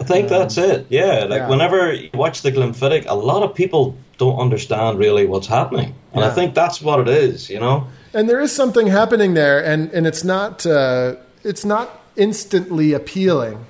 I 0.00 0.04
think 0.04 0.30
um, 0.30 0.38
that's 0.38 0.56
it. 0.56 0.86
Yeah, 0.88 1.24
like 1.28 1.40
yeah. 1.40 1.48
whenever 1.48 1.92
you 1.92 2.10
watch 2.14 2.42
the 2.42 2.52
Glenfiddich, 2.52 3.06
a 3.06 3.14
lot 3.14 3.42
of 3.42 3.54
people 3.54 3.96
don't 4.18 4.38
understand 4.38 4.98
really 4.98 5.26
what's 5.26 5.46
happening, 5.46 5.94
and 6.12 6.20
yeah. 6.20 6.28
I 6.28 6.30
think 6.30 6.54
that's 6.54 6.80
what 6.80 7.00
it 7.00 7.08
is. 7.08 7.48
You 7.50 7.60
know, 7.60 7.86
and 8.12 8.28
there 8.28 8.40
is 8.40 8.52
something 8.52 8.86
happening 8.86 9.34
there, 9.34 9.64
and 9.64 9.90
and 9.92 10.06
it's 10.06 10.24
not 10.24 10.66
uh, 10.66 11.16
it's 11.42 11.64
not 11.64 11.90
instantly 12.16 12.92
appealing. 12.92 13.64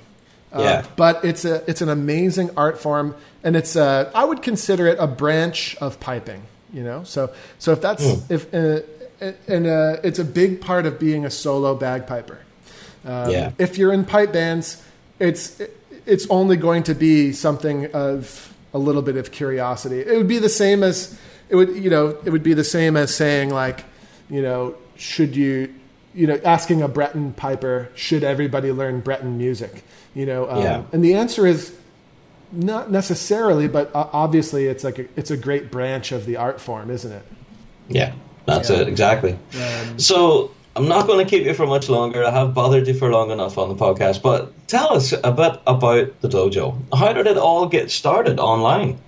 Uh, 0.53 0.63
yeah. 0.63 0.87
But 0.97 1.25
it's 1.25 1.45
a 1.45 1.69
it's 1.69 1.83
an 1.83 1.89
amazing 1.89 2.51
art 2.57 2.81
form, 2.81 3.17
and 3.43 3.57
it's 3.57 3.75
a, 3.75 4.11
I 4.15 4.25
would 4.25 4.43
consider 4.43 4.87
it 4.87 4.99
a 5.01 5.07
branch 5.07 5.77
of 5.81 5.99
piping. 5.99 6.43
You 6.73 6.83
know, 6.83 7.05
so 7.05 7.33
so 7.59 7.73
if 7.73 7.81
that's 7.81 8.05
mm. 8.05 8.31
if 8.31 8.53
uh, 8.55 8.81
and 9.49 9.67
uh, 9.67 9.97
it's 10.03 10.19
a 10.19 10.25
big 10.25 10.61
part 10.61 10.87
of 10.87 10.99
being 10.99 11.25
a 11.25 11.31
solo 11.31 11.75
bagpiper. 11.75 12.41
Um, 13.05 13.31
yeah. 13.31 13.53
If 13.59 13.79
you're 13.79 13.93
in 13.93 14.05
pipe 14.05 14.33
bands, 14.33 14.83
it's 15.19 15.61
it's 16.07 16.27
only 16.29 16.57
going 16.57 16.83
to 16.85 16.95
be 16.95 17.33
something 17.33 17.93
of 17.93 18.55
a 18.73 18.79
little 18.79 19.03
bit 19.03 19.17
of 19.17 19.31
curiosity. 19.31 20.01
It 20.01 20.17
would 20.17 20.29
be 20.29 20.39
the 20.39 20.49
same 20.49 20.83
as 20.83 21.19
it 21.49 21.57
would, 21.57 21.77
you 21.77 21.91
know, 21.91 22.17
it 22.25 22.31
would 22.31 22.43
be 22.43 22.55
the 22.55 22.65
same 22.65 22.97
as 22.97 23.15
saying 23.15 23.51
like, 23.51 23.85
you 24.29 24.43
know, 24.43 24.75
should 24.97 25.37
you, 25.37 25.73
you 26.15 26.27
know, 26.27 26.41
asking 26.45 26.83
a 26.83 26.89
Breton 26.89 27.33
piper, 27.33 27.89
should 27.95 28.25
everybody 28.25 28.73
learn 28.73 29.01
Breton 29.01 29.39
music? 29.39 29.85
You 30.15 30.27
know, 30.27 30.51
um, 30.51 30.63
yeah. 30.63 30.83
and 30.93 31.05
the 31.05 31.15
answer 31.15 31.47
is 31.47 31.77
not 32.53 32.91
necessarily, 32.91 33.69
but 33.69 33.91
obviously 33.95 34.67
it's 34.67 34.85
like 34.85 34.99
a, 34.99 35.07
it's 35.17 35.31
a 35.31 35.37
great 35.37 35.71
branch 35.71 36.13
of 36.13 36.25
the 36.27 36.37
art 36.37 36.61
form, 36.61 36.91
isn't 36.91 37.11
it? 37.11 37.25
Yeah, 37.89 38.13
that's 38.47 38.71
yeah. 38.71 38.79
it 38.79 38.89
exactly. 38.89 39.33
Um, 39.33 39.99
so 39.99 40.53
I'm 40.77 40.89
not 40.89 41.07
going 41.07 41.25
to 41.25 41.31
keep 41.31 41.45
you 41.45 41.55
for 41.55 41.67
much 41.67 41.89
longer. 41.89 42.25
I 42.25 42.31
have 42.31 42.53
bothered 42.53 42.89
you 42.89 42.95
for 42.95 43.11
long 43.11 43.31
enough 43.31 43.59
on 43.59 43.69
the 43.69 43.77
podcast. 43.77 44.23
But 44.23 44.53
tell 44.67 44.93
us 44.93 45.13
a 45.13 45.31
bit 45.31 45.61
about 45.67 46.21
the 46.21 46.29
dojo. 46.29 46.77
How 46.97 47.13
did 47.13 47.27
it 47.27 47.37
all 47.37 47.69
get 47.69 47.91
started 47.91 48.41
online? 48.41 48.99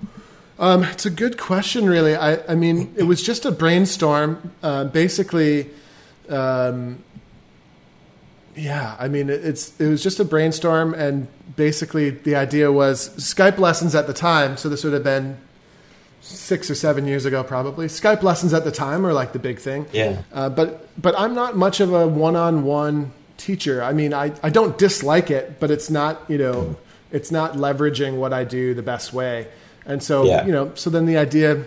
Um, 0.58 0.84
it's 0.84 1.04
a 1.04 1.10
good 1.10 1.38
question, 1.38 1.86
really. 1.86 2.14
I, 2.14 2.38
I, 2.52 2.54
mean, 2.54 2.94
it 2.96 3.02
was 3.02 3.22
just 3.22 3.44
a 3.44 3.50
brainstorm. 3.50 4.52
Uh, 4.62 4.84
basically, 4.84 5.68
um, 6.28 7.02
yeah. 8.54 8.96
I 8.98 9.08
mean, 9.08 9.28
it's 9.28 9.78
it 9.80 9.88
was 9.88 10.02
just 10.02 10.20
a 10.20 10.24
brainstorm, 10.24 10.94
and 10.94 11.26
basically 11.56 12.10
the 12.10 12.36
idea 12.36 12.70
was 12.72 13.10
Skype 13.16 13.58
lessons 13.58 13.94
at 13.94 14.06
the 14.06 14.14
time. 14.14 14.56
So 14.56 14.68
this 14.68 14.84
would 14.84 14.92
have 14.94 15.04
been 15.04 15.36
six 16.26 16.70
or 16.70 16.74
seven 16.74 17.06
years 17.06 17.24
ago, 17.24 17.44
probably. 17.44 17.86
Skype 17.86 18.22
lessons 18.22 18.52
at 18.52 18.64
the 18.64 18.72
time 18.72 19.06
are 19.06 19.12
like 19.12 19.32
the 19.32 19.38
big 19.38 19.58
thing. 19.58 19.86
Yeah. 19.92 20.22
Uh, 20.32 20.48
but 20.48 20.88
but 21.00 21.18
I'm 21.18 21.34
not 21.34 21.56
much 21.56 21.80
of 21.80 21.92
a 21.92 22.06
one-on-one 22.06 23.12
teacher. 23.36 23.82
I 23.82 23.92
mean, 23.92 24.12
I 24.12 24.32
I 24.42 24.50
don't 24.50 24.76
dislike 24.76 25.30
it, 25.30 25.60
but 25.60 25.70
it's 25.70 25.88
not 25.90 26.22
you 26.28 26.38
know 26.38 26.76
it's 27.12 27.30
not 27.30 27.54
leveraging 27.54 28.16
what 28.16 28.32
I 28.32 28.44
do 28.44 28.74
the 28.74 28.82
best 28.82 29.12
way. 29.12 29.46
And 29.86 30.02
so 30.02 30.24
yeah. 30.24 30.44
you 30.44 30.52
know, 30.52 30.72
so 30.74 30.90
then 30.90 31.06
the 31.06 31.16
idea, 31.16 31.64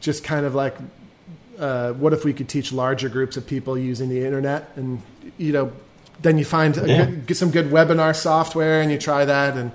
just 0.00 0.24
kind 0.24 0.46
of 0.46 0.54
like, 0.54 0.76
uh, 1.58 1.92
what 1.92 2.12
if 2.12 2.24
we 2.24 2.32
could 2.32 2.48
teach 2.48 2.72
larger 2.72 3.10
groups 3.10 3.36
of 3.36 3.46
people 3.46 3.76
using 3.76 4.08
the 4.08 4.24
internet 4.24 4.70
and 4.76 5.02
you 5.38 5.52
know. 5.52 5.72
Then 6.22 6.36
you 6.36 6.44
find 6.44 6.76
yeah. 6.76 7.06
good, 7.06 7.26
get 7.26 7.36
some 7.38 7.50
good 7.50 7.70
webinar 7.70 8.14
software 8.14 8.82
and 8.82 8.92
you 8.92 8.98
try 8.98 9.24
that 9.24 9.56
and 9.56 9.72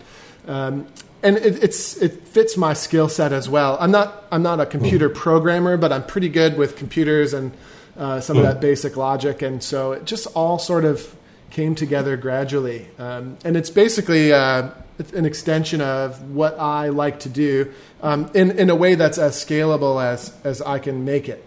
um, 0.47 0.85
and 1.25 1.37
it, 1.37 1.63
it's 1.63 1.97
it 2.01 2.27
fits 2.27 2.55
my 2.55 2.73
skill 2.73 3.09
set 3.09 3.33
as 3.33 3.49
well. 3.49 3.77
I'm 3.79 3.91
not 3.91 4.25
I'm 4.31 4.43
not 4.43 4.59
a 4.59 4.65
computer 4.65 5.09
mm. 5.09 5.15
programmer, 5.15 5.75
but 5.75 5.91
I'm 5.91 6.05
pretty 6.05 6.29
good 6.29 6.57
with 6.57 6.77
computers 6.77 7.33
and 7.33 7.51
uh, 7.97 8.19
some 8.19 8.37
of 8.37 8.43
that 8.43 8.61
basic 8.61 8.95
logic, 8.95 9.41
and 9.41 9.63
so 9.63 9.93
it 9.93 10.05
just 10.05 10.27
all 10.35 10.59
sort 10.59 10.85
of 10.85 11.15
came 11.49 11.73
together 11.75 12.17
gradually. 12.17 12.87
Um, 12.99 13.37
and 13.43 13.57
it's 13.57 13.69
basically 13.69 14.33
uh, 14.33 14.69
an 15.13 15.25
extension 15.25 15.81
of 15.81 16.21
what 16.31 16.59
I 16.59 16.89
like 16.89 17.21
to 17.21 17.29
do 17.29 17.71
um, 18.01 18.29
in 18.33 18.51
in 18.59 18.69
a 18.69 18.75
way 18.75 18.95
that's 18.95 19.17
as 19.17 19.35
scalable 19.35 20.03
as 20.03 20.33
as 20.43 20.61
I 20.61 20.79
can 20.79 21.05
make 21.05 21.27
it. 21.29 21.43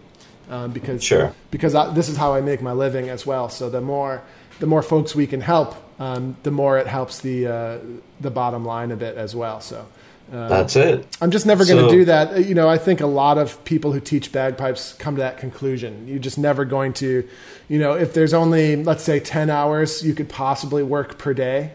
Um, 0.50 0.72
because 0.72 1.04
Sure. 1.04 1.34
because 1.50 1.74
I, 1.74 1.92
this 1.92 2.08
is 2.08 2.16
how 2.16 2.32
I 2.32 2.40
make 2.40 2.62
my 2.62 2.72
living 2.72 3.10
as 3.10 3.26
well. 3.26 3.50
So 3.50 3.68
the 3.68 3.82
more 3.82 4.22
the 4.60 4.66
more 4.66 4.82
folks 4.82 5.14
we 5.14 5.26
can 5.26 5.42
help, 5.42 5.76
um, 5.98 6.36
the 6.42 6.50
more 6.50 6.78
it 6.78 6.86
helps 6.86 7.20
the 7.20 7.46
uh, 7.46 7.78
the 8.20 8.30
bottom 8.30 8.64
line 8.64 8.90
a 8.90 8.96
bit 8.96 9.16
as 9.16 9.34
well. 9.34 9.60
So. 9.60 9.86
Uh, 10.30 10.46
That's 10.46 10.76
it. 10.76 11.06
I'm 11.22 11.30
just 11.30 11.46
never 11.46 11.64
going 11.64 11.82
to 11.82 11.88
So- 11.88 11.96
do 11.96 12.04
that. 12.04 12.44
You 12.44 12.54
know, 12.54 12.68
I 12.68 12.76
think 12.76 13.00
a 13.00 13.06
lot 13.06 13.38
of 13.38 13.64
people 13.64 13.92
who 13.92 14.00
teach 14.00 14.30
bagpipes 14.30 14.92
come 14.98 15.14
to 15.16 15.22
that 15.22 15.38
conclusion. 15.38 16.06
You're 16.06 16.18
just 16.18 16.36
never 16.36 16.66
going 16.66 16.92
to, 16.94 17.26
you 17.70 17.78
know, 17.78 17.94
if 17.94 18.12
there's 18.12 18.34
only, 18.34 18.76
let's 18.76 19.02
say, 19.04 19.20
10 19.20 19.48
hours 19.48 20.02
you 20.04 20.12
could 20.12 20.28
possibly 20.28 20.82
work 20.82 21.16
per 21.16 21.32
day, 21.32 21.70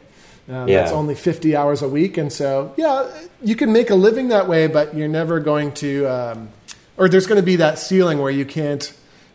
um, 0.47 0.67
Yeah. 0.67 0.81
that's 0.81 0.91
only 0.91 1.15
50 1.15 1.55
hours 1.55 1.81
a 1.81 1.89
week. 1.89 2.15
And 2.19 2.31
so, 2.31 2.73
yeah, 2.77 3.07
you 3.41 3.55
can 3.55 3.73
make 3.73 3.89
a 3.89 3.95
living 3.95 4.27
that 4.27 4.47
way, 4.47 4.67
but 4.67 4.95
you're 4.95 5.07
never 5.07 5.39
going 5.39 5.71
to, 5.81 6.05
um, 6.05 6.49
or 6.95 7.09
there's 7.09 7.25
going 7.25 7.41
to 7.41 7.45
be 7.45 7.55
that 7.55 7.79
ceiling 7.79 8.19
where 8.21 8.29
you 8.31 8.45
can't 8.45 8.93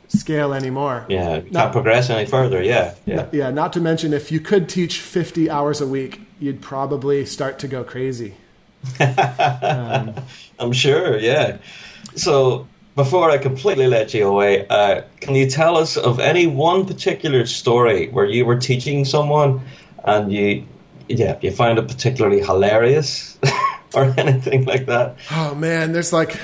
scale 0.08 0.52
anymore. 0.54 1.04
Yeah, 1.08 1.40
can't 1.40 1.52
Not- 1.52 1.72
progress 1.72 2.10
any 2.10 2.26
further. 2.26 2.62
Yeah, 2.62 2.94
yeah. 3.06 3.26
Yeah, 3.32 3.50
not 3.50 3.72
to 3.74 3.80
mention 3.80 4.12
if 4.12 4.32
you 4.32 4.40
could 4.40 4.68
teach 4.68 5.00
50 5.00 5.48
hours 5.50 5.80
a 5.80 5.86
week, 5.86 6.20
you'd 6.40 6.60
probably 6.60 7.24
start 7.26 7.58
to 7.60 7.68
go 7.68 7.84
crazy. 7.84 8.34
I'm 9.00 10.72
sure. 10.72 11.18
Yeah. 11.18 11.58
So 12.14 12.66
before 12.94 13.30
I 13.30 13.38
completely 13.38 13.86
let 13.86 14.14
you 14.14 14.26
away, 14.26 14.66
uh, 14.68 15.02
can 15.20 15.34
you 15.34 15.48
tell 15.48 15.76
us 15.76 15.96
of 15.96 16.20
any 16.20 16.46
one 16.46 16.86
particular 16.86 17.46
story 17.46 18.08
where 18.08 18.24
you 18.26 18.44
were 18.44 18.56
teaching 18.56 19.04
someone 19.04 19.60
and 20.04 20.32
you, 20.32 20.64
yeah, 21.08 21.38
you 21.40 21.50
found 21.50 21.78
it 21.78 21.88
particularly 21.88 22.40
hilarious 22.40 23.38
or 23.94 24.14
anything 24.16 24.64
like 24.64 24.86
that? 24.86 25.16
Oh 25.30 25.54
man, 25.54 25.92
there's 25.92 26.12
like, 26.12 26.36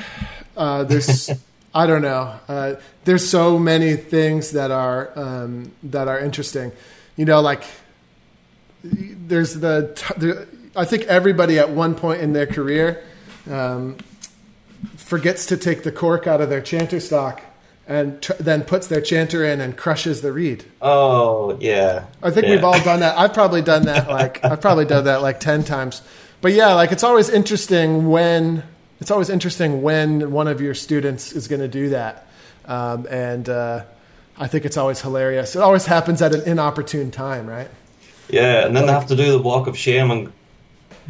uh, 0.57 0.85
there's, 0.85 1.31
I 1.75 1.87
don't 1.87 2.03
know. 2.03 2.39
Uh, 2.47 2.75
there's 3.05 3.29
so 3.29 3.59
many 3.59 3.97
things 3.97 4.53
that 4.53 4.71
are 4.71 5.11
um, 5.17 5.73
that 5.83 6.07
are 6.09 6.19
interesting. 6.21 6.71
You 7.17 7.25
know, 7.25 7.41
like 7.41 7.65
there's 8.83 9.55
the, 9.55 9.93
t- 9.97 10.15
the. 10.19 10.49
I 10.77 10.85
think 10.85 11.05
everybody 11.05 11.59
at 11.59 11.71
one 11.71 11.95
point 11.95 12.21
in 12.21 12.33
their 12.33 12.47
career 12.47 13.05
um, 13.51 13.97
forgets 14.97 15.47
to 15.47 15.57
take 15.57 15.83
the 15.85 15.93
cork 15.93 16.27
out 16.27 16.41
of 16.41 16.49
their 16.49 16.61
chanter 16.61 16.99
stock 17.01 17.43
and 17.87 18.21
tr- 18.23 18.33
then 18.41 18.63
puts 18.65 18.87
their 18.89 19.01
chanter 19.01 19.45
in 19.45 19.61
and 19.61 19.77
crushes 19.77 20.21
the 20.23 20.33
reed. 20.33 20.65
Oh, 20.83 21.57
yeah. 21.61 22.07
I 22.23 22.31
think 22.31 22.47
Yeah. 22.47 22.53
we've 22.57 22.65
all 22.65 22.81
done 22.83 23.01
that. 23.01 23.17
I've 23.19 23.33
probably 23.35 23.63
done 23.63 23.85
that 23.85 24.09
like 24.09 24.45
I've 24.45 24.61
probably 24.61 24.85
done 24.85 25.05
that 25.05 25.23
like 25.23 25.39
ten 25.41 25.63
times. 25.65 26.03
But 26.41 26.53
yeah, 26.53 26.75
like 26.75 26.93
it's 26.93 27.05
always 27.05 27.29
interesting 27.31 28.09
when 28.11 28.65
it's 29.01 29.11
always 29.11 29.31
interesting 29.31 29.83
when 29.83 30.31
one 30.31 30.49
of 30.49 30.61
your 30.61 30.75
students 30.75 31.33
is 31.33 31.49
going 31.49 31.61
to 31.61 31.69
do 31.69 31.91
that, 31.91 32.27
um, 32.67 33.07
and 33.11 33.49
uh, 33.49 33.85
I 34.39 34.47
think 34.47 34.65
it's 34.65 34.77
always 34.77 35.01
hilarious. 35.01 35.55
It 35.57 35.63
always 35.63 35.87
happens 35.87 36.23
at 36.23 36.35
an 36.35 36.43
inopportune 36.43 37.11
time, 37.11 37.47
right? 37.47 37.69
Yeah, 38.29 38.67
and 38.67 38.77
then 38.77 38.87
they 38.87 38.93
have 38.93 39.07
to 39.09 39.17
do 39.17 39.31
the 39.33 39.39
walk 39.39 39.67
of 39.67 39.77
shame 39.77 40.11
and 40.11 40.33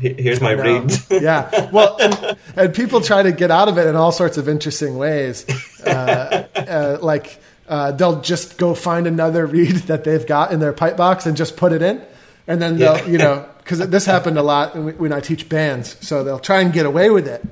here's 0.00 0.40
my 0.40 0.54
No. 0.54 0.80
reed. 0.80 0.92
yeah. 1.22 1.70
Well, 1.70 1.96
and, 2.00 2.36
and 2.56 2.74
people 2.74 3.00
try 3.00 3.22
to 3.22 3.30
get 3.30 3.50
out 3.52 3.68
of 3.68 3.78
it 3.78 3.86
in 3.86 3.94
all 3.94 4.10
sorts 4.10 4.36
of 4.36 4.48
interesting 4.48 4.96
ways. 4.98 5.46
Uh, 5.86 6.48
uh, 6.56 6.98
like 7.00 7.38
uh, 7.68 7.92
they'll 7.92 8.20
just 8.20 8.58
go 8.58 8.74
find 8.74 9.06
another 9.06 9.46
reed 9.46 9.76
that 9.86 10.02
they've 10.02 10.26
got 10.26 10.50
in 10.52 10.58
their 10.58 10.72
pipe 10.72 10.96
box 10.96 11.26
and 11.26 11.36
just 11.36 11.56
put 11.56 11.70
it 11.72 11.80
in, 11.82 12.02
and 12.48 12.60
then 12.60 12.76
they'll, 12.78 12.96
Yeah. 12.98 13.06
you 13.06 13.18
know, 13.18 13.48
because 13.58 13.78
this 13.88 14.04
happened 14.04 14.36
a 14.36 14.42
lot 14.42 14.74
when 14.76 15.12
I 15.12 15.20
teach 15.20 15.48
bands, 15.48 15.96
so 16.06 16.24
they'll 16.24 16.40
try 16.40 16.60
and 16.60 16.72
get 16.72 16.84
away 16.86 17.08
with 17.10 17.28
it. 17.28 17.42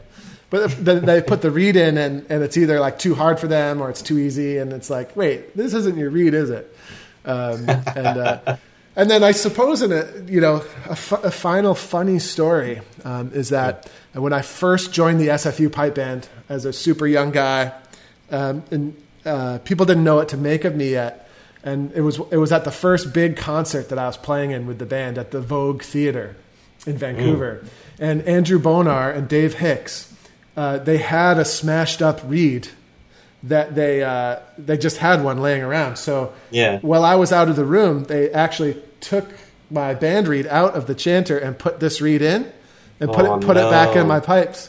But 0.53 0.85
they 0.85 1.23
put 1.23 1.41
the 1.41 1.51
reed 1.51 1.77
in, 1.77 1.97
and, 1.97 2.27
and 2.29 2.43
it's 2.43 2.59
either 2.59 2.79
like 2.79 2.99
too 2.99 3.15
hard 3.15 3.41
for 3.41 3.47
them 3.47 3.81
or 3.81 3.89
it's 3.89 4.03
too 4.03 4.19
easy, 4.19 4.59
and 4.59 4.71
it's 4.71 4.91
like, 4.91 5.17
wait, 5.17 5.57
this 5.57 5.73
isn't 5.73 5.97
your 5.97 6.11
reed 6.11 6.35
is 6.35 6.51
it? 6.51 6.77
Um, 7.25 7.67
and 7.71 8.19
uh, 8.19 8.57
and 8.97 9.11
then 9.11 9.25
I 9.25 9.33
suppose 9.33 9.81
in 9.81 9.93
a 9.93 10.31
you 10.31 10.43
know 10.43 10.57
a, 10.91 10.95
fu- 10.95 11.17
a 11.17 11.31
final 11.31 11.75
funny 11.75 12.19
story 12.19 12.83
um, 13.03 13.31
is 13.33 13.49
that 13.49 13.91
when 14.13 14.35
I 14.35 14.43
first 14.43 14.93
joined 14.93 15.21
the 15.21 15.29
SFU 15.29 15.73
pipe 15.73 15.95
band 15.95 16.29
as 16.51 16.67
a 16.67 16.73
super 16.75 17.07
young 17.07 17.31
guy, 17.31 17.73
um, 18.31 18.63
and 18.71 18.95
uh, 19.25 19.59
people 19.65 19.87
didn't 19.87 20.05
know 20.05 20.17
what 20.17 20.29
to 20.29 20.37
make 20.37 20.67
of 20.67 20.77
me 20.77 20.91
yet, 20.91 21.31
and 21.65 21.91
it 21.93 22.03
was 22.03 22.21
it 22.31 22.37
was 22.37 22.53
at 22.53 22.65
the 22.65 22.71
first 22.71 23.15
big 23.15 23.39
concert 23.39 23.89
that 23.89 23.99
I 23.99 24.07
was 24.07 24.19
playing 24.19 24.51
in 24.51 24.67
with 24.67 24.79
the 24.79 24.85
band 24.85 25.17
at 25.17 25.31
the 25.31 25.41
Vogue 25.41 25.83
Theater 25.83 26.37
in 26.85 26.99
Vancouver, 26.99 27.65
and 27.99 28.21
Andrew 28.29 28.59
Bonar 28.59 29.11
and 29.11 29.27
Dave 29.27 29.55
Hicks, 29.55 30.12
uh, 30.57 30.79
they 30.79 30.99
had 30.99 31.39
a 31.39 31.45
smashed 31.45 32.03
up 32.03 32.21
reed 32.27 32.69
that 33.45 33.75
they 33.75 34.03
uh, 34.03 34.37
they 34.59 34.77
just 34.77 34.99
had 34.99 35.25
one 35.25 35.41
laying 35.41 35.63
around. 35.63 35.97
So 35.97 36.33
Yeah. 36.51 36.79
while 36.81 37.05
I 37.05 37.17
was 37.17 37.33
out 37.33 37.49
of 37.49 37.57
the 37.57 37.65
room, 37.65 38.05
they 38.05 38.31
actually 38.31 38.77
took 39.01 39.29
my 39.71 39.95
band 39.95 40.29
reed 40.29 40.47
out 40.47 40.75
of 40.75 40.87
the 40.87 40.95
chanter 40.95 41.39
and 41.39 41.59
put 41.59 41.81
this 41.81 42.01
reed 42.01 42.23
in, 42.23 42.51
and 43.01 43.11
put 43.13 43.25
Oh, 43.27 43.37
it 43.37 43.41
put 43.43 43.57
it 43.57 43.69
back 43.71 43.97
in 43.97 44.07
my 44.07 44.21
pipes. 44.21 44.69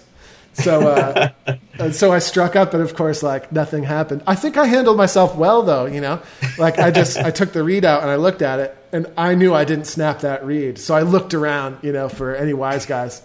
So 0.53 0.87
uh, 0.87 1.29
so 1.91 2.11
I 2.11 2.19
struck 2.19 2.55
up, 2.55 2.73
and 2.73 2.81
of 2.81 2.95
course, 2.95 3.21
like 3.21 3.51
nothing 3.51 3.83
happened. 3.83 4.23
I 4.25 4.35
think 4.35 4.55
I 4.57 4.65
handled 4.65 4.97
myself 4.97 5.35
well, 5.35 5.61
though. 5.63 5.85
You 5.85 5.99
know, 6.01 6.21
like 6.57 6.79
I 6.79 6.89
just 6.91 7.17
I 7.17 7.29
took 7.31 7.51
the 7.53 7.63
reed 7.63 7.85
out 7.85 8.01
and 8.01 8.09
I 8.09 8.15
looked 8.15 8.41
at 8.41 8.59
it, 8.59 8.75
and 8.91 9.07
I 9.17 9.35
knew 9.35 9.53
I 9.53 9.65
didn't 9.65 9.85
snap 9.85 10.21
that 10.21 10.45
reed. 10.45 10.79
So 10.79 10.95
I 10.95 11.01
looked 11.01 11.33
around, 11.33 11.77
you 11.83 11.91
know, 11.91 12.07
for 12.09 12.33
any 12.35 12.53
wise 12.53 12.85
guys. 12.87 13.21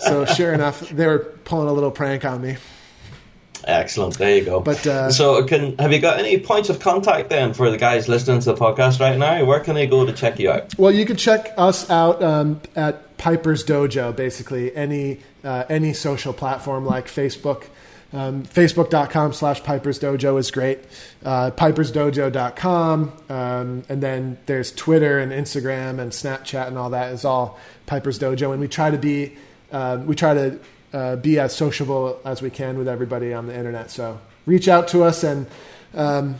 So 0.00 0.24
sure 0.24 0.52
enough, 0.52 0.80
they 0.88 1.06
were 1.06 1.18
pulling 1.44 1.68
a 1.68 1.72
little 1.72 1.90
prank 1.90 2.24
on 2.24 2.42
me. 2.42 2.56
Excellent. 3.64 4.16
There 4.16 4.36
you 4.36 4.44
go. 4.44 4.60
But, 4.60 4.86
uh, 4.86 5.10
so, 5.10 5.44
can 5.44 5.76
have 5.78 5.92
you 5.92 5.98
got 5.98 6.18
any 6.18 6.38
points 6.38 6.70
of 6.70 6.80
contact 6.80 7.28
then 7.28 7.52
for 7.52 7.70
the 7.70 7.76
guys 7.76 8.08
listening 8.08 8.40
to 8.40 8.52
the 8.52 8.56
podcast 8.56 9.00
right 9.00 9.18
now? 9.18 9.44
Where 9.44 9.60
can 9.60 9.74
they 9.74 9.86
go 9.86 10.06
to 10.06 10.12
check 10.12 10.38
you 10.38 10.50
out? 10.50 10.78
Well, 10.78 10.92
you 10.92 11.04
can 11.04 11.16
check 11.16 11.52
us 11.58 11.90
out 11.90 12.22
um, 12.22 12.60
at 12.76 13.18
Piper's 13.18 13.64
Dojo, 13.64 14.14
basically 14.14 14.74
any 14.74 15.20
uh, 15.44 15.64
any 15.68 15.92
social 15.92 16.32
platform 16.32 16.86
like 16.86 17.06
Facebook. 17.08 17.64
Um, 18.10 18.44
Facebook.com 18.44 19.34
slash 19.34 19.62
Piper's 19.62 19.98
Dojo 19.98 20.38
is 20.38 20.50
great. 20.50 20.78
Uh, 21.22 21.50
PipersDojo.com. 21.50 23.12
Um, 23.28 23.84
and 23.90 24.02
then 24.02 24.38
there's 24.46 24.72
Twitter 24.72 25.18
and 25.18 25.30
Instagram 25.30 25.98
and 25.98 26.10
Snapchat 26.10 26.68
and 26.68 26.78
all 26.78 26.88
that 26.90 27.12
is 27.12 27.26
all 27.26 27.58
Piper's 27.84 28.18
Dojo. 28.18 28.52
And 28.52 28.60
we 28.62 28.68
try 28.68 28.90
to 28.90 28.96
be 28.96 29.36
uh, 29.72 30.02
we 30.04 30.14
try 30.14 30.34
to 30.34 30.58
uh, 30.92 31.16
be 31.16 31.38
as 31.38 31.54
sociable 31.54 32.20
as 32.24 32.42
we 32.42 32.50
can 32.50 32.78
with 32.78 32.88
everybody 32.88 33.32
on 33.34 33.46
the 33.46 33.54
internet. 33.54 33.90
So 33.90 34.18
reach 34.46 34.68
out 34.68 34.88
to 34.88 35.02
us 35.04 35.24
and 35.24 35.46
um, 35.94 36.36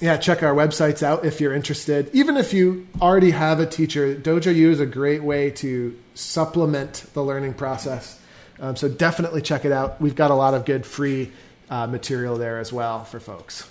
yeah, 0.00 0.16
check 0.16 0.42
our 0.42 0.54
websites 0.54 1.02
out 1.02 1.24
if 1.24 1.40
you're 1.40 1.54
interested. 1.54 2.10
Even 2.12 2.36
if 2.36 2.52
you 2.52 2.86
already 3.00 3.30
have 3.30 3.60
a 3.60 3.66
teacher, 3.66 4.14
Dojo 4.14 4.54
U 4.54 4.70
is 4.70 4.80
a 4.80 4.86
great 4.86 5.22
way 5.22 5.50
to 5.52 5.98
supplement 6.14 7.06
the 7.14 7.22
learning 7.22 7.54
process. 7.54 8.20
Um, 8.60 8.76
so 8.76 8.88
definitely 8.88 9.42
check 9.42 9.64
it 9.64 9.72
out. 9.72 10.00
We've 10.00 10.14
got 10.14 10.30
a 10.30 10.34
lot 10.34 10.54
of 10.54 10.64
good 10.64 10.84
free 10.84 11.32
uh, 11.70 11.86
material 11.86 12.36
there 12.36 12.58
as 12.58 12.72
well 12.72 13.04
for 13.04 13.20
folks. 13.20 13.68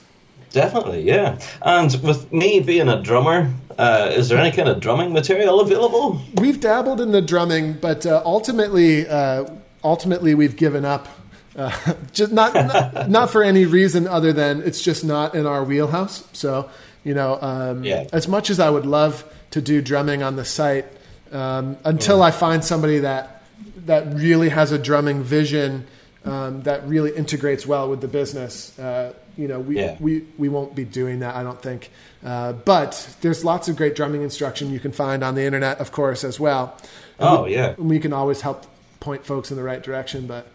Definitely, 0.56 1.02
yeah. 1.02 1.38
And 1.62 1.94
with 2.02 2.32
me 2.32 2.62
being 2.62 2.88
a 2.88 3.02
drummer, 3.02 3.54
uh, 3.78 4.10
is 4.14 4.30
there 4.30 4.38
any 4.40 4.56
kind 4.56 4.70
of 4.70 4.80
drumming 4.80 5.12
material 5.12 5.60
available? 5.60 6.22
We've 6.36 6.62
dabbled 6.62 7.02
in 7.02 7.12
the 7.12 7.22
drumming, 7.22 7.74
but 7.74 8.06
uh, 8.06 8.22
ultimately, 8.24 9.06
uh, 9.06 9.48
ultimately 9.84 10.34
we've 10.34 10.56
given 10.56 10.86
up. 10.86 11.10
Uh, 11.58 11.76
just 12.14 12.32
not, 12.32 12.54
not 12.54 13.10
not 13.18 13.30
for 13.32 13.44
any 13.44 13.66
reason 13.66 14.08
other 14.08 14.32
than 14.32 14.62
it's 14.64 14.82
just 14.82 15.04
not 15.04 15.36
in 15.36 15.46
our 15.46 15.62
wheelhouse. 15.62 16.24
So 16.32 16.70
you 17.04 17.14
know, 17.14 17.38
um, 17.42 17.84
Yeah. 17.84 18.08
as 18.14 18.30
much 18.30 18.50
as 18.50 18.58
I 18.58 18.70
would 18.70 18.86
love 18.86 19.26
to 19.52 19.60
do 19.62 19.82
drumming 19.82 20.24
on 20.24 20.38
the 20.38 20.46
site, 20.46 20.86
um, 21.34 21.76
until 21.84 22.24
I 22.24 22.32
find 22.32 22.64
somebody 22.64 23.00
that 23.00 23.44
that 23.88 24.08
really 24.16 24.50
has 24.50 24.72
a 24.72 24.80
drumming 24.80 25.22
vision 25.22 25.86
um, 26.26 26.62
that 26.64 26.88
really 26.88 27.12
integrates 27.16 27.66
well 27.66 27.90
with 27.90 28.02
the 28.02 28.08
business. 28.08 28.78
Uh, 28.78 29.14
you 29.38 29.48
know, 29.48 29.60
we, 29.60 29.78
Yeah. 29.78 29.96
we 30.00 30.24
we 30.38 30.50
won't 30.50 30.76
be 30.76 30.84
doing 30.86 31.20
that, 31.20 31.36
I 31.36 31.44
don't 31.44 31.62
think. 31.62 31.92
Uh, 32.24 32.54
but 32.54 33.16
there's 33.22 33.44
lots 33.46 33.68
of 33.70 33.76
great 33.76 33.96
drumming 33.96 34.22
instruction 34.24 34.72
you 34.72 34.80
can 34.80 34.92
find 34.92 35.24
on 35.24 35.36
the 35.36 35.44
internet, 35.44 35.80
of 35.80 35.92
course, 35.92 36.24
as 36.24 36.40
well. 36.40 36.76
And 37.20 37.30
Oh, 37.30 37.44
we, 37.44 37.54
yeah. 37.54 37.76
and 37.78 37.90
we 37.90 38.00
can 38.00 38.14
always 38.14 38.42
help 38.42 38.66
point 39.00 39.26
folks 39.26 39.52
in 39.52 39.58
the 39.58 39.64
right 39.64 39.82
direction. 39.84 40.26
But 40.28 40.48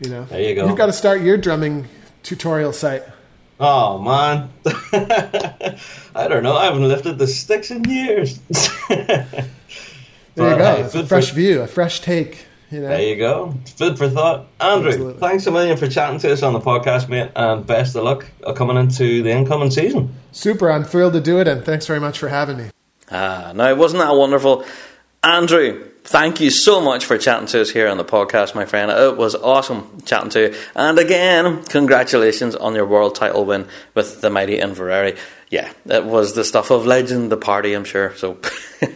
you 0.00 0.10
know, 0.10 0.24
There 0.24 0.40
you 0.40 0.54
go. 0.54 0.66
You've 0.66 0.76
got 0.78 0.86
to 0.86 0.92
start 0.92 1.20
your 1.20 1.36
drumming 1.36 1.86
tutorial 2.22 2.72
site. 2.72 3.02
Oh 3.60 3.98
man, 4.00 4.50
I 4.66 6.26
don't 6.28 6.42
know. 6.42 6.56
I 6.56 6.64
haven't 6.64 6.88
lifted 6.88 7.18
the 7.18 7.26
sticks 7.28 7.70
in 7.70 7.84
years. 7.84 8.40
There 10.36 10.50
you 10.50 10.58
go. 10.58 10.90
a 10.98 11.06
fresh 11.06 11.30
view, 11.30 11.60
a 11.62 11.68
fresh 11.68 12.00
take. 12.00 12.46
You 12.70 12.80
know? 12.80 12.88
There 12.88 13.02
you 13.02 13.16
go. 13.16 13.54
Food 13.76 13.98
for 13.98 14.08
thought. 14.08 14.46
Andrew, 14.60 14.90
Absolutely. 14.90 15.20
thanks 15.20 15.46
a 15.46 15.50
million 15.50 15.76
for 15.76 15.88
chatting 15.88 16.18
to 16.20 16.32
us 16.32 16.42
on 16.42 16.52
the 16.52 16.60
podcast, 16.60 17.08
mate, 17.08 17.30
and 17.36 17.66
best 17.66 17.94
of 17.94 18.04
luck 18.04 18.26
coming 18.56 18.76
into 18.76 19.22
the 19.22 19.30
incoming 19.30 19.70
season. 19.70 20.14
Super. 20.32 20.70
I'm 20.70 20.84
thrilled 20.84 21.12
to 21.12 21.20
do 21.20 21.38
it, 21.40 21.46
and 21.46 21.64
thanks 21.64 21.86
very 21.86 22.00
much 22.00 22.18
for 22.18 22.28
having 22.28 22.56
me. 22.56 22.70
Ah, 23.10 23.52
now 23.54 23.74
wasn't 23.74 24.02
that 24.02 24.14
wonderful, 24.14 24.64
Andrew? 25.22 25.90
Thank 26.06 26.38
you 26.38 26.50
so 26.50 26.82
much 26.82 27.06
for 27.06 27.16
chatting 27.16 27.46
to 27.48 27.62
us 27.62 27.70
here 27.70 27.88
on 27.88 27.96
the 27.96 28.04
podcast, 28.04 28.54
my 28.54 28.66
friend. 28.66 28.90
It 28.90 29.16
was 29.16 29.34
awesome 29.34 30.02
chatting 30.04 30.28
to 30.30 30.40
you. 30.50 30.54
And 30.74 30.98
again, 30.98 31.62
congratulations 31.64 32.54
on 32.54 32.74
your 32.74 32.84
world 32.84 33.14
title 33.14 33.46
win 33.46 33.66
with 33.94 34.20
the 34.20 34.28
mighty 34.28 34.58
Inverary. 34.58 35.16
Yeah, 35.54 35.72
it 35.86 36.04
was 36.04 36.34
the 36.34 36.42
stuff 36.42 36.72
of 36.72 36.84
legend, 36.84 37.30
the 37.30 37.36
party, 37.36 37.74
I'm 37.74 37.84
sure. 37.84 38.12
So, 38.16 38.38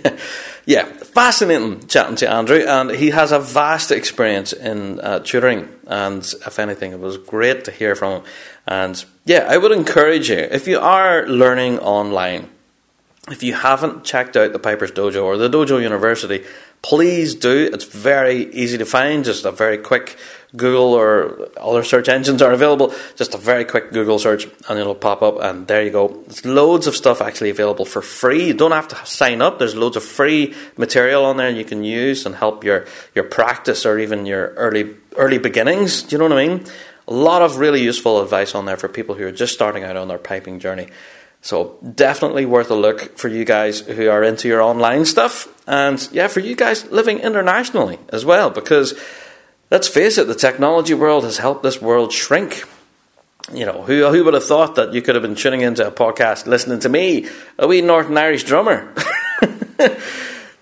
yeah, 0.67 0.87
fascinating 0.87 1.87
chatting 1.87 2.17
to 2.17 2.29
Andrew. 2.29 2.65
And 2.67 2.91
he 2.91 3.11
has 3.11 3.31
a 3.31 3.39
vast 3.39 3.93
experience 3.93 4.53
in 4.53 4.99
uh, 4.99 5.21
tutoring. 5.21 5.69
And 5.87 6.25
if 6.45 6.59
anything, 6.59 6.91
it 6.91 6.99
was 6.99 7.17
great 7.17 7.67
to 7.67 7.71
hear 7.71 7.95
from 7.95 8.13
him. 8.13 8.23
And 8.67 9.05
yeah, 9.25 9.47
I 9.49 9.57
would 9.57 9.71
encourage 9.71 10.31
you, 10.31 10.39
if 10.39 10.67
you 10.67 10.81
are 10.81 11.29
learning 11.29 11.79
online, 11.79 12.49
if 13.31 13.45
you 13.45 13.55
haven't 13.55 14.03
checked 14.03 14.37
out 14.37 14.53
the 14.53 14.59
Piper's 14.59 14.91
Dojo 14.91 15.23
or 15.23 15.37
the 15.37 15.49
Dojo 15.49 15.81
University, 15.81 16.45
please 16.83 17.35
do. 17.35 17.71
It's 17.73 17.85
very 17.85 18.53
easy 18.53 18.79
to 18.79 18.87
find. 18.87 19.25
Just 19.25 19.45
a 19.45 19.53
very 19.53 19.79
quick 19.79 20.17
Google 20.57 20.95
or 20.95 21.49
other 21.59 21.85
search 21.85 22.09
engines 22.09 22.41
are 22.41 22.53
available. 22.53 22.95
Just 23.17 23.35
a 23.35 23.39
very 23.39 23.65
quick 23.65 23.93
Google 23.93 24.19
search 24.19 24.47
and 24.69 24.79
it'll 24.79 24.95
pop 24.95 25.23
up, 25.23 25.41
and 25.41 25.67
there 25.67 25.83
you 25.83 25.91
go. 25.91 26.09
There's 26.27 26.45
loads 26.45 26.87
of 26.87 26.97
stuff 26.97 27.21
actually 27.21 27.51
available 27.51 27.85
for 27.85 28.01
free. 28.01 28.47
You 28.47 28.55
don't 28.55 28.73
have 28.73 28.89
to 28.89 29.07
sign 29.07 29.43
up. 29.43 29.59
There's 29.59 29.75
loads 29.75 29.97
of 29.97 30.05
free 30.05 30.55
material 30.77 31.25
on 31.25 31.37
there 31.37 31.51
you 31.51 31.65
can 31.65 31.85
use 31.85 32.25
and 32.25 32.35
help 32.35 32.65
your, 32.65 32.87
your 33.15 33.25
practice 33.25 33.85
or 33.85 33.99
even 33.99 34.25
your 34.25 34.55
early 34.55 34.97
early 35.17 35.39
beginnings. 35.39 36.03
Do 36.03 36.15
you 36.15 36.19
know 36.19 36.29
what 36.29 36.39
I 36.39 36.47
mean? 36.47 36.65
A 37.09 37.13
lot 37.13 37.43
of 37.43 37.57
really 37.57 37.83
useful 37.83 38.21
advice 38.23 38.55
on 38.55 38.67
there 38.67 38.77
for 38.77 38.89
people 38.89 39.15
who 39.15 39.27
are 39.27 39.33
just 39.33 39.53
starting 39.53 39.83
out 39.83 39.97
on 39.97 40.09
their 40.09 40.19
piping 40.19 40.61
journey. 40.61 40.89
So 41.41 41.79
definitely 41.95 42.47
worth 42.47 42.71
a 42.71 42.75
look 42.75 43.17
for 43.17 43.29
you 43.29 43.45
guys 43.45 43.81
who 43.81 44.09
are 44.09 44.23
into 44.23 44.49
your 44.49 44.61
online 44.61 45.05
stuff, 45.05 45.47
and 45.69 46.09
yeah, 46.13 46.29
for 46.29 46.41
you 46.41 46.57
guys 46.57 46.91
living 46.91 47.19
internationally 47.19 47.99
as 48.09 48.25
well. 48.25 48.49
Because 48.49 48.99
let's 49.71 49.87
face 49.87 50.17
it, 50.17 50.27
the 50.27 50.35
technology 50.35 50.95
world 50.95 51.25
has 51.25 51.37
helped 51.37 51.63
this 51.63 51.81
world 51.81 52.11
shrink. 52.11 52.65
You 53.53 53.67
know, 53.67 53.83
who 53.83 54.09
who 54.11 54.25
would 54.25 54.35
have 54.35 54.45
thought 54.45 54.77
that 54.77 54.95
you 54.95 55.03
could 55.03 55.15
have 55.15 55.23
been 55.23 55.35
tuning 55.35 55.61
into 55.61 55.87
a 55.87 55.91
podcast 55.91 56.47
listening 56.47 56.81
to 56.81 56.89
me, 56.89 57.29
a 57.59 57.69
wee 57.69 57.83
Northern 57.83 58.17
Irish 58.17 58.45
drummer, 58.45 58.95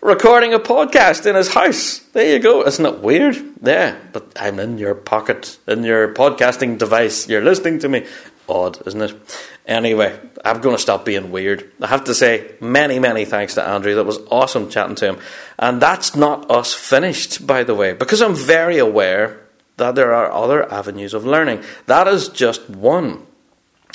recording 0.06 0.54
a 0.54 0.60
podcast 0.60 1.26
in 1.26 1.34
his 1.34 1.52
house? 1.52 1.98
There 2.12 2.32
you 2.32 2.38
go. 2.38 2.64
Isn't 2.64 2.86
it 2.86 3.00
weird? 3.00 3.36
Yeah, 3.60 3.98
but 4.12 4.32
I'm 4.40 4.60
in 4.60 4.78
your 4.78 4.94
pocket, 4.94 5.58
in 5.66 5.82
your 5.82 6.14
podcasting 6.14 6.78
device. 6.78 7.28
You're 7.28 7.42
listening 7.42 7.80
to 7.80 7.88
me. 7.88 8.06
Odd, 8.48 8.86
isn't 8.86 9.02
it? 9.02 9.44
Anyway, 9.66 10.16
I'm 10.44 10.60
going 10.60 10.76
to 10.76 10.80
stop 10.80 11.04
being 11.04 11.32
weird. 11.32 11.72
I 11.82 11.88
have 11.88 12.04
to 12.04 12.14
say 12.14 12.54
many, 12.60 13.00
many 13.00 13.24
thanks 13.24 13.54
to 13.54 13.66
Andrew. 13.66 13.96
That 13.96 14.06
was 14.06 14.20
awesome 14.30 14.70
chatting 14.70 14.94
to 14.96 15.06
him. 15.06 15.18
And 15.58 15.82
that's 15.82 16.14
not 16.14 16.48
us 16.48 16.72
finished, 16.72 17.44
by 17.44 17.64
the 17.64 17.74
way, 17.74 17.92
because 17.92 18.22
I'm 18.22 18.36
very 18.36 18.78
aware 18.78 19.40
that 19.76 19.96
there 19.96 20.14
are 20.14 20.30
other 20.30 20.72
avenues 20.72 21.14
of 21.14 21.26
learning. 21.26 21.64
That 21.86 22.06
is 22.06 22.28
just 22.28 22.70
one. 22.70 23.26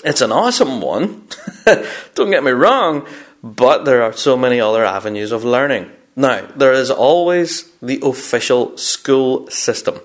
It's 0.03 0.21
an 0.21 0.33
awesome 0.33 0.81
one. 0.81 1.29
Don't 2.15 2.31
get 2.31 2.43
me 2.43 2.51
wrong, 2.51 3.07
but 3.41 3.85
there 3.85 4.03
are 4.03 4.13
so 4.13 4.35
many 4.35 4.59
other 4.59 4.83
avenues 4.83 5.31
of 5.31 5.45
learning. 5.45 5.89
Now, 6.15 6.45
there 6.55 6.73
is 6.73 6.91
always 6.91 7.71
the 7.81 7.99
official 8.03 8.75
school 8.77 9.47
system. 9.49 9.99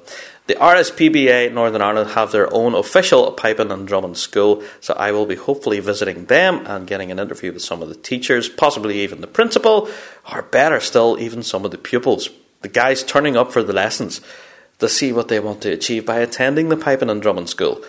The 0.47 0.55
RSPBA 0.55 1.53
Northern 1.53 1.83
Ireland 1.83 2.11
have 2.11 2.31
their 2.31 2.53
own 2.55 2.77
official 2.77 3.33
piping 3.33 3.73
and 3.73 3.89
drumming 3.89 4.15
school, 4.15 4.63
so 4.81 4.95
I 4.95 5.11
will 5.11 5.27
be 5.27 5.35
hopefully 5.35 5.81
visiting 5.81 6.27
them 6.27 6.65
and 6.67 6.87
getting 6.87 7.11
an 7.11 7.19
interview 7.19 7.53
with 7.53 7.63
some 7.63 7.83
of 7.83 7.89
the 7.89 7.97
teachers, 7.97 8.49
possibly 8.49 9.01
even 9.01 9.21
the 9.21 9.27
principal, 9.27 9.89
or 10.33 10.43
better 10.43 10.79
still, 10.79 11.19
even 11.19 11.43
some 11.43 11.65
of 11.65 11.73
the 11.73 11.79
pupils, 11.79 12.31
the 12.63 12.69
guys 12.69 13.03
turning 13.03 13.37
up 13.37 13.51
for 13.51 13.65
the 13.65 13.73
lessons 13.73 14.21
to 14.79 14.89
see 14.89 15.13
what 15.13 15.27
they 15.27 15.41
want 15.41 15.63
to 15.63 15.73
achieve 15.73 16.07
by 16.07 16.21
attending 16.21 16.69
the 16.69 16.77
piping 16.77 17.11
and 17.11 17.21
drumming 17.21 17.49
school. 17.49 17.83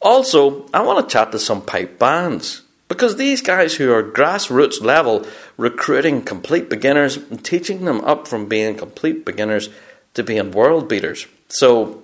Also, 0.00 0.66
I 0.74 0.82
want 0.82 1.08
to 1.08 1.12
chat 1.12 1.30
to 1.30 1.38
some 1.38 1.62
pipe 1.62 2.00
bands 2.00 2.62
because 2.90 3.16
these 3.16 3.40
guys 3.40 3.76
who 3.76 3.92
are 3.92 4.02
grassroots 4.02 4.82
level 4.82 5.24
recruiting 5.56 6.22
complete 6.22 6.68
beginners 6.68 7.16
and 7.16 7.42
teaching 7.42 7.84
them 7.84 8.00
up 8.00 8.26
from 8.26 8.46
being 8.46 8.74
complete 8.74 9.24
beginners 9.24 9.70
to 10.14 10.24
being 10.24 10.50
world 10.50 10.88
beaters. 10.88 11.28
So, 11.46 12.02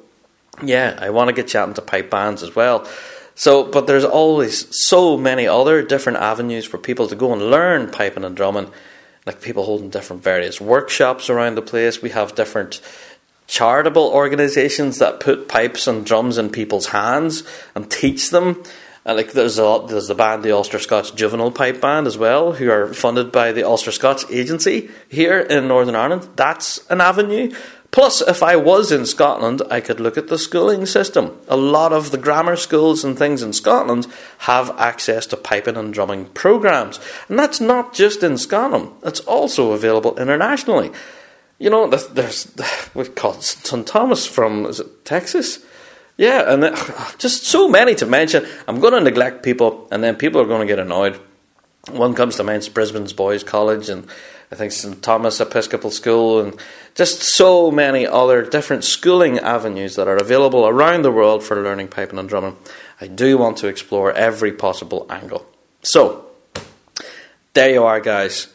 yeah, 0.62 0.96
I 1.00 1.10
want 1.10 1.26
to 1.26 1.34
get 1.34 1.48
chatting 1.48 1.74
to 1.74 1.82
pipe 1.82 2.08
bands 2.08 2.44
as 2.44 2.54
well. 2.54 2.86
So, 3.34 3.64
but 3.64 3.88
there's 3.88 4.04
always 4.04 4.68
so 4.86 5.18
many 5.18 5.48
other 5.48 5.82
different 5.82 6.18
avenues 6.18 6.64
for 6.64 6.78
people 6.78 7.08
to 7.08 7.16
go 7.16 7.32
and 7.32 7.50
learn 7.50 7.90
piping 7.90 8.24
and 8.24 8.36
drumming. 8.36 8.70
Like 9.26 9.42
people 9.42 9.64
holding 9.64 9.90
different 9.90 10.22
various 10.22 10.60
workshops 10.60 11.28
around 11.28 11.56
the 11.56 11.62
place. 11.62 12.00
We 12.00 12.10
have 12.10 12.36
different 12.36 12.80
charitable 13.48 14.06
organizations 14.06 14.98
that 15.00 15.18
put 15.18 15.48
pipes 15.48 15.88
and 15.88 16.06
drums 16.06 16.38
in 16.38 16.50
people's 16.50 16.86
hands 16.86 17.42
and 17.74 17.90
teach 17.90 18.30
them. 18.30 18.62
And 19.06 19.16
like 19.16 19.32
there's 19.32 19.56
a 19.56 19.64
lot, 19.64 19.86
there's 19.86 20.08
the 20.08 20.16
band, 20.16 20.42
the 20.42 20.50
Ulster 20.50 20.80
Scots 20.80 21.12
Juvenile 21.12 21.52
Pipe 21.52 21.80
Band 21.80 22.08
as 22.08 22.18
well, 22.18 22.54
who 22.54 22.68
are 22.70 22.92
funded 22.92 23.30
by 23.30 23.52
the 23.52 23.62
Ulster 23.62 23.92
Scots 23.92 24.24
Agency 24.32 24.90
here 25.08 25.38
in 25.38 25.68
Northern 25.68 25.94
Ireland. 25.94 26.28
That's 26.34 26.84
an 26.88 27.00
avenue. 27.00 27.54
Plus, 27.92 28.20
if 28.20 28.42
I 28.42 28.56
was 28.56 28.90
in 28.90 29.06
Scotland, 29.06 29.62
I 29.70 29.80
could 29.80 30.00
look 30.00 30.18
at 30.18 30.26
the 30.26 30.36
schooling 30.36 30.86
system. 30.86 31.38
A 31.46 31.56
lot 31.56 31.92
of 31.92 32.10
the 32.10 32.18
grammar 32.18 32.56
schools 32.56 33.04
and 33.04 33.16
things 33.16 33.44
in 33.44 33.52
Scotland 33.52 34.08
have 34.38 34.76
access 34.76 35.24
to 35.28 35.36
piping 35.36 35.76
and 35.76 35.94
drumming 35.94 36.26
programs. 36.26 36.98
And 37.28 37.38
that's 37.38 37.60
not 37.60 37.94
just 37.94 38.24
in 38.24 38.36
Scotland, 38.38 38.90
it's 39.04 39.20
also 39.20 39.70
available 39.70 40.18
internationally. 40.18 40.90
You 41.60 41.70
know, 41.70 41.88
there's, 41.88 42.08
there's 42.08 42.54
we 42.92 43.04
call 43.04 43.34
St. 43.34 43.86
Thomas 43.86 44.26
from 44.26 44.66
is 44.66 44.80
it 44.80 45.04
Texas? 45.04 45.64
Yeah, 46.16 46.52
and 46.52 46.64
it, 46.64 46.74
just 47.18 47.44
so 47.44 47.68
many 47.68 47.94
to 47.96 48.06
mention. 48.06 48.46
I'm 48.66 48.80
going 48.80 48.94
to 48.94 49.00
neglect 49.00 49.42
people, 49.42 49.88
and 49.90 50.02
then 50.02 50.16
people 50.16 50.40
are 50.40 50.46
going 50.46 50.66
to 50.66 50.66
get 50.66 50.78
annoyed. 50.78 51.20
One 51.90 52.14
comes 52.14 52.36
to 52.36 52.44
mind, 52.44 52.68
Brisbane's 52.74 53.12
Boys 53.12 53.44
College, 53.44 53.88
and 53.88 54.08
I 54.50 54.54
think 54.54 54.72
St 54.72 55.02
Thomas 55.02 55.40
Episcopal 55.40 55.90
School, 55.90 56.40
and 56.40 56.58
just 56.94 57.22
so 57.22 57.70
many 57.70 58.06
other 58.06 58.42
different 58.42 58.84
schooling 58.84 59.38
avenues 59.38 59.96
that 59.96 60.08
are 60.08 60.16
available 60.16 60.66
around 60.66 61.02
the 61.02 61.12
world 61.12 61.44
for 61.44 61.62
learning 61.62 61.88
piping 61.88 62.18
and 62.18 62.28
drumming. 62.28 62.56
I 63.00 63.06
do 63.06 63.38
want 63.38 63.58
to 63.58 63.68
explore 63.68 64.12
every 64.12 64.52
possible 64.52 65.06
angle. 65.10 65.46
So, 65.82 66.26
there 67.54 67.70
you 67.70 67.84
are, 67.84 68.00
guys. 68.00 68.48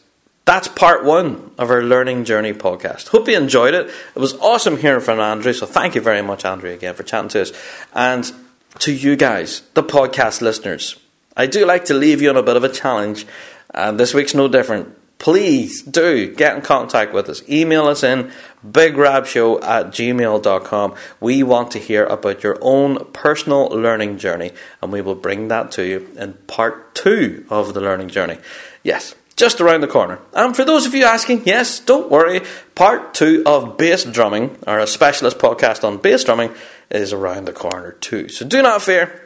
That's 0.46 0.68
part 0.68 1.06
one 1.06 1.52
of 1.58 1.70
our 1.70 1.84
Learning 1.84 2.26
Journey 2.26 2.54
podcast. 2.54 3.10
Hope 3.10 3.28
you 3.28 3.38
enjoyed 3.38 3.74
it. 3.74 3.88
It 3.88 4.20
was 4.20 4.34
awesome 4.36 4.78
hearing 4.78 5.02
from 5.02 5.20
Andrew, 5.20 5.54
so 5.54 5.66
thank 5.66 5.94
you 5.94 6.02
very 6.02 6.22
much, 6.22 6.46
Andrew, 6.46 6.72
again 6.72 6.96
for 6.96 7.04
chatting 7.04 7.30
to 7.30 7.42
us. 7.44 7.52
And 7.94 8.32
to 8.80 8.92
you 8.92 9.16
guys, 9.16 9.62
the 9.76 9.84
podcast 9.84 10.42
listeners, 10.42 10.98
I 11.38 11.46
do 11.46 11.66
like 11.66 11.86
to 11.86 11.94
leave 11.94 12.22
you 12.22 12.30
on 12.30 12.38
a 12.38 12.44
bit 12.44 12.58
of 12.58 12.64
a 12.64 12.70
challenge, 12.70 13.26
and 13.74 14.00
this 14.00 14.14
week's 14.14 14.34
no 14.34 14.48
different. 14.48 14.98
Please 15.20 15.84
do 15.84 16.34
get 16.34 16.56
in 16.56 16.64
contact 16.64 17.14
with 17.14 17.30
us. 17.30 17.48
Email 17.48 17.86
us 17.86 18.02
in 18.02 18.32
bigrabshow 18.66 19.64
at 19.64 19.88
gmail.com. 19.88 20.96
We 21.20 21.44
want 21.44 21.70
to 21.72 21.80
hear 21.80 22.06
about 22.06 22.42
your 22.42 22.58
own 22.60 23.06
personal 23.14 23.68
learning 23.68 24.18
journey, 24.18 24.52
and 24.82 24.92
we 24.92 25.02
will 25.02 25.14
bring 25.14 25.50
that 25.50 25.70
to 25.74 25.86
you 25.86 26.10
in 26.18 26.34
part 26.48 26.96
two 26.96 27.46
of 27.52 27.76
the 27.76 27.82
learning 27.82 28.10
journey. 28.10 28.40
Yes, 28.82 29.14
just 29.42 29.60
around 29.60 29.82
the 29.82 29.88
corner. 29.88 30.20
And 30.34 30.56
for 30.56 30.64
those 30.64 30.86
of 30.86 30.94
you 30.94 31.04
asking, 31.04 31.42
yes, 31.46 31.80
don't 31.80 32.12
worry, 32.12 32.42
part 32.76 33.16
two 33.16 33.42
of 33.44 33.76
bass 33.76 34.04
drumming, 34.06 34.56
a 34.68 34.86
specialist 34.86 35.40
podcast 35.40 35.84
on 35.84 35.98
bass 35.98 36.24
drumming, 36.24 36.54
is 36.92 37.12
around 37.12 37.46
the 37.46 37.52
corner 37.52 37.94
too. 37.94 38.30
So 38.30 38.48
do 38.48 38.62
not 38.62 38.84
fear. 38.84 39.18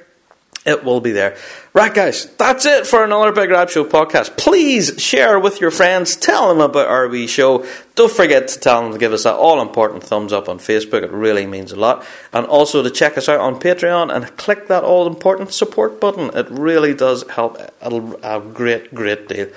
It 0.65 0.83
will 0.83 0.99
be 0.99 1.11
there. 1.11 1.37
Right, 1.73 1.93
guys, 1.93 2.25
that's 2.37 2.65
it 2.65 2.87
for 2.87 3.03
another 3.03 3.31
Big 3.31 3.51
Rab 3.51 3.69
Show 3.69 3.83
podcast. 3.83 4.35
Please 4.35 4.99
share 4.99 5.37
with 5.37 5.61
your 5.61 5.69
friends. 5.69 6.15
Tell 6.15 6.47
them 6.47 6.59
about 6.59 6.87
our 6.87 7.07
wee 7.07 7.27
show. 7.27 7.67
Don't 7.93 8.11
forget 8.11 8.47
to 8.47 8.59
tell 8.59 8.81
them 8.81 8.93
to 8.93 8.97
give 8.97 9.13
us 9.13 9.25
that 9.25 9.35
all 9.35 9.61
important 9.61 10.03
thumbs 10.03 10.33
up 10.33 10.49
on 10.49 10.57
Facebook. 10.57 11.03
It 11.03 11.11
really 11.11 11.45
means 11.45 11.71
a 11.71 11.75
lot. 11.75 12.03
And 12.33 12.47
also 12.47 12.81
to 12.81 12.89
check 12.89 13.15
us 13.15 13.29
out 13.29 13.41
on 13.41 13.59
Patreon 13.59 14.15
and 14.15 14.35
click 14.37 14.67
that 14.69 14.83
all 14.83 15.05
important 15.05 15.53
support 15.53 15.99
button. 16.01 16.35
It 16.35 16.47
really 16.49 16.95
does 16.95 17.29
help 17.29 17.59
a 17.81 18.39
great, 18.53 18.95
great 18.95 19.27
deal. 19.27 19.49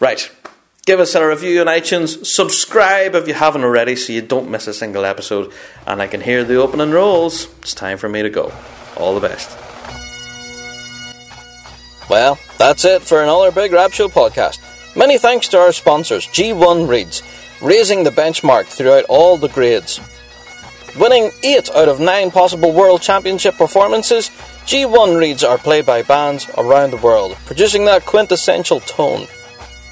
Right. 0.00 0.30
Give 0.86 1.00
us 1.00 1.14
a 1.14 1.26
review 1.26 1.60
on 1.60 1.66
iTunes. 1.66 2.24
Subscribe 2.24 3.14
if 3.14 3.28
you 3.28 3.34
haven't 3.34 3.62
already 3.62 3.94
so 3.94 4.12
you 4.12 4.22
don't 4.22 4.50
miss 4.50 4.66
a 4.66 4.72
single 4.72 5.04
episode. 5.04 5.52
And 5.86 6.00
I 6.00 6.06
can 6.06 6.20
hear 6.20 6.44
the 6.44 6.56
opening 6.56 6.92
rolls. 6.92 7.46
It's 7.58 7.74
time 7.74 7.98
for 7.98 8.08
me 8.08 8.22
to 8.22 8.30
go. 8.30 8.52
All 8.96 9.18
the 9.18 9.28
best. 9.28 9.50
Well, 12.08 12.38
that's 12.56 12.86
it 12.86 13.02
for 13.02 13.22
another 13.22 13.52
Big 13.52 13.72
Rab 13.72 13.92
Show 13.92 14.08
podcast. 14.08 14.60
Many 14.96 15.18
thanks 15.18 15.46
to 15.48 15.58
our 15.58 15.72
sponsors, 15.72 16.26
G1 16.28 16.88
Reeds, 16.88 17.22
raising 17.60 18.02
the 18.02 18.10
benchmark 18.10 18.64
throughout 18.64 19.04
all 19.10 19.36
the 19.36 19.48
grades. 19.48 20.00
Winning 20.98 21.30
8 21.42 21.70
out 21.74 21.88
of 21.88 22.00
9 22.00 22.30
possible 22.30 22.72
World 22.72 23.02
Championship 23.02 23.56
performances, 23.56 24.30
G1 24.64 25.18
Reeds 25.18 25.44
are 25.44 25.58
played 25.58 25.84
by 25.84 26.02
bands 26.02 26.48
around 26.56 26.92
the 26.92 26.96
world, 26.96 27.36
producing 27.44 27.84
that 27.84 28.06
quintessential 28.06 28.80
tone. 28.80 29.26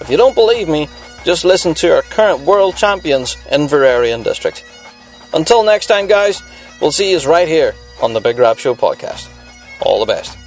If 0.01 0.11
you 0.11 0.17
don't 0.17 0.35
believe 0.35 0.69
me, 0.69 0.89
just 1.25 1.45
listen 1.45 1.75
to 1.75 1.95
our 1.95 2.03
current 2.03 2.41
world 2.41 2.77
champions 2.77 3.37
Inverary 3.51 4.11
and 4.11 4.23
District. 4.23 4.65
Until 5.33 5.65
next 5.65 5.87
time, 5.87 6.07
guys, 6.07 6.43
we'll 6.81 6.93
see 6.93 7.11
you 7.11 7.19
right 7.29 7.49
here 7.49 7.75
on 8.03 8.13
the 8.13 8.21
Big 8.21 8.39
Rab 8.39 8.59
Show 8.59 8.75
podcast. 8.75 9.29
All 9.83 10.01
the 10.01 10.07
best. 10.07 10.39